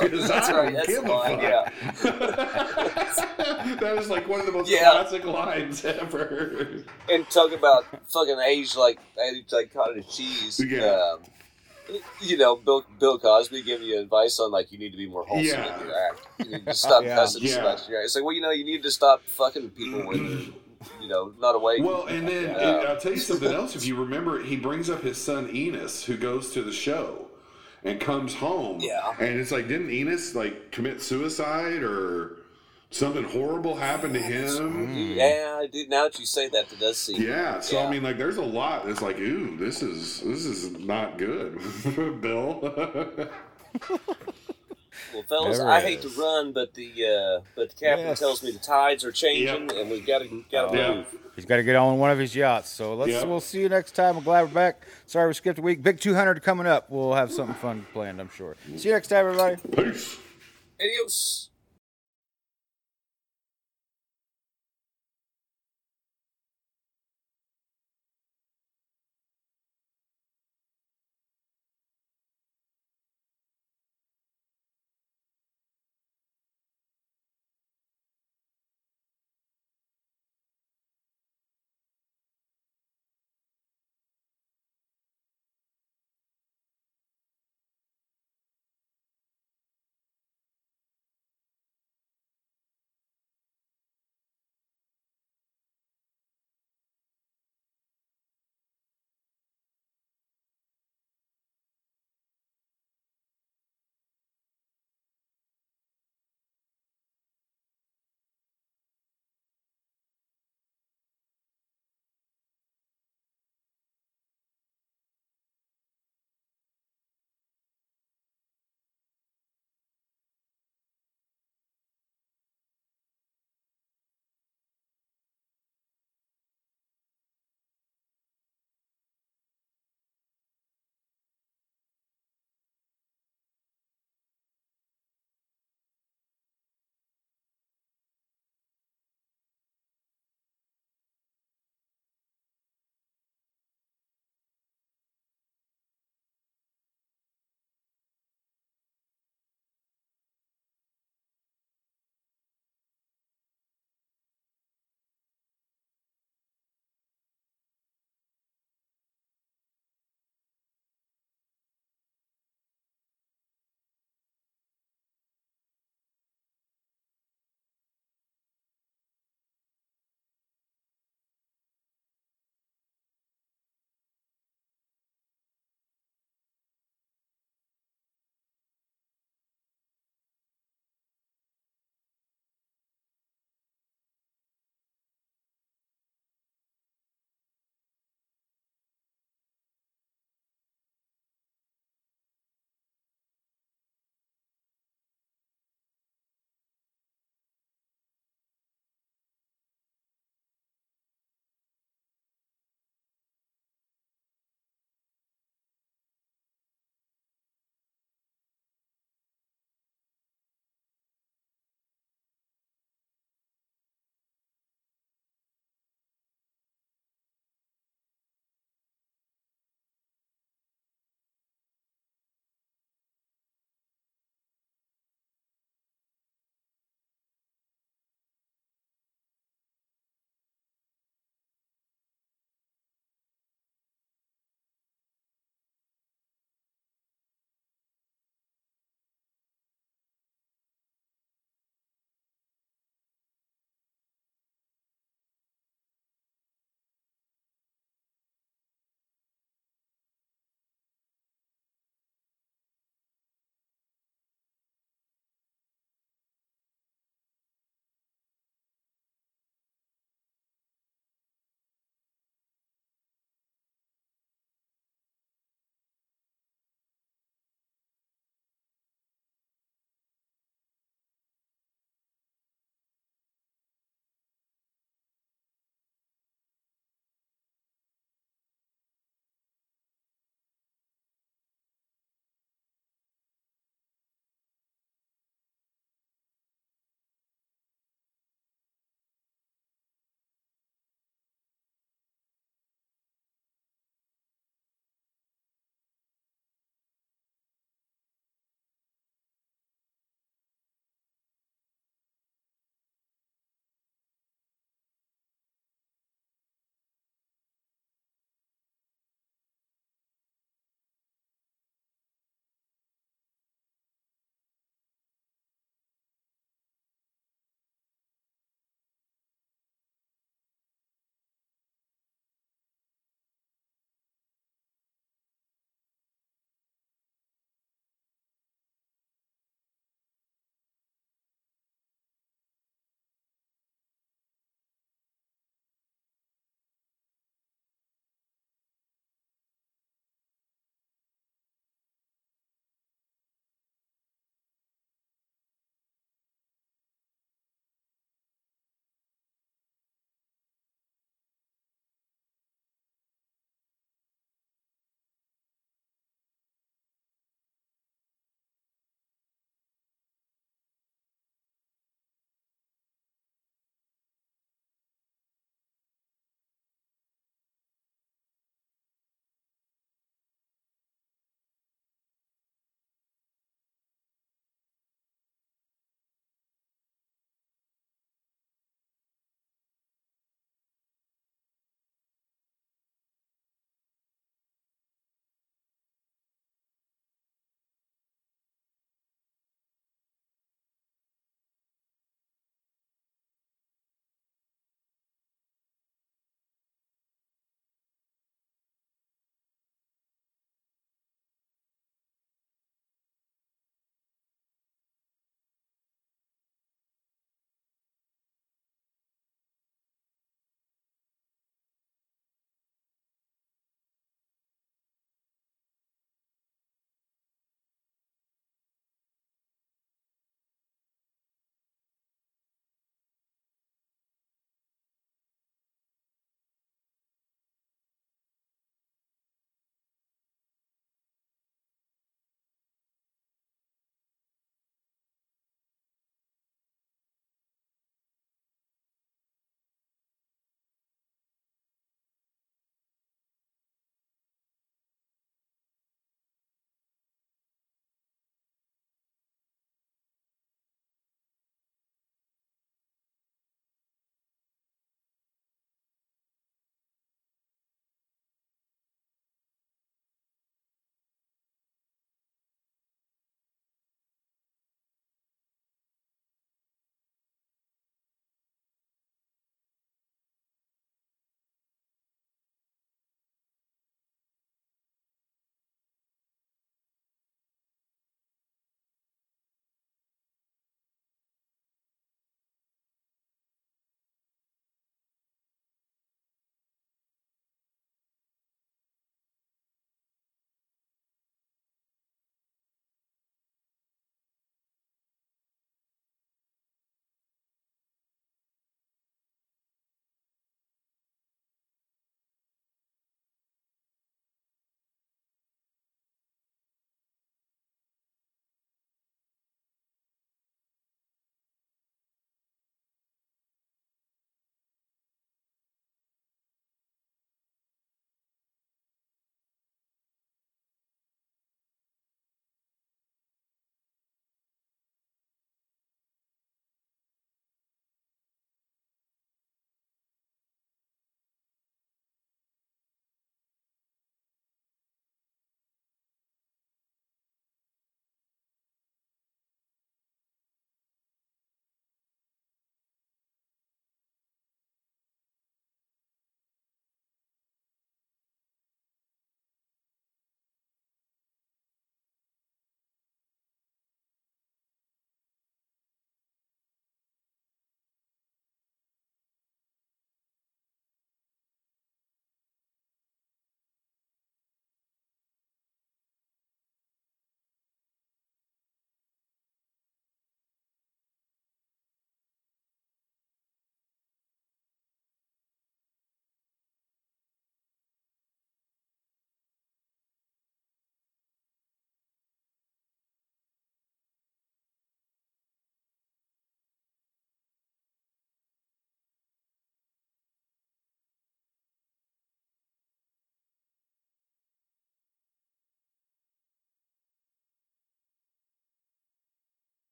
Because 0.00 0.30
I 0.30 0.38
right. 0.52 0.64
don't 0.64 0.72
That's 0.74 0.86
give 0.88 1.04
a 1.04 1.08
fuck. 1.08 1.42
Yeah. 1.42 1.68
that 3.80 3.96
is 3.98 4.08
like 4.08 4.28
one 4.28 4.40
of 4.40 4.46
the 4.46 4.52
most 4.52 4.70
Yeah. 4.70 4.90
classic 4.90 5.24
lines 5.24 5.84
ever. 5.84 6.84
and 7.10 7.28
talk 7.30 7.52
about 7.52 7.84
fucking 8.08 8.38
age 8.46 8.76
like 8.76 8.98
age 9.22 9.44
like 9.52 9.72
cottage 9.72 10.08
cheese. 10.14 10.60
Yeah. 10.66 10.86
Um, 11.14 11.20
you 12.20 12.36
know, 12.36 12.56
Bill 12.56 12.84
Bill 12.98 13.18
Cosby 13.18 13.62
giving 13.62 13.86
you 13.86 13.98
advice 14.00 14.38
on 14.40 14.50
like 14.50 14.72
you 14.72 14.78
need 14.78 14.90
to 14.92 14.96
be 14.96 15.08
more 15.08 15.24
wholesome 15.24 15.60
Yeah. 15.60 15.80
in 15.80 15.86
your 15.86 15.94
act. 16.08 16.20
You 16.38 16.44
need 16.52 16.66
to 16.66 16.74
stop 16.74 17.02
Yeah. 17.06 17.14
cussing 17.16 17.42
Yeah. 17.42 17.54
so 17.54 17.62
much. 17.62 17.84
in 17.86 17.90
your 17.90 17.98
act. 18.00 18.04
It's 18.06 18.14
like, 18.14 18.24
well, 18.24 18.34
you 18.34 18.40
know, 18.40 18.50
you 18.50 18.64
need 18.64 18.82
to 18.82 18.90
stop 18.90 19.22
fucking 19.26 19.70
people 19.70 20.06
when 20.06 20.24
they're, 20.28 20.46
you 21.00 21.08
know, 21.08 21.32
not 21.38 21.54
awake. 21.54 21.82
Well, 21.82 22.06
and 22.06 22.26
then 22.28 22.44
Yeah. 22.44 22.56
and 22.78 22.86
uh, 22.86 22.90
I'll 22.90 23.00
tell 23.00 23.12
you 23.12 23.18
something 23.18 23.52
else. 23.60 23.74
If 23.76 23.84
you 23.86 23.96
remember, 23.96 24.42
he 24.42 24.56
brings 24.56 24.88
up 24.90 25.02
his 25.02 25.18
son 25.18 25.48
Ennis, 25.50 26.04
who 26.04 26.16
goes 26.16 26.52
to 26.52 26.62
the 26.62 26.72
show 26.72 27.28
and 27.84 28.00
comes 28.00 28.34
home. 28.34 28.78
Yeah. 28.80 29.12
And 29.18 29.40
it's 29.40 29.50
like, 29.52 29.66
didn't 29.68 29.90
Ennis 29.90 30.34
like 30.34 30.70
commit 30.70 31.02
suicide 31.02 31.82
or 31.82 32.36
something 32.92 33.24
horrible 33.24 33.74
happened 33.74 34.14
to 34.14 34.20
him? 34.20 34.94
yeah, 34.94 35.58
I 35.60 35.66
do. 35.66 35.86
Now 35.88 36.04
that 36.04 36.18
you 36.18 36.26
say 36.26 36.48
that, 36.50 36.72
it 36.72 36.78
does 36.80 36.96
seem. 36.98 37.20
Yeah. 37.20 37.60
So 37.60 37.78
Yeah. 37.80 37.86
I 37.86 37.90
mean, 37.90 38.02
like, 38.02 38.18
there's 38.18 38.36
a 38.36 38.42
lot. 38.42 38.88
It's 38.88 39.02
like, 39.02 39.18
ooh, 39.18 39.56
this 39.56 39.82
is 39.82 40.20
this 40.20 40.44
is 40.44 40.70
not 40.78 41.18
good, 41.18 41.58
Bill. 42.20 43.28
Well, 45.14 45.22
fellas, 45.28 45.58
I 45.60 45.78
it 45.78 45.84
hate 45.84 46.02
to 46.02 46.08
run, 46.10 46.52
but 46.52 46.72
the 46.74 46.90
uh, 47.06 47.40
but 47.56 47.70
the 47.70 47.74
captain 47.74 48.06
Yes. 48.06 48.18
tells 48.18 48.42
me 48.42 48.50
the 48.50 48.58
tides 48.58 49.04
are 49.04 49.12
changing, 49.12 49.68
Yep. 49.68 49.78
and 49.78 49.90
we've 49.90 50.06
got 50.06 50.18
to 50.20 50.44
got 50.50 50.70
to 50.70 50.76
Yeah. 50.78 50.94
move. 50.94 51.06
He's 51.34 51.44
got 51.46 51.56
to 51.56 51.62
get 51.62 51.76
on 51.76 51.98
one 51.98 52.10
of 52.10 52.18
his 52.18 52.34
yachts. 52.36 52.70
So 52.70 52.94
let's. 52.94 53.10
Yeah. 53.10 53.24
We'll 53.24 53.40
see 53.40 53.60
you 53.60 53.68
next 53.68 53.92
time. 53.94 54.16
I'm 54.18 54.22
glad 54.22 54.42
we're 54.42 54.48
back. 54.54 54.86
Sorry 55.06 55.26
we 55.28 55.34
skipped 55.34 55.58
a 55.58 55.62
week. 55.62 55.82
Big 55.82 55.98
200 55.98 56.42
coming 56.42 56.66
up. 56.66 56.90
We'll 56.90 57.14
have 57.14 57.32
something 57.32 57.54
fun 57.56 57.86
planned. 57.92 58.20
I'm 58.20 58.30
sure. 58.34 58.54
See 58.76 58.88
you 58.88 58.94
next 58.94 59.08
time, 59.08 59.26
everybody. 59.26 59.56
Peace. 59.74 60.18
Adios. 60.80 61.48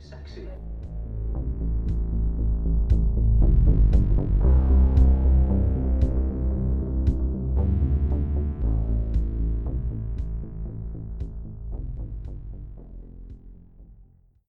Sexy. 0.00 0.48